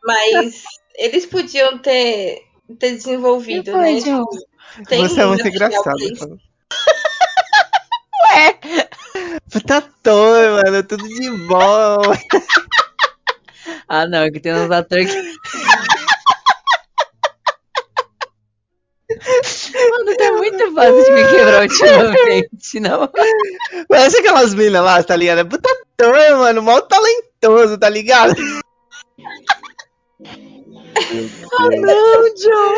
[0.05, 0.63] Mas
[0.97, 2.43] eles podiam ter,
[2.79, 4.01] ter desenvolvido, né?
[4.01, 4.27] Tipo,
[4.89, 5.95] tem Você é muito engraçado.
[5.97, 6.19] três-
[8.33, 8.52] cara.
[9.51, 12.03] Puta ator, mano, tudo de bom.
[13.89, 15.23] Ah, não, que tem uns atores que.
[19.91, 23.11] Mano, tá muito fácil de me quebrar ultimamente, não?
[23.89, 25.49] Parece aquelas minas lá, tá ligado?
[25.49, 28.35] Puta ator, mano, mal talentoso, tá ligado?
[31.81, 32.75] Não, John.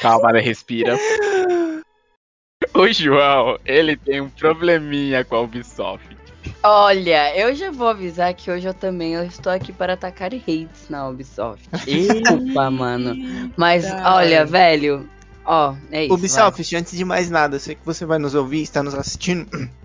[0.00, 0.40] Calma, né?
[0.40, 0.98] Respira.
[2.74, 6.14] O João, ele tem um probleminha com a Ubisoft.
[6.62, 10.88] Olha, eu já vou avisar que hoje eu também eu estou aqui para atacar hates
[10.90, 11.66] na Ubisoft.
[11.86, 13.50] Desculpa, mano.
[13.56, 15.08] Mas, olha, velho.
[15.44, 16.14] Ó, é isso.
[16.14, 19.48] Ubisoft, antes de mais nada, eu sei que você vai nos ouvir, está nos assistindo.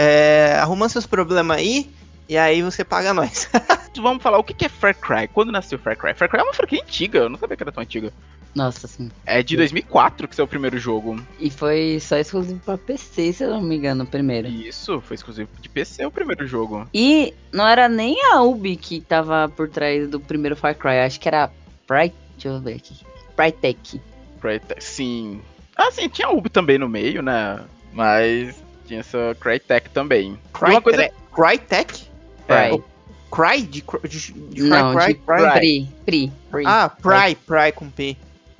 [0.00, 1.90] É, arruma seus problemas aí,
[2.28, 3.50] e aí você paga nós.
[4.00, 5.26] Vamos falar o que que é Far Cry.
[5.26, 6.14] Quando nasceu Far Cry?
[6.14, 8.12] Far Cry é uma franquia antiga, eu não sabia que era tão antiga.
[8.54, 9.10] Nossa, sim.
[9.24, 11.20] É de 2004 que saiu o primeiro jogo.
[11.38, 14.48] E foi só exclusivo pra PC, se eu não me engano, o primeiro.
[14.48, 16.88] Isso, foi exclusivo de PC o primeiro jogo.
[16.92, 21.20] E não era nem a Ubi que tava por trás do primeiro Far Cry, acho
[21.20, 21.50] que era
[21.86, 22.14] Pride.
[22.32, 22.96] Deixa eu ver aqui.
[23.36, 24.00] Prytech.
[24.40, 25.40] Crytek, sim.
[25.76, 27.60] Ah, sim, tinha a Ubi também no meio, né?
[27.92, 28.56] Mas
[28.86, 30.38] tinha essa Crytek também.
[30.60, 31.08] E uma coisa...
[31.32, 32.08] Crytek?
[32.48, 32.82] É, Cry.
[33.30, 33.62] Cry?
[33.62, 35.52] De, cr- de, de Não, Cry, de Cry, Cry?
[35.52, 35.88] Pri.
[36.04, 36.32] Pri.
[36.50, 36.64] Pri.
[36.66, 38.16] Ah, Pry, Pry com P.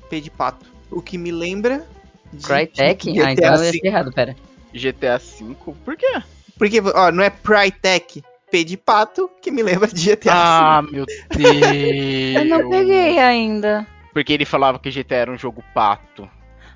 [0.09, 0.67] P de pato.
[0.91, 1.87] O que me lembra
[2.33, 3.13] de Crytek?
[3.13, 3.81] GTA Ah, então eu V.
[3.83, 4.37] ia errado, pera.
[4.75, 5.55] GTA V,
[5.85, 6.23] por quê?
[6.59, 11.05] Porque, ó, não é Prytech, P de pato, que me lembra de GTA Ah, meu
[11.07, 12.37] Deus.
[12.37, 13.87] Eu não peguei ainda.
[14.13, 16.29] Porque ele falava que GTA era um jogo pato.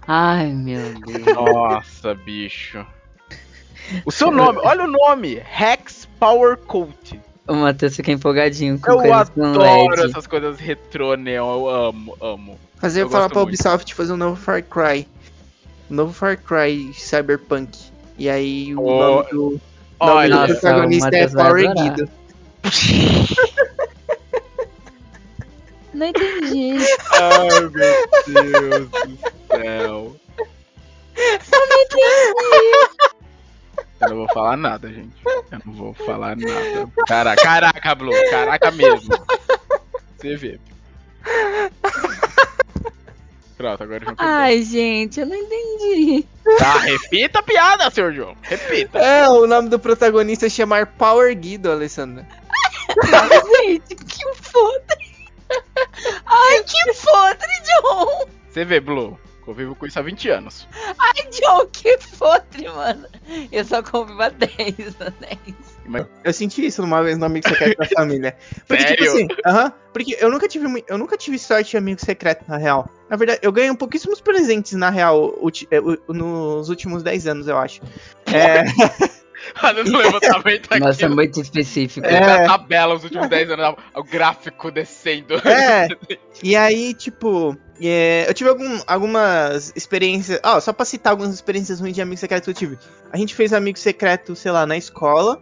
[0.07, 1.27] Ai, meu Deus.
[1.35, 2.85] Nossa, bicho.
[4.05, 7.19] O seu nome, olha o nome, Rex Power Cult.
[7.47, 10.11] O Matheus fica empolgadinho com Eu coisas com adoro LED.
[10.11, 11.33] essas coisas retrô, né?
[11.33, 12.59] Eu amo, amo.
[12.77, 13.49] Fazer Eu falar pra muito.
[13.49, 15.09] Ubisoft fazer um novo Far Cry.
[15.91, 17.77] Um novo Far Cry Cyberpunk.
[18.17, 19.61] E aí o Oh, nome do,
[20.01, 21.75] nome do protagonista o é Power.
[21.75, 22.09] Guido.
[25.95, 26.77] Não entendi.
[27.11, 27.71] ai meu
[28.27, 30.17] Deus do céu.
[31.15, 31.83] Eu não
[34.09, 35.15] vou falar nada, gente.
[35.25, 36.89] Eu não vou falar nada.
[37.07, 38.15] Caraca, caraca, Blue.
[38.31, 39.15] Caraca mesmo.
[40.17, 40.61] Você vê.
[43.57, 46.27] Pronto, agora já Ai, gente, eu não entendi.
[46.59, 48.37] Tá, repita a piada, senhor João.
[48.43, 48.99] Repita.
[48.99, 52.27] É, o nome do protagonista é chamar Power Guido, Alessandra.
[53.63, 54.97] Gente, que foda.
[56.27, 56.93] Ai, que
[58.51, 60.67] Você vê, Blue, convivo com isso há 20 anos.
[60.99, 63.07] Ai, John, que podre, mano.
[63.51, 64.49] Eu só convivo há 10,
[65.01, 65.39] há 10.
[66.25, 68.37] Eu senti isso uma vez no amigo secreto da família.
[68.67, 69.13] Porque, tipo Sério?
[69.13, 69.73] assim, aham.
[69.93, 72.89] porque eu nunca tive eu nunca tive sorte de amigo secreto, na real.
[73.11, 77.59] Na verdade, eu ganhei pouquíssimos presentes, na real, ulti- u- nos últimos 10 anos, eu
[77.59, 77.81] acho.
[78.33, 78.63] É,
[79.63, 80.81] Levantamento aqui.
[80.81, 82.07] Nossa, é muito específico.
[82.07, 82.45] É.
[82.45, 85.35] A tabela, os últimos 10 anos, o gráfico descendo.
[85.47, 85.89] É.
[86.43, 90.41] E aí, tipo, é, eu tive algum- algumas experiências.
[90.43, 92.79] Ó, só pra citar algumas experiências ruins de amigo secreto que eu tive.
[93.13, 95.41] A gente fez amigo secreto, sei lá, na escola,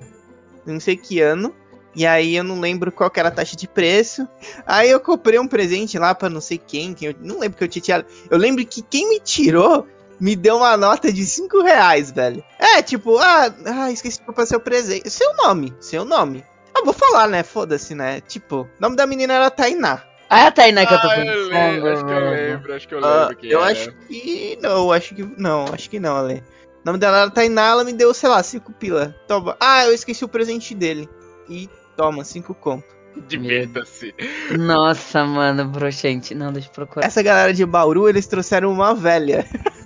[0.66, 1.54] não sei que ano.
[1.96, 4.28] E aí eu não lembro qual que era a taxa de preço.
[4.66, 7.64] Aí eu comprei um presente lá pra não sei quem, quem eu não lembro que
[7.64, 8.04] eu tinha tirado.
[8.30, 9.86] Eu lembro que quem me tirou
[10.20, 12.44] me deu uma nota de 5 reais, velho.
[12.58, 15.08] É, tipo, ah, ah esqueci pra seu presente.
[15.10, 16.44] Seu nome, seu nome.
[16.74, 17.42] Ah, vou falar, né?
[17.42, 18.20] Foda-se, né?
[18.20, 20.02] Tipo, o nome da menina era Tainá.
[20.28, 21.88] Ah, é a Tainá que eu tô Ah, eu lembro, pensando.
[21.88, 23.36] acho que eu lembro, acho que eu Ah, lembro.
[23.36, 23.72] que eu era.
[23.72, 26.44] acho que não, acho que não, acho que não, Ale.
[26.82, 29.14] O nome dela era Tainá, ela me deu, sei lá, 5 pila.
[29.26, 29.56] Toma.
[29.60, 31.08] Ah, eu esqueci o presente dele.
[31.48, 32.86] E toma, 5 conto.
[33.26, 34.14] Divirta-se.
[34.56, 36.34] Nossa, mano, broxante.
[36.34, 37.04] Não, deixa eu procurar.
[37.06, 39.44] Essa galera de Bauru, eles trouxeram uma velha.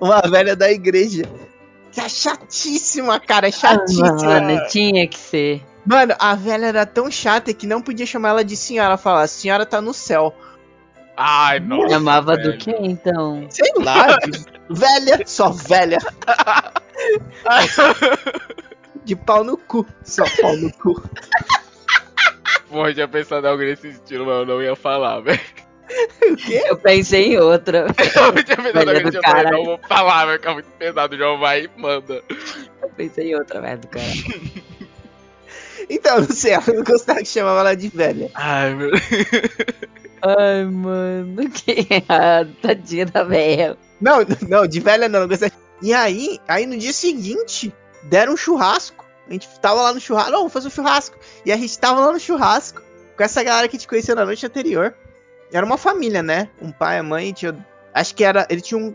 [0.00, 1.24] uma velha da igreja.
[1.92, 4.14] Que é chatíssima, cara, é chatíssima.
[4.14, 5.62] Mano, tinha que ser.
[5.84, 9.26] Mano, a velha era tão chata que não podia chamar ela de senhora, falar, a
[9.26, 10.34] senhora tá no céu.
[11.16, 11.94] Ai, nossa.
[11.94, 13.46] Chamava do que então?
[13.50, 14.18] Sei lá,
[14.70, 15.98] velha, só velha.
[19.04, 21.02] De pau no cu, só pau no cu.
[22.68, 25.40] Porra, eu tinha pensado em algo nesse estilo, mas eu não ia falar, velho.
[26.30, 26.62] O quê?
[26.66, 27.86] Eu pensei em outra.
[27.98, 29.56] Eu em mas caralho.
[29.56, 31.14] não vou falar, vai ficar muito pesado.
[31.14, 32.22] O João vai e manda.
[32.82, 34.04] Eu pensei em outra, velho, do cara.
[35.90, 38.30] Então, não sei, eu não gostava que chamava ela de velha.
[38.34, 38.90] Ai, meu.
[40.20, 43.74] Ai, mano, que ah, tadinha da velha.
[43.98, 45.52] Não, não, de velha não, não gostava.
[45.80, 49.02] E aí, aí no dia seguinte, deram um churrasco.
[49.28, 50.30] A gente tava lá no churrasco.
[50.30, 51.16] Não, vamos fazer um churrasco.
[51.46, 52.82] E a gente tava lá no churrasco
[53.16, 54.94] com essa galera que te conheceu na noite anterior.
[55.52, 56.48] Era uma família, né?
[56.60, 57.56] Um pai, a mãe, tinha.
[57.94, 58.46] Acho que era.
[58.50, 58.94] Ele tinha um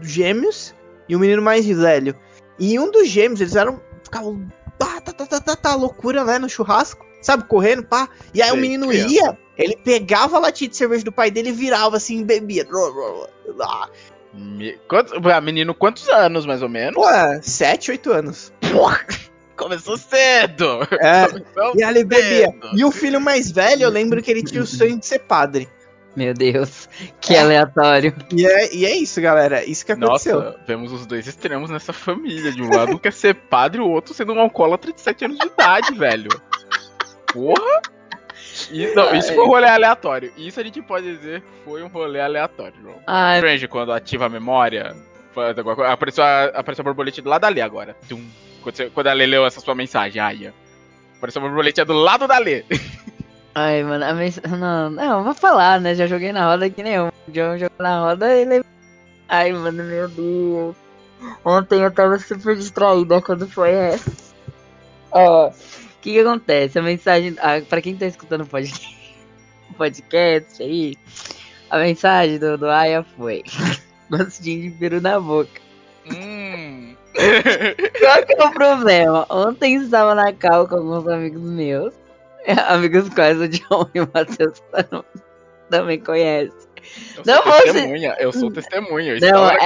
[0.00, 0.74] gêmeos
[1.08, 2.14] e um menino mais velho.
[2.58, 3.80] E um dos gêmeos, eles eram.
[4.02, 4.46] Ficavam.
[4.78, 6.38] Tá, tá, tá, tá, tá, tá, loucura, né?
[6.38, 7.04] No churrasco.
[7.22, 8.08] Sabe, correndo, pá.
[8.34, 9.14] E aí o Sei, menino criança.
[9.14, 12.66] ia, ele pegava a latinha de cerveja do pai dele e virava assim e bebia.
[14.34, 14.78] Me...
[15.32, 16.94] Ah, menino, quantos anos, mais ou menos?
[16.94, 17.06] Pô,
[17.42, 18.52] 7, 8 anos.
[19.56, 20.86] Começou cedo.
[21.00, 22.54] É, Começou e ele bebia.
[22.74, 25.68] E o filho mais velho, eu lembro que ele tinha o sonho de ser padre.
[26.14, 28.14] Meu Deus, que aleatório.
[28.34, 29.64] E é, e é isso, galera.
[29.64, 30.40] Isso que aconteceu.
[30.42, 32.52] Nossa, vemos os dois extremos nessa família.
[32.52, 35.46] De um lado quer ser padre, o outro sendo um alcoólatra de 7 anos de
[35.46, 36.28] idade, velho.
[37.32, 37.80] Porra!
[38.70, 40.32] E, não, isso foi um rolê aleatório.
[40.36, 42.96] Isso a gente pode dizer que foi um rolê aleatório, João.
[43.06, 44.94] Ai, Strange, quando ativa a memória,
[45.90, 47.96] apareceu, a, apareceu a borboleta do lado da Lê agora.
[48.06, 48.22] Tum.
[48.62, 50.54] Quando, você- quando a Lê leu essa sua mensagem, Aya.
[51.16, 52.64] Apareceu a borboleta do lado da Lê.
[53.54, 54.40] ai, mano, a mens...
[54.42, 55.94] não, não, vou falar, né?
[55.94, 57.12] Já joguei na roda que nem eu.
[57.28, 58.64] O John jogou na roda e ele.
[59.28, 60.76] Ai, mano, meu Deus.
[61.44, 64.10] Ontem eu tava super distraída quando foi essa.
[65.10, 65.52] Ó, o
[66.00, 66.78] que que acontece?
[66.78, 67.36] A mensagem.
[67.38, 68.98] Ah, pra quem tá escutando o podcast,
[69.78, 70.96] podcast aí,
[71.70, 73.42] a mensagem do, do Aya foi:
[74.10, 75.60] gostinho de peru na boca.
[76.06, 76.31] Hum.
[77.14, 79.26] Qual que é o problema?
[79.30, 81.92] Ontem estava na cal com alguns amigos meus.
[82.68, 85.04] Amigos quais o John e o Matheus tam-
[85.70, 86.52] também conhecem.
[87.16, 89.18] Eu Não sou testemunha, eu sou testemunha.
[89.20, 89.58] Não, é-.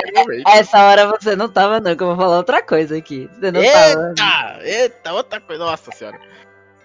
[0.59, 3.29] Essa hora você não tava, não, que eu vou falar outra coisa aqui.
[3.35, 4.09] Você não tava.
[4.11, 5.65] Eita, eita, outra coisa.
[5.65, 6.19] Nossa senhora.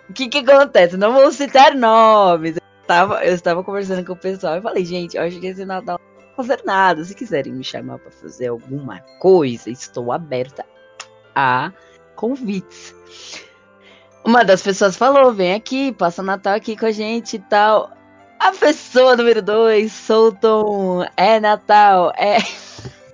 [0.09, 0.95] O que que acontece?
[0.95, 2.55] Não vou citar nomes.
[2.55, 5.65] Eu estava, eu estava conversando com o pessoal e falei, gente, eu acho que esse
[5.65, 5.99] Natal
[6.35, 7.03] fazer nada.
[7.03, 10.65] Se quiserem me chamar pra fazer alguma coisa, estou aberta
[11.35, 11.71] a
[12.15, 12.95] convites.
[14.23, 17.91] Uma das pessoas falou, vem aqui, passa o Natal aqui com a gente e tal.
[18.39, 22.37] A pessoa número dois soltou um, é Natal, é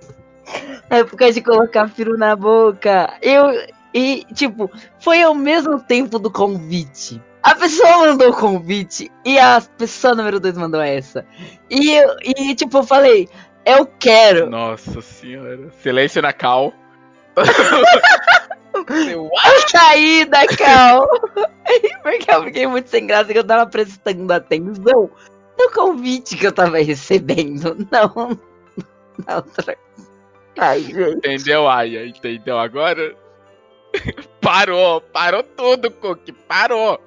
[0.90, 3.14] época de colocar peru na boca.
[3.22, 3.50] Eu,
[3.92, 4.70] e, tipo,
[5.00, 7.22] foi ao mesmo tempo do convite.
[7.50, 11.24] A pessoa mandou o convite e a pessoa número 2 mandou essa.
[11.70, 13.28] E, eu, e tipo, eu falei,
[13.64, 14.48] eu quero.
[14.50, 15.70] Nossa senhora.
[15.82, 16.72] Silêncio na cal.
[19.10, 21.08] Eu- Eu saí da cal.
[22.02, 25.10] Porque eu fiquei muito sem graça que eu tava prestando atenção
[25.58, 27.76] no convite que eu tava recebendo.
[27.90, 28.38] Não,
[29.26, 29.76] na outra.
[30.58, 31.16] Ai, gente.
[31.16, 32.06] Entendeu, Aya?
[32.06, 33.14] Entendeu agora?
[34.40, 37.00] Parou, parou tudo, Cook, parou.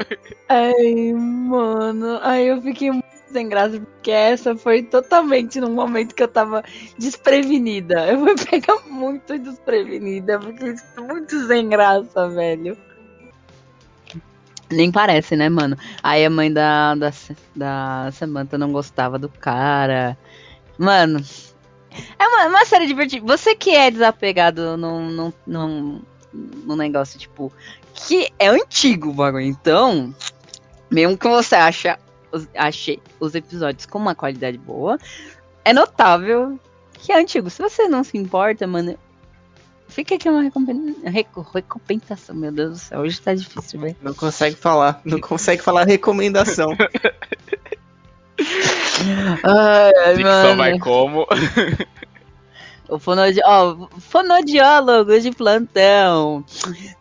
[0.50, 2.20] Ai, mano.
[2.22, 6.64] Ai, eu fiquei muito sem graça, porque essa foi totalmente no momento que eu tava
[6.98, 8.06] desprevenida.
[8.08, 12.78] Eu fui pegar muito desprevenida, porque muito sem graça, velho.
[14.70, 15.78] Nem parece, né, mano?
[16.02, 17.12] Aí a mãe da, da,
[17.56, 20.18] da Samantha não gostava do cara.
[20.78, 21.22] Mano,
[22.18, 23.26] é uma, uma série divertida.
[23.26, 26.02] Você que é desapegado num, num, num,
[26.34, 27.52] num negócio, tipo,
[27.94, 29.46] que é antigo o bagulho.
[29.46, 30.14] Então,
[30.90, 31.98] mesmo que você acha,
[32.32, 34.98] os- ache os episódios com uma qualidade boa,
[35.66, 36.60] é notável
[36.94, 37.50] que é antigo.
[37.50, 38.98] Se você não se importa, mano,
[39.88, 42.36] fica aqui uma recompen- reco- recompensação.
[42.36, 43.96] Meu Deus do céu, hoje tá difícil, velho.
[44.02, 45.02] Não consegue falar.
[45.04, 46.70] Não consegue falar recomendação.
[49.44, 51.28] Ai, Dicção vai como?
[52.92, 53.40] O fonodi...
[53.46, 56.44] ó, fonodiólogos de plantão.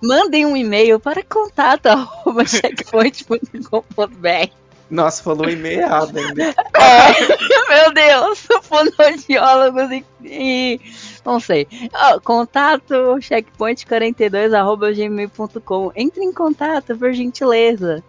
[0.01, 4.53] Mandem um e-mail para contato arroba checkpoint.com.br.
[4.89, 6.45] Nossa, falou um e-mail errado ainda.
[6.45, 6.55] É,
[7.69, 10.81] meu Deus, fonodiólogos e, e-
[11.25, 11.67] não sei.
[11.93, 15.91] Ó, contato checkpoint42 arroba gmail.com.
[15.97, 18.03] Entre em contato, por gentileza.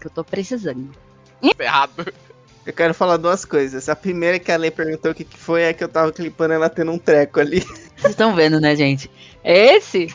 [0.00, 0.88] Que eu tô precisando.
[1.58, 2.12] Errado.
[2.70, 3.88] Eu quero falar duas coisas.
[3.88, 6.54] A primeira que a Lê perguntou o que, que foi é que eu tava clipando
[6.54, 7.60] ela tendo um treco ali.
[7.96, 9.10] Vocês estão vendo, né, gente?
[9.42, 10.14] Esse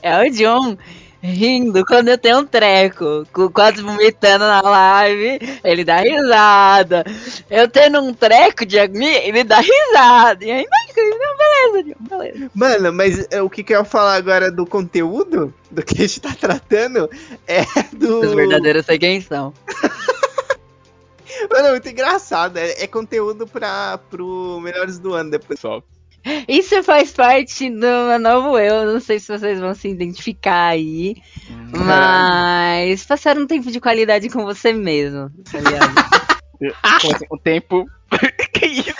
[0.00, 0.78] é o John
[1.20, 7.04] rindo quando eu tenho um treco, quase vomitando na live, ele dá risada.
[7.50, 10.44] Eu tendo um treco de mim, ele dá risada.
[10.44, 12.50] E ainda não, beleza, John, beleza.
[12.54, 16.06] Mano, mas é, o que, que eu ia falar agora do conteúdo, do que a
[16.06, 17.10] gente tá tratando,
[17.48, 18.20] é do.
[18.20, 19.52] Os verdadeiros sei quem são.
[21.50, 22.56] Mano, é muito engraçado.
[22.56, 25.60] É, é conteúdo pra, pro Melhores do Ano depois.
[25.60, 25.82] Só.
[26.48, 28.86] Isso faz parte do meu novo eu.
[28.86, 31.16] Não sei se vocês vão se identificar aí.
[31.70, 35.58] Mas passar um tempo de qualidade com você mesmo, tá
[37.30, 37.86] o tempo.
[38.54, 38.94] que isso?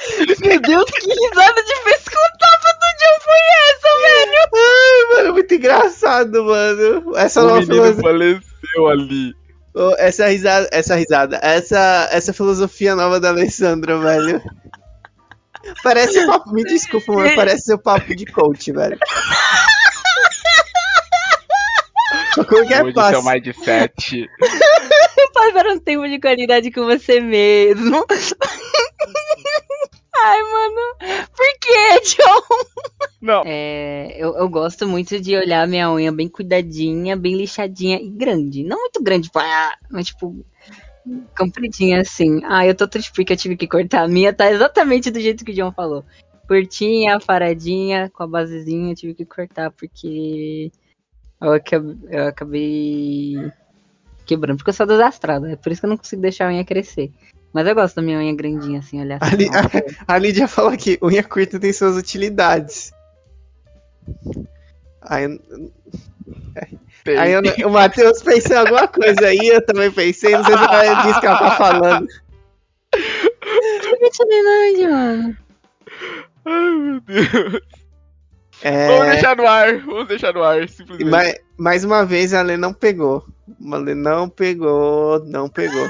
[0.45, 3.41] Meu Deus, que risada de pescotapa do John foi
[3.71, 4.35] essa, velho?
[4.55, 7.17] Ai, mano, muito engraçado, mano.
[7.17, 8.03] Essa o nova menino filosofia.
[8.03, 9.44] faleceu ali.
[9.99, 14.41] Essa risada, essa risada, essa, essa filosofia nova da Alessandra, velho.
[15.83, 18.99] Parece papo, me desculpa, mas parece seu papo de coach, velho.
[22.35, 24.29] Como que é Hoje mais de sete.
[25.33, 28.05] Passar um tempo de qualidade com você mesmo.
[30.23, 31.27] Ai, mano.
[31.37, 32.43] Por que, John?
[33.21, 33.43] Não.
[33.47, 38.63] É, eu, eu gosto muito de olhar minha unha bem cuidadinha, bem lixadinha e grande.
[38.63, 40.45] Não muito grande, tipo, ah, mas tipo,
[41.37, 42.43] compridinha assim.
[42.45, 44.05] Ah, eu tô triste porque eu tive que cortar.
[44.05, 46.05] A minha tá exatamente do jeito que o John falou.
[46.47, 50.71] Curtinha, faradinha, com a basezinha, eu tive que cortar porque
[51.41, 53.53] eu acabei, eu acabei
[54.27, 54.59] quebrando.
[54.59, 57.11] Porque eu sou desastrada, é por isso que eu não consigo deixar a unha crescer.
[57.55, 59.35] Mas eu gosto da minha unha grandinha assim, olhar assim.
[59.35, 59.49] Ali-
[60.09, 62.93] A Lídia falou aqui, unha curta tem suas utilidades.
[65.03, 65.41] Aí,
[67.19, 70.65] aí eu- o Matheus pensou em alguma coisa aí, eu também pensei, não sei se
[70.65, 72.07] ela disse que ela tá falando.
[74.03, 75.37] Utilidade, mano.
[76.47, 77.63] Ai, meu Deus.
[78.63, 79.79] É, Vamos deixar no ar.
[79.79, 81.11] Vamos deixar no ar, simplesmente.
[81.11, 83.25] mais, mais uma vez a Lê não pegou.
[83.73, 85.89] A Lê não pegou, não pegou.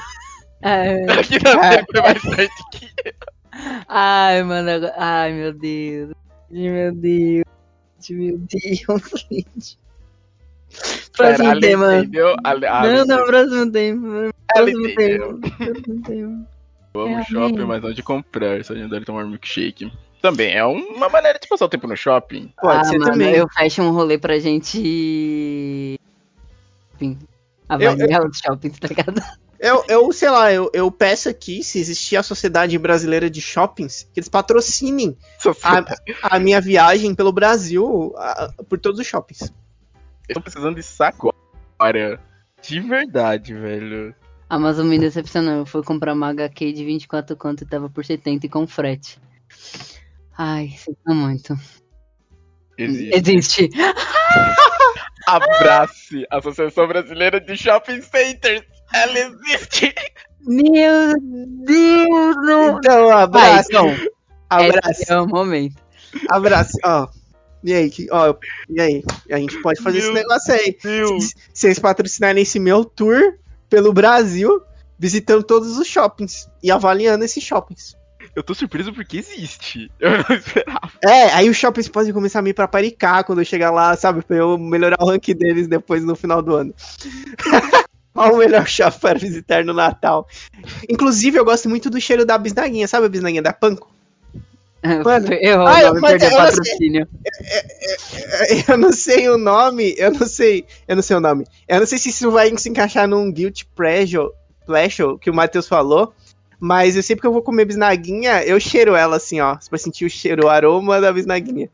[0.65, 2.91] Ai, sempre mais certo que
[3.89, 4.70] ai, mano.
[4.70, 6.12] agora- Ai, meu Deus.
[6.51, 7.45] Meu Deus.
[8.11, 9.78] Meu Deus, gente.
[11.16, 11.97] Pera, Próximo Ale tema.
[11.99, 12.35] entendeu?
[12.43, 14.31] Ale- Não, não, próximo tema.
[14.53, 15.39] Próximo tema.
[15.57, 16.47] Próximo tema.
[16.93, 17.66] Vamos É, no shopping, amém.
[17.66, 19.93] mas não de comprar, só de andar e tomar milkshake.
[20.23, 22.53] Também é uma maneira de passar o tempo no shopping.
[22.61, 23.35] Pode ah, ser mano, também.
[23.35, 25.99] eu fecho um rolê pra gente.
[26.95, 27.19] Enfim.
[27.69, 29.20] Avaliar os shoppings, tá ligado?
[29.65, 34.09] Eu, eu sei lá, eu, eu peço aqui, se existir a Sociedade Brasileira de Shoppings,
[34.12, 35.16] que eles patrocinem
[36.23, 39.51] a, a minha viagem pelo Brasil a- por todos os shoppings.
[40.28, 41.35] Eu tô precisando disso agora.
[42.61, 44.15] De verdade, velho.
[44.51, 45.55] A Amazon me decepcionou.
[45.55, 49.19] Eu fui comprar uma HQ de 24 conto e tava por 70 e com frete.
[50.36, 51.59] Ai, sinto muito.
[52.77, 53.16] Existe.
[53.16, 53.70] Existe.
[55.27, 58.74] Abrace a Associação Brasileira de Shopping Centers.
[58.93, 59.94] Ela existe.
[60.47, 62.78] Meu Deus, não.
[62.78, 63.69] Então, Vai, abraço.
[63.70, 63.97] então.
[64.48, 65.02] abraço.
[65.02, 65.77] Esse é o momento.
[66.31, 67.09] Abraço, ó.
[67.62, 68.35] E aí, que- ó,
[68.69, 69.02] e aí?
[69.32, 70.77] A gente pode fazer esse Meu negócio aí.
[70.82, 71.32] Deus.
[71.52, 73.19] Se eles patrocinarem esse meu tour
[73.70, 74.61] pelo Brasil,
[74.98, 77.97] visitando todos os shoppings e avaliando esses shoppings.
[78.36, 79.90] Eu tô surpreso porque existe.
[79.98, 80.93] Eu não esperava.
[81.02, 83.97] É, aí os shoppings podem começar a me ir pra Paricá quando eu chegar lá,
[83.97, 84.23] sabe?
[84.23, 86.74] Pra eu melhorar o rank deles depois no final do ano.
[88.15, 90.27] Qual o melhor shopping para visitar no Natal?
[90.89, 92.86] Inclusive, eu gosto muito do cheiro da bisnaguinha.
[92.86, 93.93] Sabe a bisnaguinha da Panko?
[95.03, 96.57] Mano, Errou, ai, o nome mas perdeu eu não sei.
[96.57, 97.09] patrocínio.
[98.69, 101.47] Eu não sei o nome, eu não sei, eu não sei o nome.
[101.66, 104.31] Eu não sei se isso vai se encaixar num guilty pleasure,
[104.66, 106.12] pleasure que o Matheus falou,
[106.61, 110.05] mas eu sempre que eu vou comer bisnaguinha, eu cheiro ela assim, ó, pra sentir
[110.05, 111.70] o cheiro, o aroma da bisnaguinha.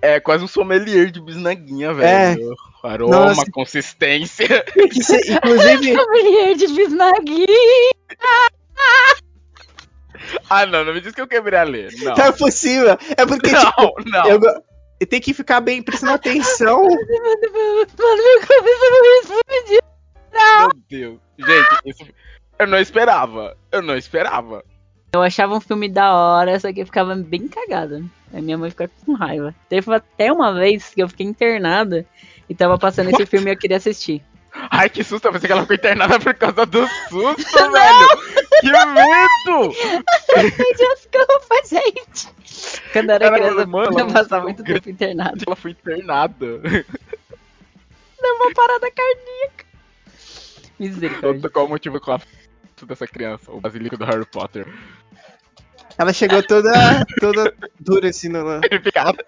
[0.00, 2.36] É quase um sommelier de bisnaguinha, É.
[2.82, 3.50] Aroma, Nossa.
[3.50, 4.64] consistência.
[4.76, 7.46] Isso- inclusive, Sommelier de bisnaguinha.
[10.48, 11.92] Ah, não, não me diz que eu quebrei a ler.
[11.98, 12.14] Não.
[12.14, 12.96] não é possível.
[13.16, 14.26] É porque, Não, tipo, não.
[14.26, 16.82] eu, tenho que ficar bem prestando atenção.
[16.84, 19.80] Mano, minha cabeça não explodiu.
[20.32, 21.18] Meu Deus.
[21.38, 22.04] Gente, isso
[22.58, 23.56] eu não esperava.
[23.72, 24.62] Eu não esperava.
[25.12, 28.02] Eu achava um filme da hora, só que eu ficava bem cagada.
[28.32, 29.54] Aí minha mãe ficava com raiva.
[29.68, 32.06] Teve até uma vez que eu fiquei internada
[32.50, 34.22] e tava passando esse filme e eu queria assistir.
[34.52, 35.26] Ai, que susto.
[35.26, 38.08] Eu pensei que ela ficou internada por causa do susto, velho.
[38.60, 39.72] Que medo.
[40.76, 42.28] Desculpa, gente.
[42.92, 45.44] Quando eu era Ela- criança, mano, eu passava muito tempo internado.
[45.46, 46.58] Ela foi internada.
[46.58, 49.64] Deu uma parada cardíaca.
[50.78, 51.50] Misericórdia.
[51.50, 52.20] Qual o motivo que ela
[52.82, 53.52] dessa criança?
[53.52, 54.66] O basílico do Harry Potter.
[56.00, 56.72] Ela chegou toda,
[57.20, 58.42] toda dura assim no,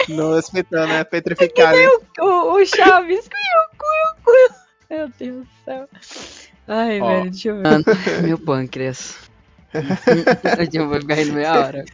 [0.08, 1.04] no hospital, né?
[1.04, 1.76] Petrificada.
[2.18, 3.28] O, o Chaves.
[3.28, 4.48] Cuiu, cuiu, cuiu.
[4.88, 5.86] Meu Deus do céu.
[6.66, 7.08] Ai, Ó.
[7.08, 8.22] velho, deixa eu ver.
[8.22, 9.18] Meu pâncreas.
[10.72, 11.84] eu vou ficar rindo meia hora.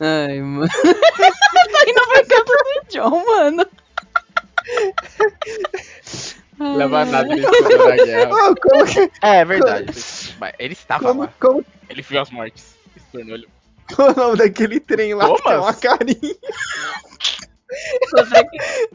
[0.00, 0.68] Ai, mano.
[0.68, 3.66] tá indo por causa do John, mano.
[6.76, 8.30] Leva nada, ele escondeu na guerra.
[8.32, 9.92] Oh, como que, É, é verdade.
[10.38, 11.32] Mas ele estava como, lá.
[11.40, 12.74] como, Ele viu as mortes.
[12.96, 13.48] E se tornou ele.
[13.94, 15.60] qual é o nome daquele trem lá que tem Thomas?
[15.64, 16.36] uma carinha?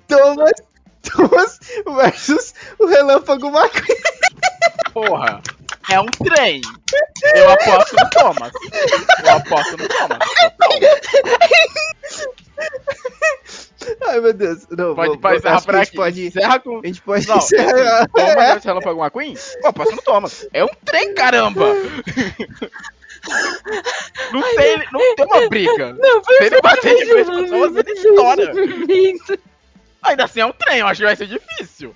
[0.07, 0.52] Thomas,
[1.03, 1.60] Thomas
[1.95, 3.98] versus o Relâmpago McQueen.
[4.94, 5.41] Porra.
[5.89, 6.61] É um trem.
[7.35, 8.52] Eu aposto no Thomas.
[9.23, 10.19] Eu aposto no Thomas.
[14.07, 14.65] Ai, meu Deus.
[14.69, 15.97] Não, Pode, vou- pode encerrar acho que por a gente aqui.
[15.97, 16.26] pode...
[16.27, 16.80] Encerra com.
[16.84, 18.07] A gente pode Não, encerrar.
[18.09, 19.34] Thomas versus Relâmpago McQueen?
[19.61, 20.47] Eu aposto no Thomas.
[20.53, 21.65] É um trem, caramba.
[24.31, 25.93] Não tem, não tem uma briga.
[25.93, 28.53] Não, Se ele bater de frente com o Thomas, ele estoura.
[30.03, 31.93] Ainda assim é um trem, eu acho que vai ser difícil.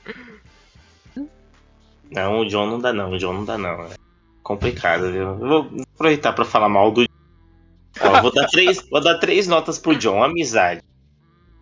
[2.09, 3.85] Não, o John não dá não, o John não dá não.
[3.85, 3.89] É
[4.43, 5.22] complicado, viu?
[5.22, 7.05] Eu vou aproveitar pra falar mal do
[8.01, 10.81] Ó, vou dar três, vou dar três notas pro John, amizade.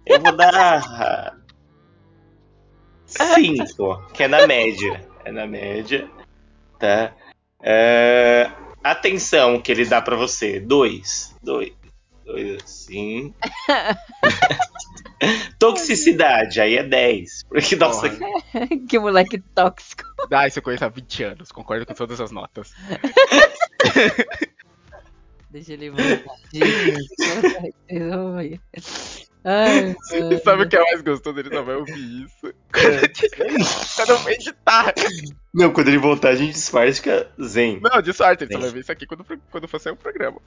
[0.09, 1.37] Eu vou dar
[3.05, 6.09] cinco, que é na média, é na média,
[6.79, 7.13] tá?
[7.61, 8.51] É,
[8.83, 11.71] atenção que ele dá pra você, dois, dois,
[12.25, 13.35] dois assim.
[15.59, 17.43] Toxicidade, aí é 10.
[17.49, 18.09] Porque, nossa,
[18.89, 20.05] que moleque tóxico.
[20.31, 22.73] Ah, isso eu conheço há 20 anos, concordo com todas as notas.
[25.51, 26.35] Deixa ele voltar.
[29.43, 30.39] Ai, mano.
[30.43, 31.39] Sabe o que é mais gostoso?
[31.39, 32.53] Ele só vai ouvir isso.
[33.95, 34.93] Quando eu editar.
[35.53, 37.79] Não, quando ele voltar a gente disfarça fica zen.
[37.81, 38.63] Não, de sorte, ele só Sim.
[38.63, 40.41] vai ver isso aqui quando, quando for sair o programa.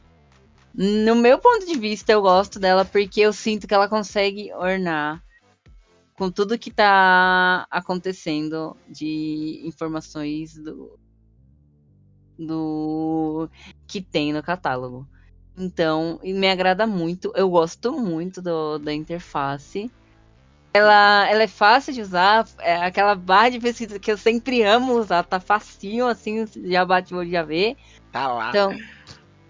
[0.74, 5.22] No meu ponto de vista, eu gosto dela porque eu sinto que ela consegue ornar
[6.14, 10.98] com tudo que tá acontecendo de informações do,
[12.38, 13.48] do
[13.86, 15.06] que tem no catálogo.
[15.56, 17.32] Então, e me agrada muito.
[17.34, 19.90] Eu gosto muito do, da interface.
[20.74, 24.94] Ela, ela é fácil de usar, é aquela barra de pesquisa que eu sempre amo
[24.94, 27.76] usar, tá facinho, assim, já bate o olho já vê.
[28.10, 28.48] Tá lá.
[28.48, 28.78] Então,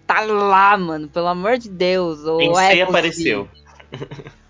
[0.05, 2.25] tá lá, mano, pelo amor de Deus.
[2.25, 3.49] Ou Pensei é apareceu.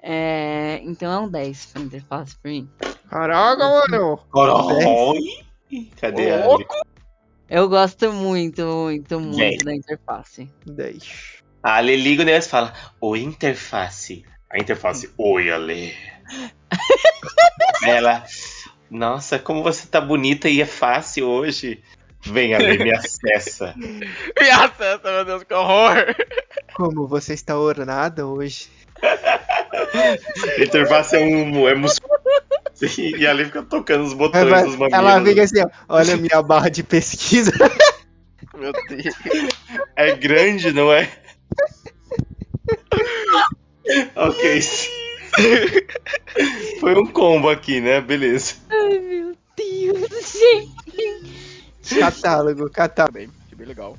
[0.00, 2.68] É, então é um 10 pra interface pra mim.
[3.10, 4.18] Caraca, mano.
[4.32, 5.44] Oi!
[6.00, 6.74] Cadê a Louco.
[7.48, 9.58] Eu gosto muito, muito, muito Dez.
[9.64, 10.50] da interface.
[10.66, 11.42] 10.
[11.62, 14.24] A Ale liga o negócio e fala: Oi, interface.
[14.50, 15.94] A interface, oi, Ale.
[17.82, 18.24] Ela,
[18.90, 21.82] nossa, como você tá bonita e é fácil hoje.
[22.20, 23.74] Vem, Ale, me acessa.
[23.78, 26.14] Me acessa, meu Deus, que horror.
[26.74, 28.68] Como você está ornada hoje.
[29.02, 31.68] A interface é um.
[31.68, 31.74] É
[32.80, 32.98] mus...
[32.98, 34.92] E a Ale fica tocando os botões Ela, dos mamilos.
[34.92, 35.68] ela fica assim, ó.
[35.88, 37.52] Olha a minha barra de pesquisa.
[38.56, 39.14] Meu Deus.
[39.94, 41.08] É grande, não é?
[44.16, 44.60] ok.
[46.80, 48.00] Foi um combo aqui, né?
[48.00, 48.54] Beleza.
[48.70, 50.38] Ai, meu Deus,
[51.82, 51.98] gente.
[52.00, 53.14] catálogo, catálogo.
[53.14, 53.96] Bem, que bem legal.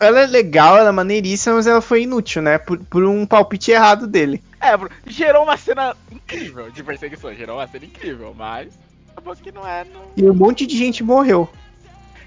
[0.00, 2.58] Ela é legal, ela é maneiríssima, mas ela foi inútil, né?
[2.58, 4.42] Por, por um palpite errado dele.
[4.68, 8.68] É, gerou uma cena incrível de perseguição, gerou uma cena incrível, mas
[9.12, 9.84] acabou que não é.
[9.84, 10.02] Não...
[10.16, 11.48] E um monte de gente morreu.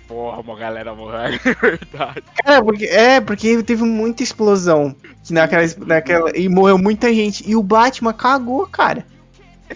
[0.07, 2.23] Porra, uma galera morreu, é verdade.
[2.43, 4.95] Cara, porque, é, porque teve muita explosão
[5.29, 7.49] naquela, naquela, e morreu muita gente.
[7.49, 9.05] E o Batman cagou, cara.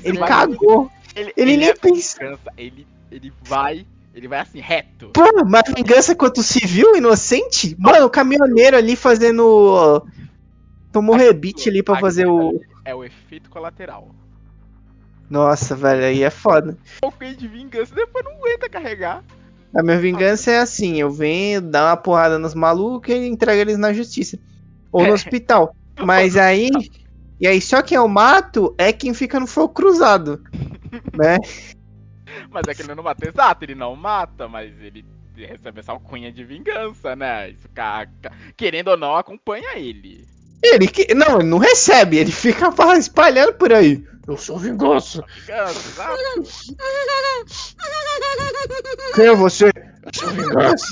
[0.03, 0.91] Ele Vai- cagou.
[1.15, 2.17] Ele, Ele nem é pensa.
[2.19, 3.85] vingança, Ele, ele vai.
[4.13, 5.09] Ele vai assim, reto.
[5.13, 7.75] Pô, mas vingança contra o civil inocente?
[7.79, 10.05] Mano, o caminhoneiro ali fazendo.
[10.95, 12.57] Tomou rebite ali pra fazer o.
[12.85, 14.15] É o efeito colateral.
[15.29, 16.77] Nossa, velho, aí é foda.
[17.03, 19.21] Um aí de vingança, depois não aguenta carregar.
[19.75, 23.77] A minha vingança é assim: eu venho, dar uma porrada nos malucos e entrego eles
[23.77, 24.39] na justiça.
[24.89, 25.75] Ou no hospital.
[25.99, 26.69] Mas aí.
[27.41, 30.41] E aí, só quem eu mato é quem fica no fogo cruzado.
[31.13, 31.35] Né?
[32.49, 35.03] Mas é que ele não mata exato, ele não mata, mas ele
[35.35, 37.49] recebe essa alcunha de vingança, né?
[37.49, 37.67] Isso,
[38.55, 40.25] querendo ou não, acompanha ele.
[40.63, 41.13] Ele que.
[41.13, 44.03] Não, ele não recebe, ele fica espalhando por aí.
[44.27, 45.23] Eu sou vingança.
[45.45, 46.75] Vingança.
[49.13, 49.65] Quem é você?
[49.65, 50.85] Eu sou vingança.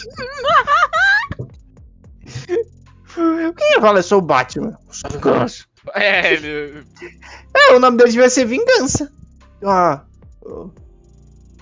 [3.57, 3.99] Quem fala?
[3.99, 4.77] Eu sou o Batman.
[4.88, 5.65] Eu sou vingança.
[5.94, 6.84] É, ele.
[7.53, 9.11] É, o nome dele devia ser Vingança.
[9.61, 9.99] Ó.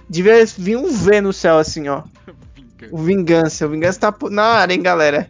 [0.10, 2.04] Devia vir um V no céu assim, ó.
[2.92, 3.66] O Vingança.
[3.66, 5.30] O Vingança tá na área, hein, galera.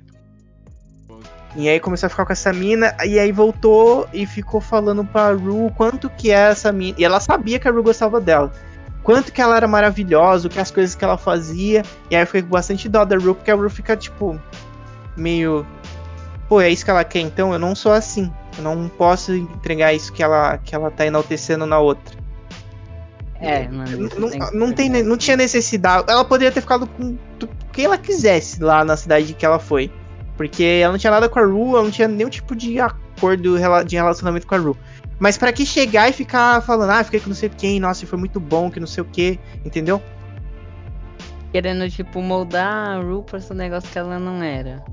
[1.55, 5.31] E aí começou a ficar com essa mina, e aí voltou e ficou falando pra
[5.31, 6.95] Ru quanto que é essa mina.
[6.97, 8.51] E ela sabia que a Ru gostava dela.
[9.03, 11.83] Quanto que ela era maravilhosa, o que as coisas que ela fazia.
[12.09, 14.39] E aí eu fiquei com bastante dó da Ru, porque a Ru fica, tipo,
[15.17, 15.65] meio.
[16.47, 18.31] Pô, é isso que ela quer, então eu não sou assim.
[18.57, 22.17] Eu não posso entregar isso que ela, que ela tá enaltecendo na outra.
[23.41, 24.07] É, mano.
[24.07, 26.05] isso Não, tem não, tem, não tinha necessidade.
[26.07, 27.17] Ela poderia ter ficado com
[27.73, 29.91] quem ela quisesse lá na cidade que ela foi.
[30.37, 33.57] Porque ela não tinha nada com a Ru, ela não tinha nenhum tipo de acordo
[33.85, 34.75] de relacionamento com a Ru.
[35.19, 38.17] Mas pra que chegar e ficar falando, ah, fiquei com não sei quem, nossa, foi
[38.17, 40.01] muito bom, que não sei o que, entendeu?
[41.51, 44.83] Querendo, tipo, moldar a Ru pra ser um negócio que ela não era.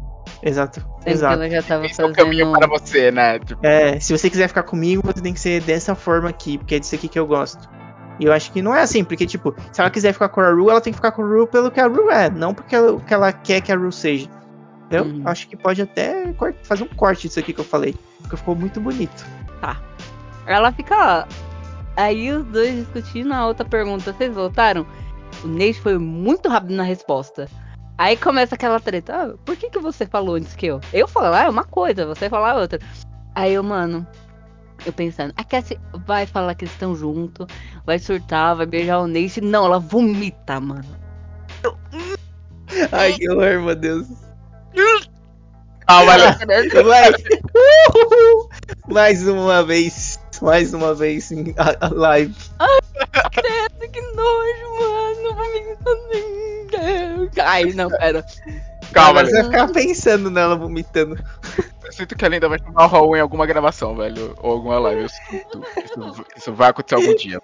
[0.43, 1.37] Exato, exato.
[1.39, 2.59] que ela já tava Esse é o caminho fazendo.
[2.59, 3.39] para você, né?
[3.39, 6.75] Tipo, É, se você quiser ficar comigo, você tem que ser dessa forma aqui, porque
[6.77, 7.69] é disso aqui que eu gosto.
[8.21, 10.51] E eu acho que não é assim, porque, tipo, se ela quiser ficar com a
[10.51, 12.75] Ru, ela tem que ficar com a Ru pelo que a Ru é, não porque
[12.75, 14.29] ela- o que ela quer que a Ru seja.
[14.89, 15.05] Entendeu?
[15.05, 15.23] Uhum.
[15.27, 18.81] Acho que pode até fazer um corte disso aqui que eu falei, porque ficou muito
[18.81, 19.25] bonito.
[20.47, 21.29] Ela fica lá.
[21.95, 24.13] Aí os dois discutindo a outra pergunta.
[24.13, 24.87] Vocês votaram?
[25.45, 27.49] O Nate foi muito rápido na resposta.
[27.99, 29.15] Aí começa aquela treta.
[29.15, 30.81] Ah, por que, que você falou antes que eu?
[30.93, 32.79] Eu falo, ah, é uma coisa, você falar outra.
[33.35, 34.07] Aí eu, mano,
[34.87, 37.47] eu pensando, a Cassie vai falar que eles estão juntos,
[37.85, 39.41] vai surtar, vai beijar o Nate.
[39.41, 40.97] Não, ela vomita, mano.
[42.93, 44.28] Ai, que horror, meu Deus.
[45.91, 46.39] Ah, mas
[48.87, 52.35] mais uma vez, mais uma vez em a, a live.
[53.33, 55.35] Credo, que nojo, mano.
[55.83, 57.31] Vomitando.
[57.43, 58.23] Ai, não, pera.
[58.93, 61.19] calma, você vai ficar pensando nela vomitando.
[61.83, 64.35] Eu sinto que ela ainda vai chamar o Raul em alguma gravação, velho.
[64.43, 65.01] Ou alguma live.
[65.03, 65.65] Eu sinto.
[65.83, 67.41] Isso, isso vai acontecer algum dia.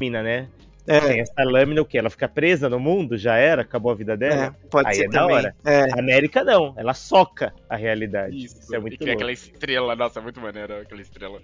[0.00, 0.48] Mina, né?
[0.86, 1.98] É, Tem essa lâmina, o quê?
[1.98, 3.16] Ela fica presa no mundo?
[3.16, 3.62] Já era?
[3.62, 4.56] Acabou a vida é, dela?
[4.70, 5.36] pode Aí ser é da também.
[5.36, 5.56] hora.
[5.64, 5.92] É.
[5.92, 8.36] A América não, ela soca a realidade.
[8.44, 9.18] Isso, Isso, é e muito cria louco.
[9.18, 9.94] aquela estrela.
[9.96, 11.40] Nossa, é muito maneiro aquela estrela.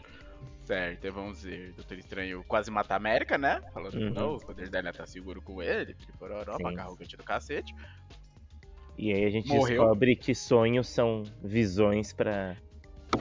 [0.64, 1.72] Certo, e vamos ver.
[1.76, 3.60] Doutor Estranho quase mata a América, né?
[3.72, 4.10] Falando que Uhum.
[4.14, 5.94] não, o poder dela tá seguro com ele.
[6.18, 6.72] Pororó, Sim.
[6.74, 7.72] pra arrogante do cacete.
[8.98, 9.66] E aí a gente Morreu.
[9.82, 12.56] descobre que sonhos são visões pra.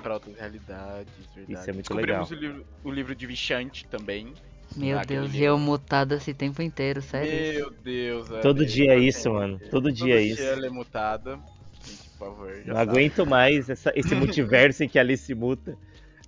[0.01, 1.53] Pra outras realidades, verdade.
[1.59, 4.33] Isso é muito Descobrimos O, livro, o livro de Vichante também.
[4.75, 7.59] Meu Deus, e eu mutada esse tempo inteiro, sério.
[7.59, 9.59] Meu Deus, Todo Ale, dia é isso, mano.
[9.71, 10.41] Todo dia é isso.
[10.43, 11.39] ela é mutada.
[11.83, 12.91] Gente, por favor, já Não sabe.
[12.91, 15.77] aguento mais essa- esse multiverso em que a Alice muta.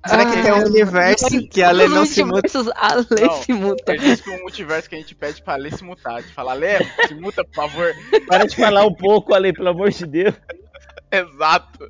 [0.06, 2.36] Será que tem um universo que a Lê não se muda?
[2.42, 3.96] Multiversos, a Lê Não, se muta.
[3.96, 6.22] Existe um multiverso que a gente pede pra Lê se mutar.
[6.22, 6.78] De falar, Lê,
[7.08, 7.92] se muta, por favor.
[8.28, 10.34] Para de falar um pouco, Ale, pelo amor de Deus.
[11.12, 11.90] Exato.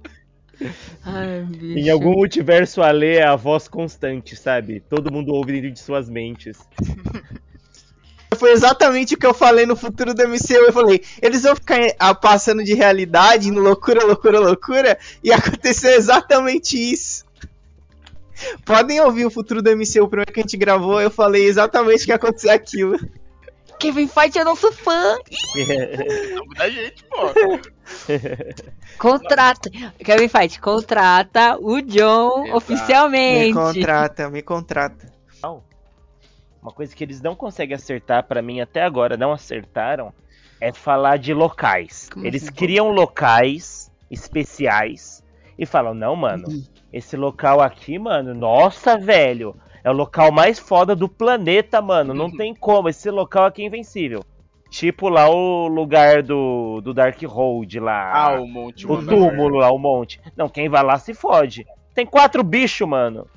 [1.03, 1.79] Ai, bicho.
[1.79, 4.79] Em algum multiverso, a Ale é a voz constante, sabe?
[4.79, 6.57] Todo mundo ouve dentro de suas mentes.
[8.35, 10.53] Foi exatamente o que eu falei no futuro do MCU.
[10.53, 16.77] Eu falei, eles vão ficar ah, passando de realidade, loucura, loucura, loucura, e aconteceu exatamente
[16.77, 17.25] isso.
[18.65, 22.03] Podem ouvir o futuro do MCU, o primeiro que a gente gravou, eu falei exatamente
[22.03, 22.99] o que aconteceu aquilo.
[23.79, 25.17] Kevin Feige é nosso fã.
[26.35, 27.31] Nome da gente, pô.
[28.97, 29.69] Contrata.
[30.03, 32.57] Kevin Feige, contrata o John Exato.
[32.57, 33.47] oficialmente.
[33.47, 35.17] Me contrata, me contrata.
[36.67, 40.13] Uma coisa que eles não conseguem acertar, pra mim até agora não acertaram,
[40.59, 42.09] é falar de locais.
[42.11, 42.51] Como eles assim?
[42.51, 45.23] criam locais especiais
[45.57, 46.45] e falam: não, mano,
[46.91, 49.55] esse local aqui, mano, nossa, velho.
[49.87, 52.13] É o local mais foda do planeta, mano.
[52.13, 52.89] Não tem como.
[52.89, 54.21] Esse local aqui é invencível.
[54.69, 58.11] Tipo lá o lugar do, do Dark Hold lá.
[58.13, 60.19] Ah, o Monte o túmulo lá, o monte.
[60.35, 61.65] Não, quem vai lá se fode.
[61.95, 63.27] Tem quatro bichos, mano.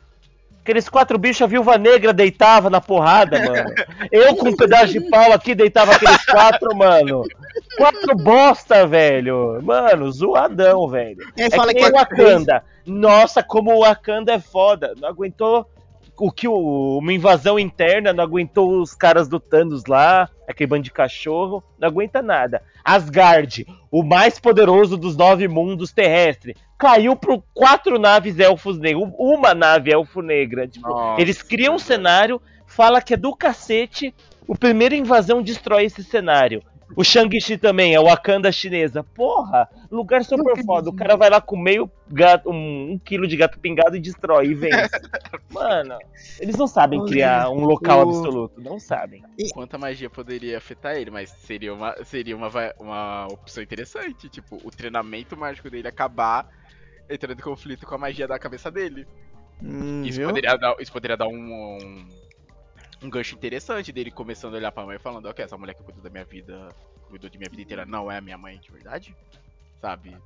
[0.61, 3.73] Aqueles quatro bichos, a viúva negra deitava na porrada, mano.
[4.11, 7.23] Eu com um pedaço de pau aqui deitava aqueles quatro, mano.
[7.77, 9.63] Quatro bosta, velho.
[9.63, 11.25] Mano, zoadão, velho.
[11.39, 12.65] É, É fala que nem o é Wakanda.
[12.85, 14.95] Nossa, como o Wakanda é foda.
[15.01, 15.65] Não aguentou
[16.21, 20.85] o que o- uma invasão interna, não aguentou os caras do Thanos lá, aquele bando
[20.85, 22.63] de cachorro, não aguenta nada.
[22.85, 29.55] Asgard, o mais poderoso dos nove mundos terrestres, caiu pro quatro naves elfos negros, uma
[29.55, 30.69] nave elfo negra.
[30.69, 34.15] Tipo, Nossa, eles criam um cenário, fala que é do cacete,
[34.47, 36.63] o primeiro invasão destrói esse cenário.
[36.97, 39.03] O Shang-Chi também, é o Wakanda chinesa.
[39.03, 40.91] Porra, lugar super foda.
[40.91, 44.49] O cara vai lá com meio gato, um, um quilo de gato pingado e destrói
[44.49, 44.91] e vence.
[45.51, 45.99] Mano,
[46.41, 48.61] eles não sabem criar um local absoluto.
[48.61, 49.23] Não sabem.
[49.53, 52.49] Quanta magia poderia afetar ele, mas seria uma, seria uma,
[52.79, 54.29] uma opção interessante.
[54.29, 56.49] Tipo, o treinamento mágico dele acabar
[57.09, 59.07] entrando em conflito com a magia da cabeça dele.
[59.63, 60.29] Hum, isso, viu?
[60.29, 62.09] poderia dar, isso poderia dar um, um,
[63.03, 65.83] um gancho interessante dele começando a olhar pra mãe e falando, ok, essa mulher que
[65.83, 66.69] cuidou da minha vida,
[67.09, 69.15] cuidou de minha vida inteira, não é a minha mãe de verdade?
[69.81, 70.17] Sabe?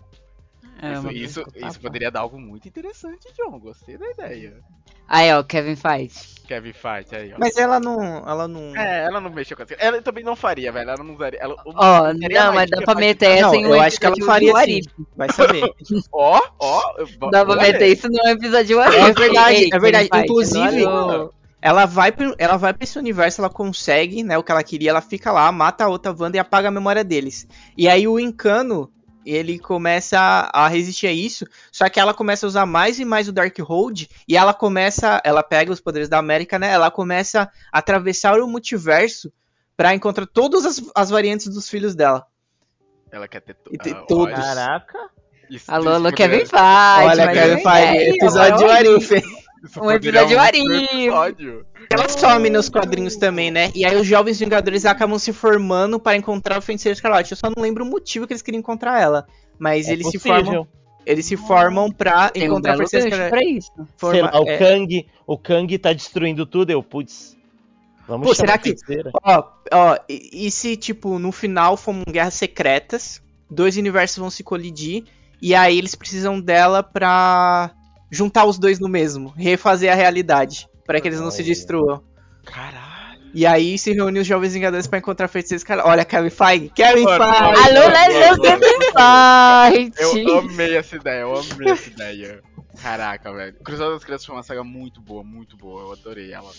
[0.83, 3.59] É, isso, isso, isso poderia dar algo muito interessante, John.
[3.59, 4.57] Gostei da ideia.
[5.07, 6.35] Aí, ó, Kevin faz.
[6.49, 7.37] Kevin Fight aí, ó.
[7.39, 8.03] Mas ela não.
[8.27, 8.75] Ela não.
[8.75, 10.91] É, ela não mexeu com as Ela também não faria, velho.
[10.91, 11.39] Ela não usaria.
[11.39, 14.07] Ela, Ó, a não, mas dá pra meter essa Não, em um eu acho que
[14.07, 14.63] ela episódio faria do sim.
[14.63, 15.09] Arif.
[15.15, 15.75] Vai saber.
[16.13, 16.95] Ó, ó.
[16.99, 18.99] eu- Dá pra meter isso num episódio Arif.
[18.99, 20.09] É verdade, é verdade.
[20.15, 20.85] Inclusive,
[21.65, 24.91] ela vai, pro, ela vai pra esse universo, ela consegue, né, o que ela queria,
[24.91, 27.49] ela fica lá, mata a outra Wanda e apaga a memória deles.
[27.75, 28.93] E aí o Encano,
[29.25, 33.05] ele começa a, a resistir a isso, só que ela começa a usar mais e
[33.07, 37.51] mais o Darkhold, e ela começa, ela pega os poderes da América, né, ela começa
[37.73, 39.33] a atravessar o multiverso
[39.75, 42.27] pra encontrar todas as, as variantes dos filhos dela.
[43.11, 44.35] Ela quer ter, to- E ter ah, todos.
[44.35, 44.99] Caraca.
[45.49, 46.53] isso- Alô, isso alô, Kevin Feige.
[46.55, 48.85] Olha, Kevin Feige, episódio aí.
[49.65, 51.67] Isso um episódio um episódio.
[51.91, 53.71] Ela some nos quadrinhos também, né?
[53.75, 57.33] E aí os jovens Vingadores acabam se formando para encontrar o Feiticeiro Escarlate.
[57.33, 59.27] Eu só não lembro o motivo que eles queriam encontrar ela.
[59.59, 60.45] Mas É eles se possível.
[60.45, 60.69] formam.
[61.07, 63.31] Eles se formam pra Tem um encontrar o belo Feiticeiro Escarlate.
[63.31, 63.73] pra isso.
[63.97, 64.57] Forma- Sei lá, o é.
[64.59, 67.37] Kang, o Kang tá destruindo tudo, eu, putz.
[68.07, 69.11] Vamos Pô, chamar será a que-.
[69.23, 74.43] Ó, ó, e, e se, tipo, no final formam guerras secretas, dois universos vão se
[74.43, 75.05] colidir,
[75.41, 77.71] e aí eles precisam dela pra
[78.15, 82.03] juntar os dois no mesmo, refazer a realidade, pra que eles não se destruam.
[82.45, 82.95] Caralho.
[83.35, 85.89] E aí se reúnem os jovens Vingadores pra encontrar o Feiticeiro Escarlate.
[85.89, 86.69] Olha, Kevin Feige!
[86.69, 87.21] Kevin Feige!
[87.21, 90.31] Alô, alô, Kevin Eu Feige.
[90.31, 92.43] amei essa ideia, eu amei essa ideia.
[92.81, 93.55] Caraca, velho.
[93.65, 95.83] Cruzada das Crianças foi uma saga muito boa, muito boa.
[95.83, 96.51] Eu adorei ela.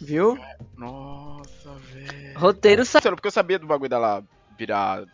[0.00, 0.38] Viu?
[0.76, 2.38] Nossa, velho.
[2.38, 3.00] Roteiro sa...
[3.00, 4.22] Porque eu sabia do bagulho dela
[4.58, 5.04] virar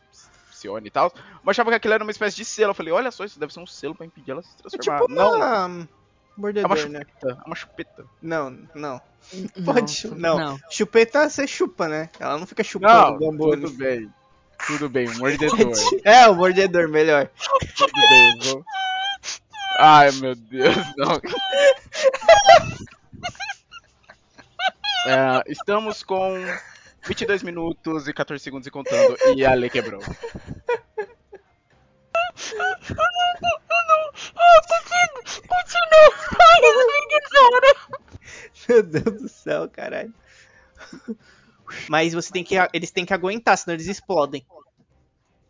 [0.59, 1.13] Sione e tal.
[1.43, 2.71] Mas achava que aquilo era uma espécie de selo.
[2.71, 5.01] Eu falei, olha só, isso deve ser um selo pra impedir ela se É transformar.
[5.01, 5.47] tipo não, uma...
[5.47, 5.89] é uma
[6.37, 7.01] Mordedor, né?
[7.01, 7.29] chupeta.
[7.43, 8.05] É uma chupeta.
[8.23, 9.01] Não, não.
[9.57, 10.39] Não, Pode não.
[10.39, 10.61] não.
[10.71, 12.09] Chupeta você chupa, né?
[12.21, 13.51] Ela não fica chupando Não, bambu.
[13.51, 14.13] tudo bem.
[14.67, 15.59] Tudo bem, mordedor.
[16.05, 17.29] É, o mordedor, melhor.
[17.77, 18.65] tudo bem, vou...
[19.81, 21.21] Ai, meu Deus, não.
[25.07, 26.45] É, estamos com
[27.09, 30.01] 22 minutos e 14 segundos e contando e a lei quebrou.
[38.69, 40.13] Meu Deus do céu, caralho.
[41.89, 42.55] Mas você tem que.
[42.73, 44.45] Eles têm que aguentar, senão eles explodem.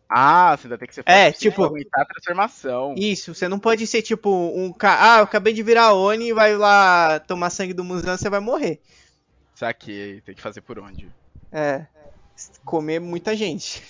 [0.09, 2.95] Ah, você ainda tem que ser É, forte pra tipo- aguentar a transformação.
[2.97, 5.15] Isso, você não pode ser tipo um cara.
[5.15, 8.39] Ah, eu acabei de virar Oni e vai lá tomar sangue do Muzan, você vai
[8.39, 8.81] morrer.
[9.53, 11.07] Saquei, tem que fazer por onde?
[11.51, 11.85] É.
[12.63, 13.83] Comer muita gente.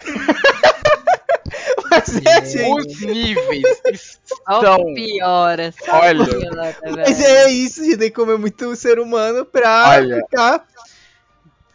[1.90, 2.74] Mas é assim.
[2.74, 4.94] Os níveis estão.
[4.94, 5.72] piora.
[5.72, 6.24] Só Olha.
[6.26, 10.16] piora, Mas é isso, você tem que comer muito ser humano pra Olha.
[10.16, 10.66] ficar.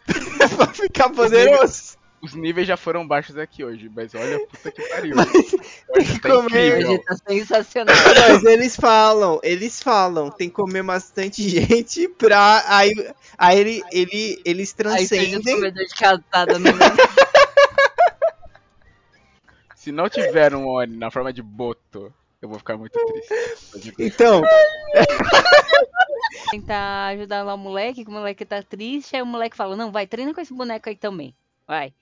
[0.56, 1.91] pra ficar poderoso.
[2.22, 5.16] Os níveis já foram baixos aqui hoje, mas olha, puta que pariu.
[5.16, 5.28] Mas
[5.90, 6.86] Hoje que tá comer.
[6.86, 7.96] Hoje tá sensacional.
[8.16, 12.62] Mas eles falam, eles falam, tem que comer bastante gente pra.
[12.68, 12.92] Aí,
[13.36, 15.56] aí ele, ele, eles Aí transcendem.
[15.56, 16.68] comedor de casada no
[19.74, 23.94] Se não tiver um Oni na forma de boto, eu vou ficar muito triste.
[23.98, 24.42] Então,
[26.52, 29.90] tentar ajudar lá o moleque, que o moleque tá triste, aí o moleque fala, não,
[29.90, 31.34] vai, treina com esse boneco aí também.
[31.66, 31.92] Vai.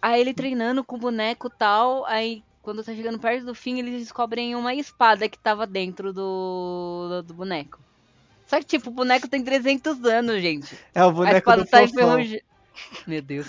[0.00, 3.78] Aí ele treinando com o boneco e tal, aí quando tá chegando perto do fim,
[3.78, 7.80] eles descobrem uma espada que tava dentro do, do, do boneco.
[8.46, 10.78] Só que, tipo, o boneco tem 300 anos, gente.
[10.94, 12.42] É o A boneco espada do tá enferrujada.
[13.06, 13.46] Meu Deus.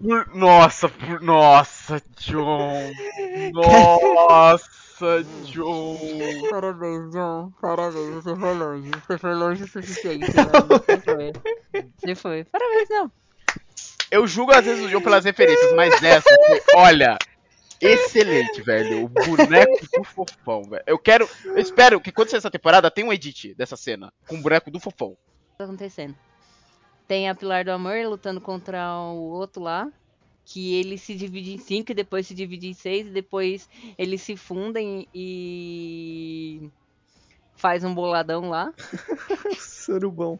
[0.00, 1.20] Por- Nossa, por...
[1.20, 2.90] nossa, John.
[3.52, 5.98] Nossa, John.
[6.50, 7.52] Parabéns, John.
[7.60, 8.90] Parabéns, você foi longe.
[8.90, 10.26] Você foi longe o suficiente,
[11.04, 11.32] foi.
[11.98, 12.44] Você foi.
[12.44, 13.12] Parabéns, não.
[14.12, 17.16] Eu julgo às vezes o John pelas referências, mas essa, foi- olha,
[17.80, 19.04] excelente, velho.
[19.06, 20.84] O boneco do fofão, velho.
[20.86, 24.36] Eu quero, eu espero que quando sair essa temporada tenha um edit dessa cena com
[24.36, 25.08] o boneco do fofão.
[25.08, 26.14] O que tá acontecendo?
[27.08, 29.88] Tem a Pilar do Amor lutando contra o outro lá.
[30.44, 33.06] Que ele se divide em cinco e depois se divide em seis.
[33.06, 36.68] E depois eles se fundem e.
[37.54, 38.72] Faz um boladão lá.
[39.58, 40.38] Surubão.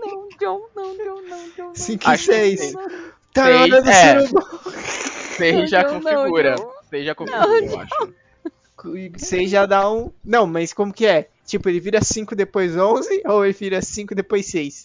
[0.00, 1.64] Não, John, não, John, não, John.
[1.68, 1.74] não.
[1.74, 2.60] 5 e Acho que 6.
[2.60, 2.72] seis.
[3.34, 4.26] Tá na hora do é.
[4.26, 4.72] surubão.
[5.36, 6.56] Seis já Não, não, configura.
[6.56, 6.72] não.
[6.88, 9.18] Seis já configura, eu acho.
[9.18, 10.12] 6 já dá um.
[10.24, 11.28] Não, mas como que é?
[11.44, 14.82] Tipo, ele vira 5 depois 11 ou ele vira 5 depois 6?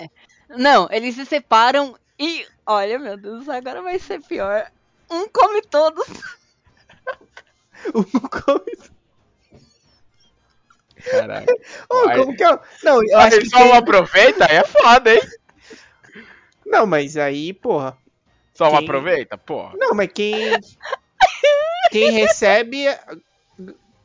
[0.50, 2.46] Não, eles se separam e.
[2.66, 4.72] Olha, meu Deus, agora vai ser pior.
[5.12, 6.08] Um come todos.
[7.94, 8.93] Um come.
[11.10, 11.46] Caralho.
[12.10, 12.60] Aí- como que é?
[12.84, 13.50] Não, eu Ah, acho que.
[13.50, 13.64] Quem...
[13.64, 15.22] um aproveita, aí é foda, hein?
[16.66, 17.98] Não, mas aí, porra.
[18.54, 19.74] Só um Quem- aproveita, porra.
[19.78, 20.36] Não, mas quem.
[21.92, 22.86] Quem recebe.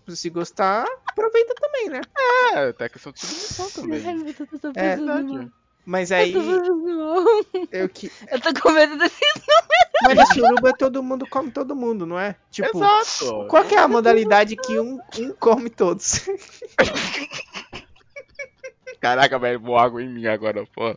[0.09, 2.01] Se gostar, aproveita também, né?
[2.55, 4.03] É, até questão de submissão também.
[4.07, 5.49] Ai, meu Deus, eu tô É, passando mal.
[5.89, 6.35] Mas aí.
[7.73, 8.13] Eu que...
[8.31, 9.19] Eu tô com medo desses
[10.03, 12.37] Mas no suruba todo mundo come todo mundo, não é?
[12.51, 13.47] Tipo, Exato.
[13.49, 16.29] qual que é a modalidade que um, um come todos?
[19.01, 20.95] Caraca, velho, vou água em mim agora, pô.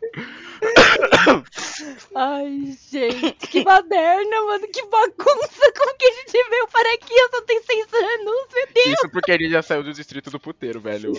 [2.14, 5.72] Ai, gente, que baderna, mano, que bagunça.
[5.78, 7.14] Como que a gente veio para aqui?
[7.14, 8.88] Eu só tenho seis anos, meu Deus.
[8.88, 11.14] Isso porque ele já saiu do distrito do puteiro, velho.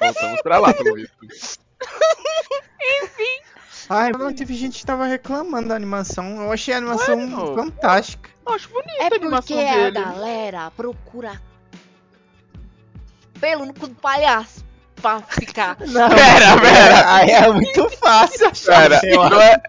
[0.00, 1.60] Voltamos pra lá, pelo visto.
[3.88, 6.42] Ai, mas teve gente que tava reclamando da animação.
[6.42, 7.54] Eu achei a animação Mano.
[7.54, 8.30] fantástica.
[8.46, 9.90] Acho bonito É a animação porque a dele.
[9.92, 11.40] galera procura
[13.40, 14.64] pelo no cu do palhaço
[15.00, 15.76] pra ficar.
[15.86, 17.14] Não, Pera, pera.
[17.14, 18.88] Aí é muito fácil achar.
[18.88, 19.60] Pera, não é-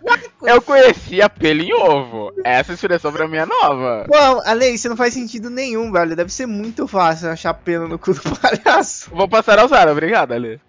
[0.43, 2.31] eu conhecia pelo em ovo.
[2.45, 4.05] Essa expressão pra mim é nova.
[4.07, 4.15] Pô,
[4.45, 6.15] Ale, isso não faz sentido nenhum, velho.
[6.15, 9.09] Deve ser muito fácil achar pelo no cu do palhaço.
[9.11, 10.61] Vou passar a usar, obrigado, Ale.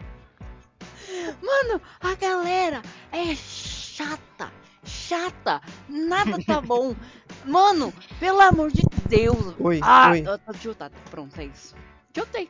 [1.45, 4.51] Mano, a galera é chata.
[4.85, 5.61] Chata.
[5.89, 6.95] Nada tá bom.
[7.45, 9.55] Mano, pelo amor de Deus.
[9.59, 10.23] Oi, ah, oi.
[10.27, 10.95] eu tô tiltado.
[11.11, 11.75] Pronto, é isso.
[12.13, 12.49] Tiltei.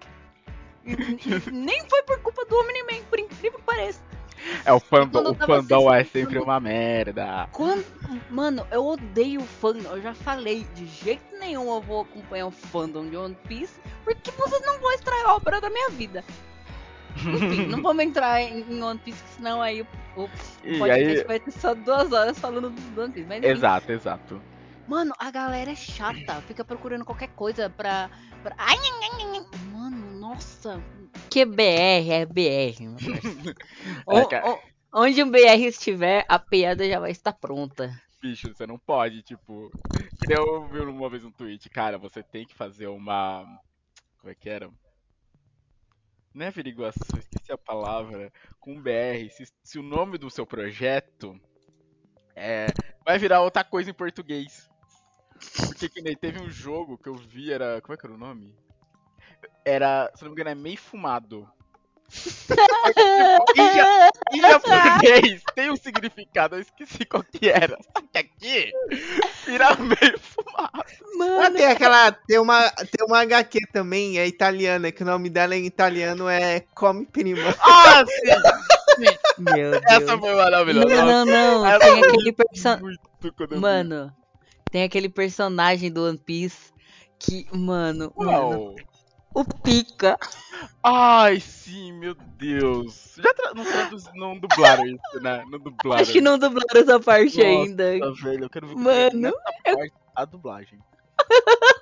[0.85, 4.01] E- Nem foi por culpa do Omni-Man, por incrível que pareça.
[4.65, 7.49] É o fandom, o fandom é sempre uma merda.
[7.53, 7.85] Quando...
[8.31, 9.91] Mano, eu odeio fandom.
[9.91, 14.31] Eu já falei, de jeito nenhum eu vou acompanhar o fandom de One Piece, porque
[14.33, 16.23] vocês não vão extrair a obra da minha vida.
[17.17, 19.87] Enfim, não vamos entrar em, One Piece, senão aí o,
[20.17, 20.29] o
[20.79, 23.27] podcast aí- vai ter só duas horas falando do One Piece.
[23.29, 23.49] Mas, enfim.
[23.49, 24.43] Exato, exato.
[24.87, 28.11] Mano, a galera é chata, fica procurando qualquer coisa pra.
[28.43, 28.55] pra...
[28.59, 29.61] Ai, ai, ai, ai.
[29.73, 30.83] Mano, nossa.
[31.31, 32.85] Que BR é BR.
[34.07, 34.51] O- É, cara.
[34.51, 34.59] o-
[34.93, 37.99] onde um BR estiver, a piada já vai estar pronta.
[38.21, 39.71] Bicho, você não pode, tipo.
[40.29, 43.45] Eu vi uma vez um tweet, cara, você tem que fazer uma.
[44.21, 44.69] Como é que era?
[46.35, 48.33] Não é averiguação, esqueci a palavra.
[48.59, 49.31] Com BR.
[49.31, 51.41] Se, se o nome do seu projeto
[52.35, 52.67] é.
[53.05, 54.69] Vai virar outra coisa em português.
[55.67, 57.81] Porque que nem teve um jogo que eu vi, era.
[57.81, 58.55] Como é que era o nome?
[59.65, 60.11] Era.
[60.15, 61.49] Se não me engano, é meio fumado.
[63.57, 67.77] Em, ja- em japonês tem um significado, eu esqueci qual que era.
[67.83, 68.73] Só que aqui
[69.47, 70.71] vira meio fumado.
[70.75, 70.85] Ah,
[71.17, 72.13] Mano, tem aquela.
[72.13, 76.61] Tem uma, tem uma HQ também, é italiana, que o nome dela em italiano é
[76.75, 77.55] Come Prima.
[77.61, 79.05] Ah, sim!
[79.39, 79.83] meu Deus.
[79.89, 80.87] Essa foi maravilhosa.
[80.89, 81.67] Não, não, não.
[81.67, 82.99] Essa Tem aquele personagem.
[83.59, 84.13] Mano,
[84.71, 86.73] tem aquele personagem do One Piece
[87.19, 88.75] que, mano, mano Qual?
[89.35, 90.19] O Pica.
[90.83, 93.15] Ai, sim, meu Deus.
[93.17, 93.55] Já tra...
[93.55, 94.05] não, traduz...
[94.15, 95.45] não dublaram isso, né?
[95.51, 96.03] Não dublaram.
[96.03, 97.85] Acho que não dublaram essa parte Nossa, ainda.
[98.23, 100.79] velho, eu quero ver Mano, nessa parte a dublagem.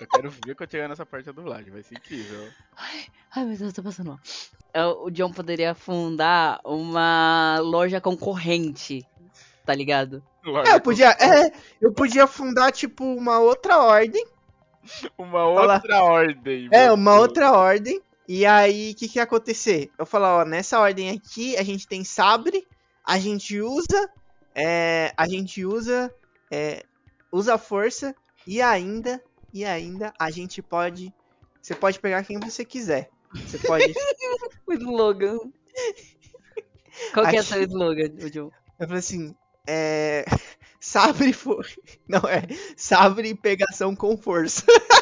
[0.00, 2.48] Eu quero ver quando chegar nessa parte a dublagem, vai ser incrível.
[3.36, 4.20] Ai, meu Deus, tô passando mal.
[4.72, 9.06] É, O John poderia fundar uma loja concorrente,
[9.66, 10.22] tá ligado?
[10.66, 11.52] É, eu podia, é,
[11.82, 14.26] eu podia fundar, tipo, uma outra ordem.
[15.18, 16.68] Uma Fala- outra ordem.
[16.72, 17.22] É, uma Deus.
[17.22, 18.00] outra ordem.
[18.28, 19.90] E aí, o que que ia acontecer?
[19.98, 22.66] Eu falar, ó, nessa ordem aqui, a gente tem sabre,
[23.04, 24.08] a gente usa,
[24.54, 26.14] é, a gente usa,
[26.50, 26.84] é,
[27.32, 28.14] usa força
[28.46, 29.20] e ainda,
[29.52, 31.12] e ainda a gente pode.
[31.60, 33.10] Você pode pegar quem você quiser.
[33.34, 33.92] Você pode.
[34.66, 35.38] O slogan.
[37.12, 38.10] Qual que é o seu slogan?
[38.18, 39.34] Eu falei assim,
[39.66, 40.24] é.
[40.80, 41.66] Sabre for.
[42.08, 42.42] Não, é.
[42.76, 44.64] Sabre e pegação com força.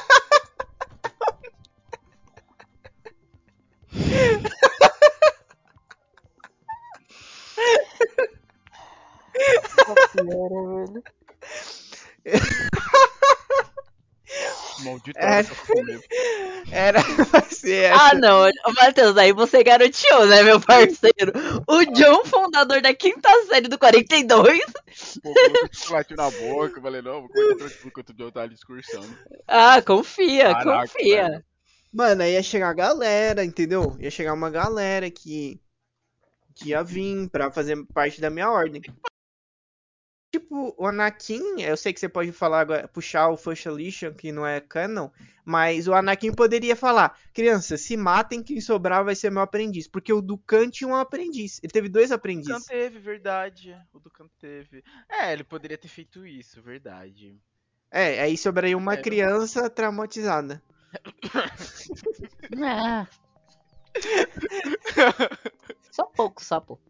[14.78, 15.40] Maldito É.
[15.40, 16.00] essa comida.
[16.70, 17.92] Era pra ser.
[17.92, 18.48] Ah, não.
[18.74, 21.32] Matheus, aí você garoteou, né, meu parceiro?
[21.66, 24.60] O John, fundador da quinta série do 42.
[25.22, 26.78] Pô, coloquei chocolate na boca.
[26.78, 29.18] Eu falei, não, vou comer tranquilo enquanto o John tá ali excursando.
[29.46, 31.28] Ah, confia, Caraca, confia.
[31.28, 31.44] velho.
[31.92, 33.96] Mano, aí ia chegar a galera, entendeu?
[33.98, 35.60] Ia chegar uma galera que,
[36.54, 38.82] que ia vir pra fazer parte da minha ordem.
[40.38, 44.30] Tipo, o Anakin, eu sei que você pode falar agora, puxar o First Edition, que
[44.30, 45.10] não é canon,
[45.44, 49.88] mas o Anakin poderia falar, criança, se matem, quem sobrar vai ser meu aprendiz.
[49.88, 51.58] Porque o Dukan tinha um aprendiz.
[51.62, 52.64] Ele teve dois O Ducan aprendizes.
[52.66, 53.76] teve, verdade.
[53.92, 54.84] O Ducan teve.
[55.08, 57.36] É, ele poderia ter feito isso, verdade.
[57.90, 59.02] É, aí sobraria uma É.
[59.02, 60.62] criança traumatizada.
[62.64, 63.06] Ah.
[65.90, 66.82] Só pouco, só pouco.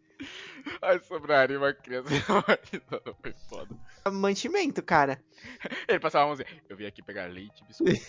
[0.81, 2.09] Aí sobraria uma criança.
[3.21, 3.75] Foi foda.
[4.11, 5.21] Mantimento, cara.
[5.87, 6.47] Ele passava a mãozinha.
[6.67, 8.01] Eu vim aqui pegar leite, biscoito.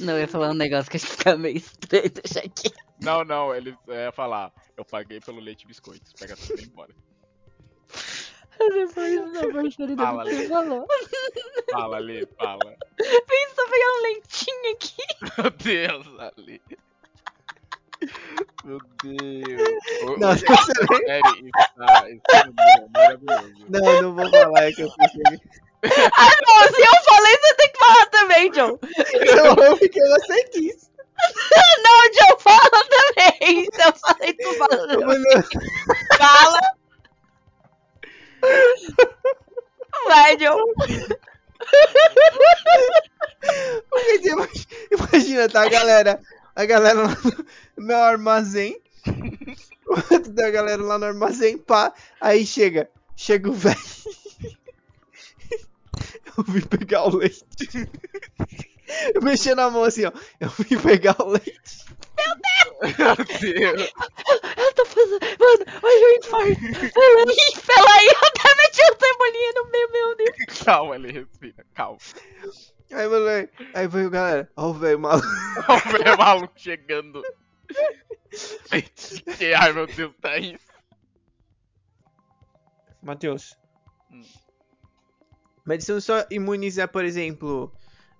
[0.00, 2.70] Não, eu ia falar um negócio que acho que fica meio estranho, deixa aqui.
[3.00, 4.52] Não, não, ele ia falar.
[4.76, 6.12] Eu paguei pelo leite e biscoitos.
[6.14, 6.94] Pega tudo e vai embora.
[8.56, 10.48] Depois da parceria Fala, Lê.
[10.48, 10.86] falou.
[11.72, 12.76] Fala, Ali, fala.
[12.96, 15.02] Pensa pegar um leitinho aqui.
[15.38, 16.06] Meu Deus,
[16.36, 16.62] Ali.
[18.64, 19.78] Meu Deus.
[20.04, 22.50] Ô, Não, ô, Sério, está, está
[22.94, 23.66] maravilhoso.
[23.68, 25.40] Não, não vou falar, é que eu percebi.
[25.84, 28.78] Ah, não, se eu falei, você tem que falar também, John.
[29.36, 30.90] Não, porque você quis.
[31.84, 33.68] Não, John, fala também.
[33.70, 34.94] Se eu falei, tu fala.
[34.94, 35.42] Eu falei,
[36.16, 36.60] Fala.
[40.06, 40.58] Vai, John.
[43.90, 44.48] Porque, tipo,
[44.90, 46.18] imagina, tá, galera?
[46.56, 47.16] A galera lá
[47.76, 48.80] no, no armazém.
[50.30, 51.92] Da galera lá no armazém, pá.
[52.20, 52.88] Aí chega.
[53.16, 53.78] Chega o velho.
[56.36, 57.44] Eu vim pegar o leite.
[59.14, 60.12] Eu mexi na mão assim, ó.
[60.40, 61.84] Eu vim pegar o leite.
[62.16, 63.92] Meu Deus.
[64.56, 65.20] Eu tô fazendo.
[65.38, 66.60] Mano, olha o infarto.
[66.92, 67.36] Peraí,
[67.66, 70.64] peraí, eu até meti o cebolinha no meio, meu Deus.
[70.64, 71.64] Calma, Ali, respira.
[71.74, 71.98] Calma.
[72.94, 73.26] Aí, mano,
[73.74, 74.48] aí veio galera.
[74.56, 75.26] Ó, o velho maluco.
[75.68, 77.22] Olha o velho maluco chegando.
[79.36, 80.64] Que, ai, meu Deus, tá isso.
[83.02, 83.56] Matheus.
[84.12, 84.22] Hum.
[85.64, 87.72] Mas se eu só imunizar, por exemplo,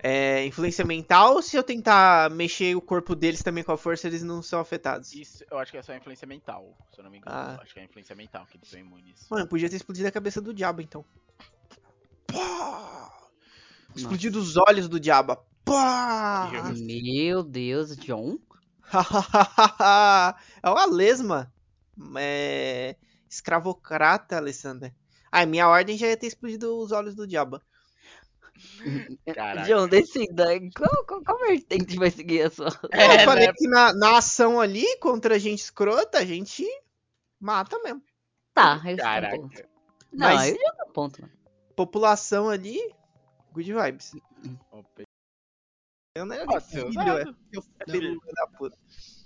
[0.02, 4.08] é, influência mental, ou se eu tentar mexer o corpo deles também com a força,
[4.08, 5.14] eles não são afetados?
[5.14, 7.36] Isso, eu acho que é só influência mental, se eu não me engano.
[7.36, 7.60] Ah.
[7.62, 9.26] Acho que é influência mental que eles são imunes.
[9.30, 11.04] Mano, podia ter explodido a cabeça do diabo, então.
[12.26, 13.23] Pá!
[13.94, 15.36] Explodido os olhos do diabo.
[15.64, 16.50] Pá!
[16.76, 18.38] Meu Deus, John.
[20.62, 21.52] é uma lesma.
[22.16, 22.96] É...
[23.28, 24.94] Escravocrata, Alessandra.
[25.30, 27.60] Ai, minha ordem já ia ter explodido os olhos do diabo.
[29.34, 29.66] Caraca.
[29.66, 30.46] John, decida.
[30.76, 32.68] Qual, qual, qual vertente vai seguir a sua?
[32.92, 33.52] eu falei né?
[33.56, 36.64] que na, na ação ali, contra a gente escrota, a gente
[37.40, 38.02] mata mesmo.
[38.52, 39.36] Tá, esse tá Caraca.
[39.36, 39.48] bom.
[40.12, 41.32] Não, Mas- aí já tá ponto, mano.
[41.74, 42.78] População ali,
[43.54, 44.12] good vibes.
[44.72, 45.02] Opa.
[46.16, 47.24] É um negócio Pode ser filho, é.
[47.52, 48.76] Seu filho da puta.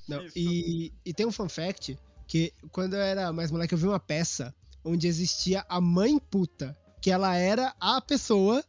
[0.08, 3.86] Não, e, e tem um fun fact que quando eu era mais moleque eu vi
[3.86, 8.64] uma peça onde existia a mãe puta, que ela era a pessoa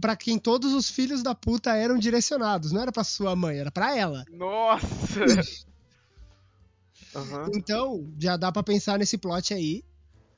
[0.00, 3.70] pra quem todos os filhos da puta eram direcionados, não era pra sua mãe, era
[3.70, 4.24] pra ela.
[4.30, 4.86] Nossa!
[7.14, 7.50] Aham.
[7.54, 9.82] Então, já dá pra pensar nesse plot aí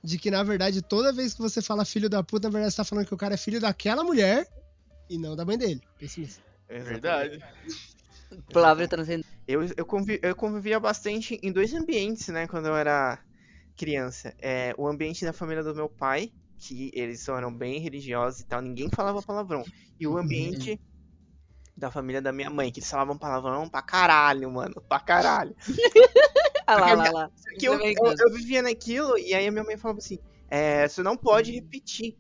[0.02, 2.77] de que na verdade toda vez que você fala filho da puta, na verdade você
[2.78, 4.47] tá falando que o cara é filho daquela mulher
[5.09, 5.81] e não da mãe dele.
[5.98, 6.40] Pense nisso.
[6.68, 7.44] É verdade.
[8.52, 9.28] Palavra transcendente.
[9.47, 13.18] Eu, eu, convi- eu convivia bastante em dois ambientes, né, quando eu era
[13.77, 14.32] criança.
[14.40, 18.62] É, o ambiente da família do meu pai, que eles eram bem religiosos e tal,
[18.62, 19.64] ninguém falava palavrão.
[19.98, 20.81] E o ambiente
[21.77, 25.56] da família da minha mãe, que eles falavam palavrão pra caralho, mano, pra caralho.
[26.71, 27.31] Ah lá, lá, lá.
[27.59, 30.19] Que eu, é eu, eu vivia naquilo, e aí a minha mãe falava assim,
[30.49, 32.17] é, você não pode repetir,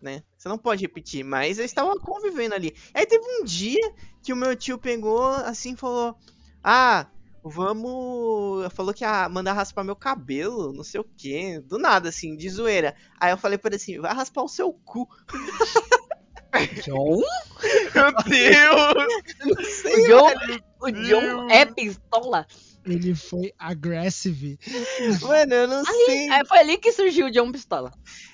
[0.00, 0.22] né?
[0.38, 2.74] Você não pode repetir, mas eu estava convivendo ali.
[2.94, 3.80] Aí teve um dia
[4.22, 6.16] que o meu tio pegou assim e falou:
[6.62, 7.06] Ah,
[7.42, 8.72] vamos.
[8.74, 11.60] Falou que ia mandar raspar meu cabelo, não sei o quê.
[11.64, 12.94] Do nada, assim, de zoeira.
[13.18, 15.08] Aí eu falei pra ele assim: vai raspar o seu cu.
[16.84, 17.20] John?
[17.94, 19.24] Meu Deus!
[19.44, 20.64] Não sei, O John, velho.
[20.80, 22.46] o John é pistola?
[22.86, 24.58] Ele foi aggressive.
[25.22, 26.30] Mano, eu não Ali, sei.
[26.30, 27.92] é, foi ali que surgiu o John Pistola.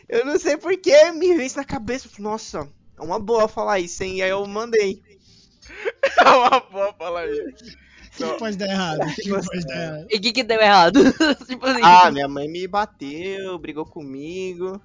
[0.08, 2.08] Eu não sei porque me veio isso na cabeça.
[2.18, 2.68] Nossa,
[2.98, 4.16] é uma boa falar isso, hein?
[4.18, 5.02] E aí eu mandei.
[6.18, 7.76] É uma boa falar isso.
[8.20, 9.00] O que pode dar errado?
[9.02, 10.06] O que pode dar errado?
[10.10, 10.98] E o que que deu errado?
[11.46, 11.80] tipo assim.
[11.82, 14.80] Ah, minha mãe me bateu, brigou comigo.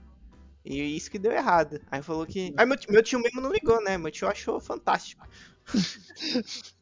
[0.64, 1.82] E isso que deu errado.
[1.90, 2.54] Aí falou que.
[2.56, 3.98] Aí meu, tio- meu tio mesmo não ligou, né?
[3.98, 5.28] Meu tio achou fantástico.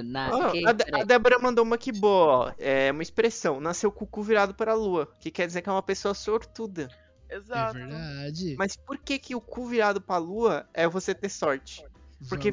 [0.00, 2.52] Isso, na, que- a, a Débora mandou uma que boa, ó.
[2.58, 3.60] É uma expressão.
[3.60, 5.12] Nasceu com o cu virado para a lua.
[5.20, 6.88] Que quer dizer que é uma pessoa sortuda.
[7.28, 7.74] É Exato.
[7.74, 8.54] verdade.
[8.58, 11.84] Mas por que que o cu virado pra lua é você ter sorte?
[12.28, 12.52] porque-.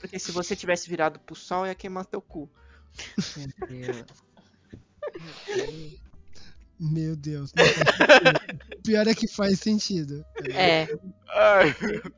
[0.00, 2.50] Porque se você tivesse virado pro sol, ia queimar teu cu.
[3.36, 4.04] Meu Deus.
[6.80, 7.52] Meu Deus.
[8.78, 10.24] O pior é que faz sentido.
[10.54, 10.88] É,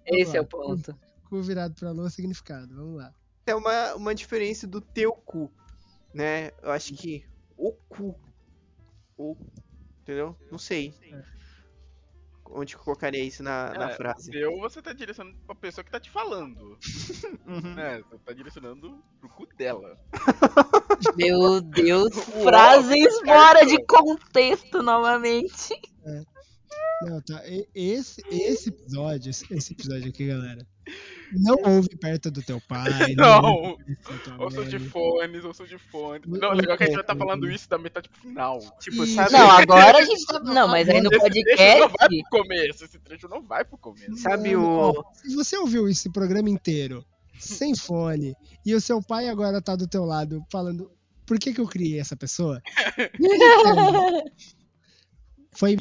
[0.06, 0.94] esse é o ponto.
[1.28, 2.72] Cu virado pra lua, significado.
[2.76, 3.12] Vamos lá.
[3.50, 5.50] É uma, uma diferença do teu cu,
[6.14, 6.52] né?
[6.62, 7.24] Eu acho que
[7.56, 8.14] o cu.
[9.18, 9.36] O.
[10.02, 10.36] Entendeu?
[10.50, 10.94] Não sei.
[12.52, 14.30] Onde que eu colocaria isso na, na É, frase.
[14.32, 16.78] Eu, você tá direcionando pra pessoa que tá te falando.
[17.46, 17.74] Uhum.
[17.74, 18.00] né?
[18.08, 19.98] Você tá direcionando pro cu dela.
[21.16, 22.14] Meu Deus,
[22.44, 25.74] frases fora de contexto novamente.
[27.02, 27.42] Não, tá.
[27.74, 30.66] Esse, esse episódio, esse episódio aqui, galera.
[31.32, 32.90] Não ouve perto do teu pai.
[33.16, 33.76] Não.
[34.24, 36.26] tua Ouçam de fones, ouçam de fones.
[36.26, 38.60] Não, legal que a gente vai estar ui, falando isso da metade pro final.
[38.80, 39.32] Tipo, sabe?
[39.32, 40.40] Não, agora a gente tá.
[40.40, 42.28] Não, mas aí no Esse trecho não vai podcast.
[42.28, 42.84] pro começo.
[42.84, 44.16] Esse trecho não vai pro começo.
[44.16, 45.04] Sabe o.
[45.14, 47.04] Se você ouviu esse programa inteiro,
[47.38, 48.34] sem fone,
[48.66, 50.90] e o seu pai agora tá do teu lado falando
[51.30, 52.60] por que, que eu criei essa pessoa?
[55.60, 55.76] Foi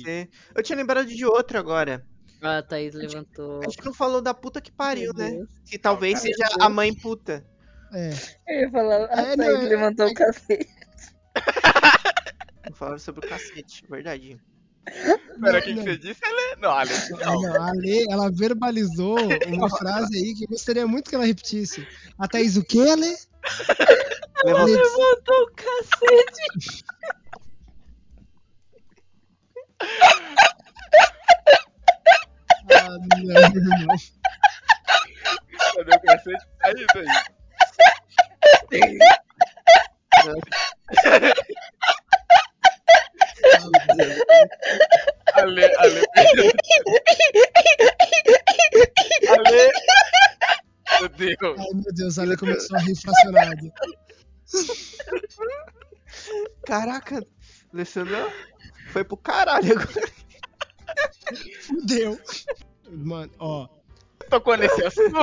[0.56, 2.06] Eu tinha lembrado de outro agora.
[2.42, 3.60] Ah, a Thaís levantou.
[3.64, 5.46] A gente não falou da puta que pariu, né?
[5.66, 6.62] Que talvez Meu seja Deus.
[6.62, 7.46] a mãe puta.
[7.94, 8.10] É.
[8.48, 10.70] Eu ia falar, a É, Thaís não, é- levantou o cacete.
[12.76, 14.40] Falaram sobre o cacete, verdade.
[15.42, 16.62] Pera, o que, você disse, Ale?
[16.62, 21.10] Não, Ale, Não, não, a Lê, ela verbalizou uma frase aí que eu gostaria muito
[21.10, 21.86] que ela repetisse.
[22.18, 23.16] A Thaís, o que, Lê?
[24.46, 26.84] Levantou- Levantou o cacete.
[32.72, 33.42] Ah, não,
[33.80, 33.98] irmão.
[35.76, 36.46] cadê o cacete?
[36.64, 37.06] Aí, daí.
[45.34, 46.02] Ale, Ale.
[49.30, 49.72] Ale.
[51.00, 51.60] Meu Deus.
[51.60, 53.72] Ai, meu Deus, a Lê começou a rir fracionado.
[56.66, 57.26] Caraca,
[57.74, 58.32] Alessandro
[58.90, 60.12] foi pro caralho agora.
[61.62, 62.20] Fudeu.
[62.92, 63.68] Mano, ó,
[64.30, 65.16] Tocou nesse assunto.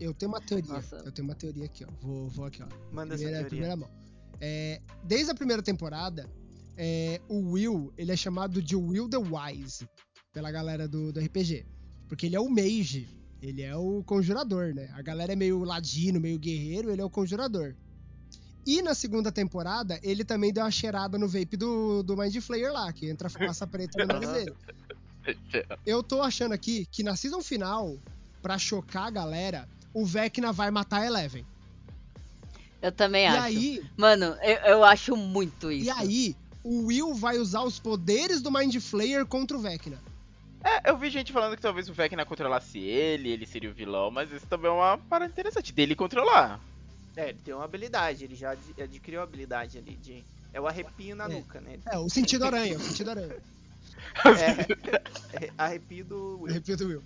[0.00, 0.72] eu tenho uma teoria.
[0.74, 0.96] Nossa.
[1.04, 1.88] Eu tenho uma teoria aqui, ó.
[2.00, 2.66] Vou, vou aqui, ó.
[2.92, 3.48] Manda essa Primeira, teoria.
[3.48, 3.90] primeira mão.
[4.40, 6.30] É, desde a primeira temporada,
[6.76, 9.88] é, o Will, ele é chamado de Will the Wise
[10.32, 11.66] pela galera do, do RPG.
[12.08, 13.08] Porque ele é o mage,
[13.42, 14.88] ele é o conjurador, né?
[14.92, 17.74] A galera é meio ladino, meio guerreiro, ele é o conjurador.
[18.66, 22.72] E na segunda temporada, ele também deu uma cheirada no vape do, do Mind Flayer
[22.72, 24.54] lá, que entra fumaça preta no nariz dele.
[25.86, 27.96] Eu tô achando aqui que na season final,
[28.42, 31.44] pra chocar a galera, o Vecna vai matar a Eleven.
[32.80, 33.40] Eu também E acho.
[33.40, 35.86] aí, Mano, eu, eu acho muito isso.
[35.86, 39.98] E aí, o Will vai usar os poderes do Mind Flayer contra o Vecna.
[40.62, 44.10] É, eu vi gente falando que talvez o Vecna controlasse ele, ele seria o vilão,
[44.10, 46.60] mas isso também é uma parada interessante dele controlar.
[47.16, 50.22] É, ele tem uma habilidade, ele já ad- adquiriu a habilidade ali de.
[50.52, 51.28] É o arrepio na É.
[51.28, 51.78] nuca, né?
[51.90, 53.36] É, o sentido aranha, o sentido aranha.
[54.24, 56.50] É, é arrepio do Will.
[56.52, 57.02] Arrepio do Will.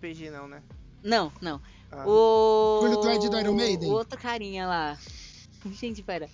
[0.00, 0.62] PG não, né?
[1.02, 1.60] Não, não.
[1.90, 2.06] Ah.
[2.06, 2.80] O.
[2.82, 3.88] Olho do Ed do Iron Maiden?
[3.90, 4.98] O outro carinha lá.
[5.72, 6.28] Gente, pera.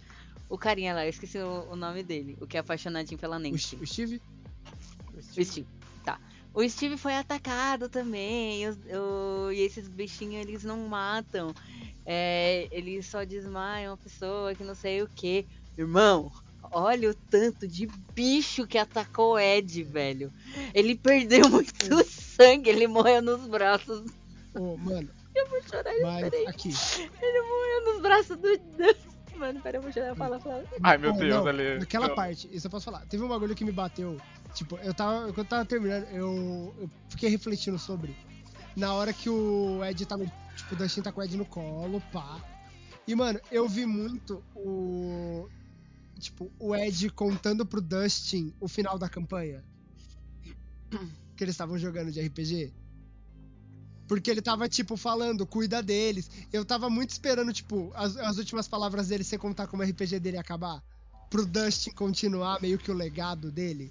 [0.49, 2.37] O carinha lá, eu esqueci o, o nome dele.
[2.41, 3.59] O que é apaixonadinho pela O, Nancy.
[3.59, 4.23] Sh- o Steve?
[5.17, 5.67] O Steve.
[6.05, 6.21] Tá.
[6.55, 8.69] O Steve foi atacado também.
[8.69, 11.55] os- o- e esses bichinhos, eles não matam.
[12.05, 15.47] É, eles só desmaiam a pessoa que não sei o que.
[15.79, 16.31] Irmão,
[16.71, 20.31] olha o tanto de bicho que atacou o Ed, velho.
[20.75, 24.05] Ele perdeu muito sangue, ele morreu nos braços.
[24.55, 26.47] Ô, mano, Eu vou chorar, mas peraí.
[26.47, 26.69] aqui.
[27.23, 28.57] Ele morreu nos braços do.
[28.59, 30.15] do- Mano, peraí, eu vou chorar.
[30.15, 30.63] Fala, fala.
[30.83, 31.79] Ai, meu Ô, Deus, não, Ale.
[31.79, 32.15] Naquela Não.
[32.15, 33.07] parte, isso eu posso falar.
[33.07, 34.19] Teve um bagulho que me bateu.
[34.55, 35.27] Tipo, eu tava.
[35.27, 38.17] Quando eu tava terminando, eu, eu fiquei refletindo sobre.
[38.77, 40.25] Na hora que o Ed tá no.
[40.57, 42.41] Tipo, o Dustin tá com o Ed no colo, pá.
[43.07, 45.49] E, mano, eu vi muito o.
[46.19, 49.65] Tipo, o Ed contando pro Dustin o final da campanha.
[51.35, 52.73] Que eles estavam jogando de RPG.
[54.07, 56.31] Porque ele tava, tipo, falando, cuida deles.
[56.53, 60.21] Eu tava muito esperando, tipo, as, as últimas palavras dele você contar como o RPG
[60.21, 60.83] dele acabar.
[61.31, 63.91] Pro Dustin continuar meio que o legado dele.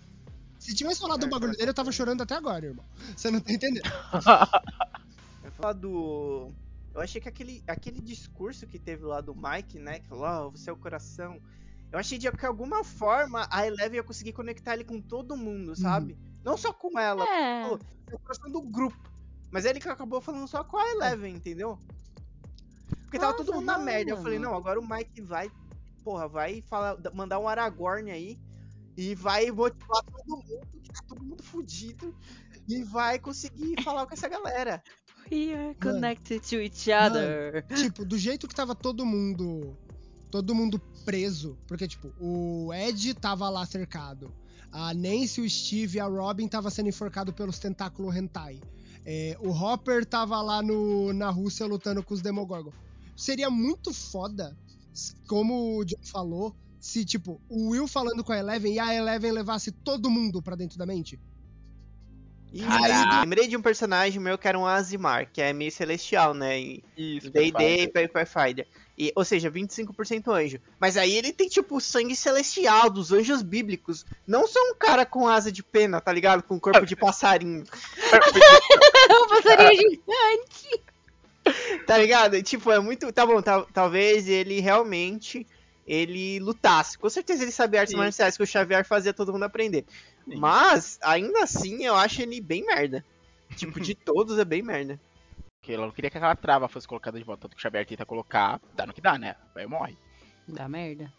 [0.62, 2.86] Se tivesse falado do bagulho dele, eu tava chorando até agora, irmão.
[3.18, 3.82] Você não tá entendendo.
[5.44, 6.52] Eu falar do.
[6.94, 9.98] Eu achei que aquele, aquele discurso que teve lá do Mike, né?
[9.98, 11.42] Que falou, ó, você é o coração.
[11.92, 15.36] Eu achei de que de alguma forma a Eleven ia conseguir conectar ele com todo
[15.36, 16.16] mundo, sabe?
[16.44, 17.24] Não só com ela.
[17.24, 17.68] É.
[17.68, 17.80] Pô,
[18.12, 19.12] é o coração do grupo.
[19.50, 21.80] Mas ele que acabou falando só com a Eleven, entendeu?
[23.02, 24.12] Porque tava todo Nossa, mundo na não, merda.
[24.12, 25.52] Eu falei, não, agora o Mike vai,
[26.04, 28.40] porra, vai falar, mandar um Aragorn aí
[28.98, 32.16] e vai motivar todo mundo, que tá todo mundo fudido,
[32.68, 34.82] e vai conseguir falar com essa galera.
[35.32, 35.76] We are Mano.
[35.80, 37.66] connected to each other.
[37.76, 39.78] tipo, do jeito que tava todo mundo.
[40.30, 41.58] Todo mundo preso.
[41.68, 44.34] Porque, tipo, o Ed tava lá cercado.
[44.72, 48.62] A Nancy, o Steve e a Robin tava sendo enforcado pelos tentáculos hentai.
[49.06, 52.72] É, o Hopper tava lá no, na Rússia lutando com os Demogorgon.
[53.16, 54.58] Seria muito foda,
[55.28, 59.32] como o John falou, se, tipo, o Will falando com a Eleven e a Eleven
[59.32, 61.18] levasse todo mundo pra dentro da mente.
[62.68, 63.22] Caraca.
[63.22, 66.60] lembrei de um personagem meu que era um Azimar, que é meio celestial, né?
[66.60, 68.68] Em Isso, D&D e Pathfinder.
[68.98, 70.60] E, ou seja, 25% anjo.
[70.78, 74.06] Mas aí ele tem, tipo, sangue celestial dos anjos bíblicos.
[74.28, 76.44] Não só um cara com asa de pena, tá ligado?
[76.44, 77.64] Com corpo de passarinho.
[77.64, 77.66] um
[79.30, 80.84] passarinho gigante.
[81.88, 82.44] Tá ligado?
[82.44, 83.12] Tipo, é muito.
[83.14, 85.48] Tá bom, tal- talvez ele realmente.
[85.86, 86.98] Ele lutasse.
[86.98, 87.98] Com certeza ele sabia artes Sim.
[87.98, 89.86] marciais que o Xavier fazia todo mundo aprender.
[90.26, 90.38] Sim.
[90.38, 93.04] Mas, ainda assim, eu acho ele bem merda.
[93.56, 95.00] Tipo, de todos é bem merda.
[95.60, 97.44] Porque ela não queria que aquela trava fosse colocada de volta.
[97.44, 99.36] Tanto que o Xavier tenta colocar, dá no que dá, né?
[99.56, 99.98] Aí morre.
[100.48, 101.12] Dá merda.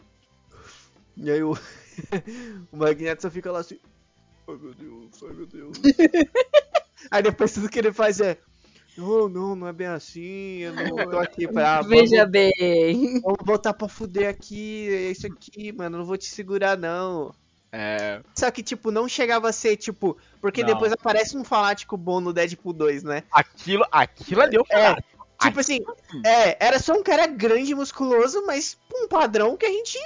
[1.15, 1.53] E aí o,
[2.71, 3.79] o Magneto só fica lá assim.
[4.47, 5.77] Ai meu Deus, ai meu Deus.
[7.09, 8.37] aí depois tudo que ele faz é.
[8.97, 10.57] Não, não, não é bem assim.
[10.59, 11.81] Eu não tô aqui pra.
[11.81, 13.21] Veja vamos, bem.
[13.21, 14.87] vamos botar pra fuder aqui.
[14.93, 15.97] É isso aqui, mano.
[15.97, 17.33] Não vou te segurar, não.
[17.71, 18.21] É.
[18.35, 20.15] Só que, tipo, não chegava a ser, tipo.
[20.39, 20.67] Porque Não.
[20.67, 23.23] depois aparece um fanático bom no Deadpool 2, né?
[23.31, 25.03] Aquilo, aquilo ali eu É, falei.
[25.41, 25.79] Tipo assim,
[26.23, 29.97] é, era só um cara grande e musculoso, mas um padrão que a gente.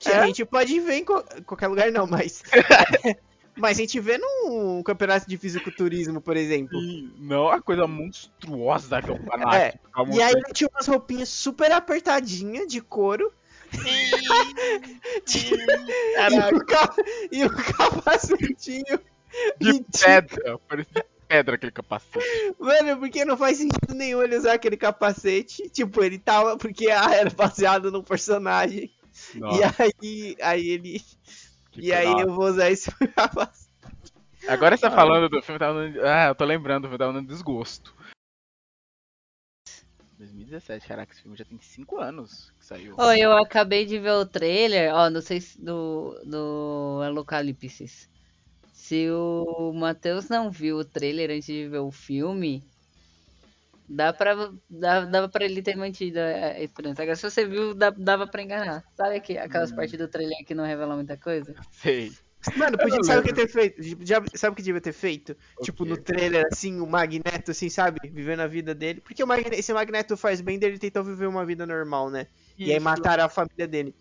[0.00, 0.18] Que É?
[0.18, 2.42] a gente pode ver em co- qualquer lugar, não, mas.
[3.56, 6.78] mas a gente vê num campeonato de fisiculturismo, por exemplo.
[6.80, 10.86] E não a coisa monstruosa que é o É, a E aí ele tinha umas
[10.86, 13.32] roupinhas super apertadinhas de couro.
[16.30, 16.94] e, o ca-
[17.32, 18.98] e o capacetinho.
[19.60, 20.58] de e tinha- pedra.
[20.68, 22.54] Parecia pedra aquele capacete.
[22.58, 25.68] Mano, porque não faz sentido nenhum ele usar aquele capacete.
[25.70, 26.56] Tipo, ele tava.
[26.56, 28.90] Porque ah, era baseado num personagem.
[29.34, 31.02] Nossa, E aí, aí ele.
[31.80, 32.24] Que E aí nossa.
[32.24, 33.66] eu vou usar esse capacete.
[34.48, 36.00] Agora você tá falando do filme, tá dando...
[36.04, 37.94] Ah, eu tô lembrando, tá dando desgosto.
[40.18, 42.94] 2017, caraca, esse filme já tem 5 anos que saiu.
[42.96, 48.08] Ô, eu acabei de ver o trailer, ó, não sei se do, do Apocalipse.
[48.72, 52.62] Se o Matheus não viu o trailer antes de ver o filme,
[53.88, 56.26] dá pra, dá, dava pra ele ter mantido a
[56.56, 57.02] a esperança.
[57.02, 58.84] Agora, se você viu, dá, dava pra enganar.
[58.96, 61.54] Sabe que, aquelas partes do trailer que não revelam muita coisa?
[61.70, 62.12] Sei.
[62.56, 63.82] Mano, podia, sabe o que ter feito?
[64.06, 65.36] Já- Sabe o que devia ter feito?
[65.58, 65.90] O tipo, quê?
[65.90, 67.98] no trailer, assim, o Magneto, assim, sabe?
[68.08, 69.00] Vivendo a vida dele.
[69.00, 72.28] Porque o Magne- esse Magneto faz bem dele tentou viver uma vida normal, né?
[72.56, 72.84] E aí Isso.
[72.84, 73.94] mataram a família dele.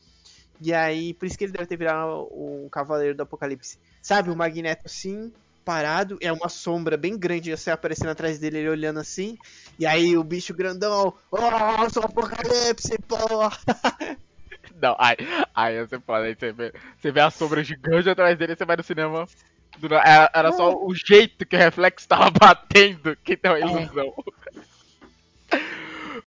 [0.61, 3.79] E aí, por isso que ele deve ter virado um cavaleiro do apocalipse.
[4.01, 5.33] Sabe, o Magneto assim,
[5.65, 9.35] parado, é uma sombra bem grande, você aparecendo atrás dele, ele olhando assim.
[9.79, 13.51] E aí o bicho grandão, oh, sou apocalipse, porra!
[14.79, 15.15] Não, aí,
[15.53, 18.75] aí você fala, aí você vê, você vê a sombra gigante atrás dele, você vai
[18.75, 19.25] no cinema.
[20.03, 24.13] Era, era só o jeito que o reflexo tava batendo que deu a ilusão.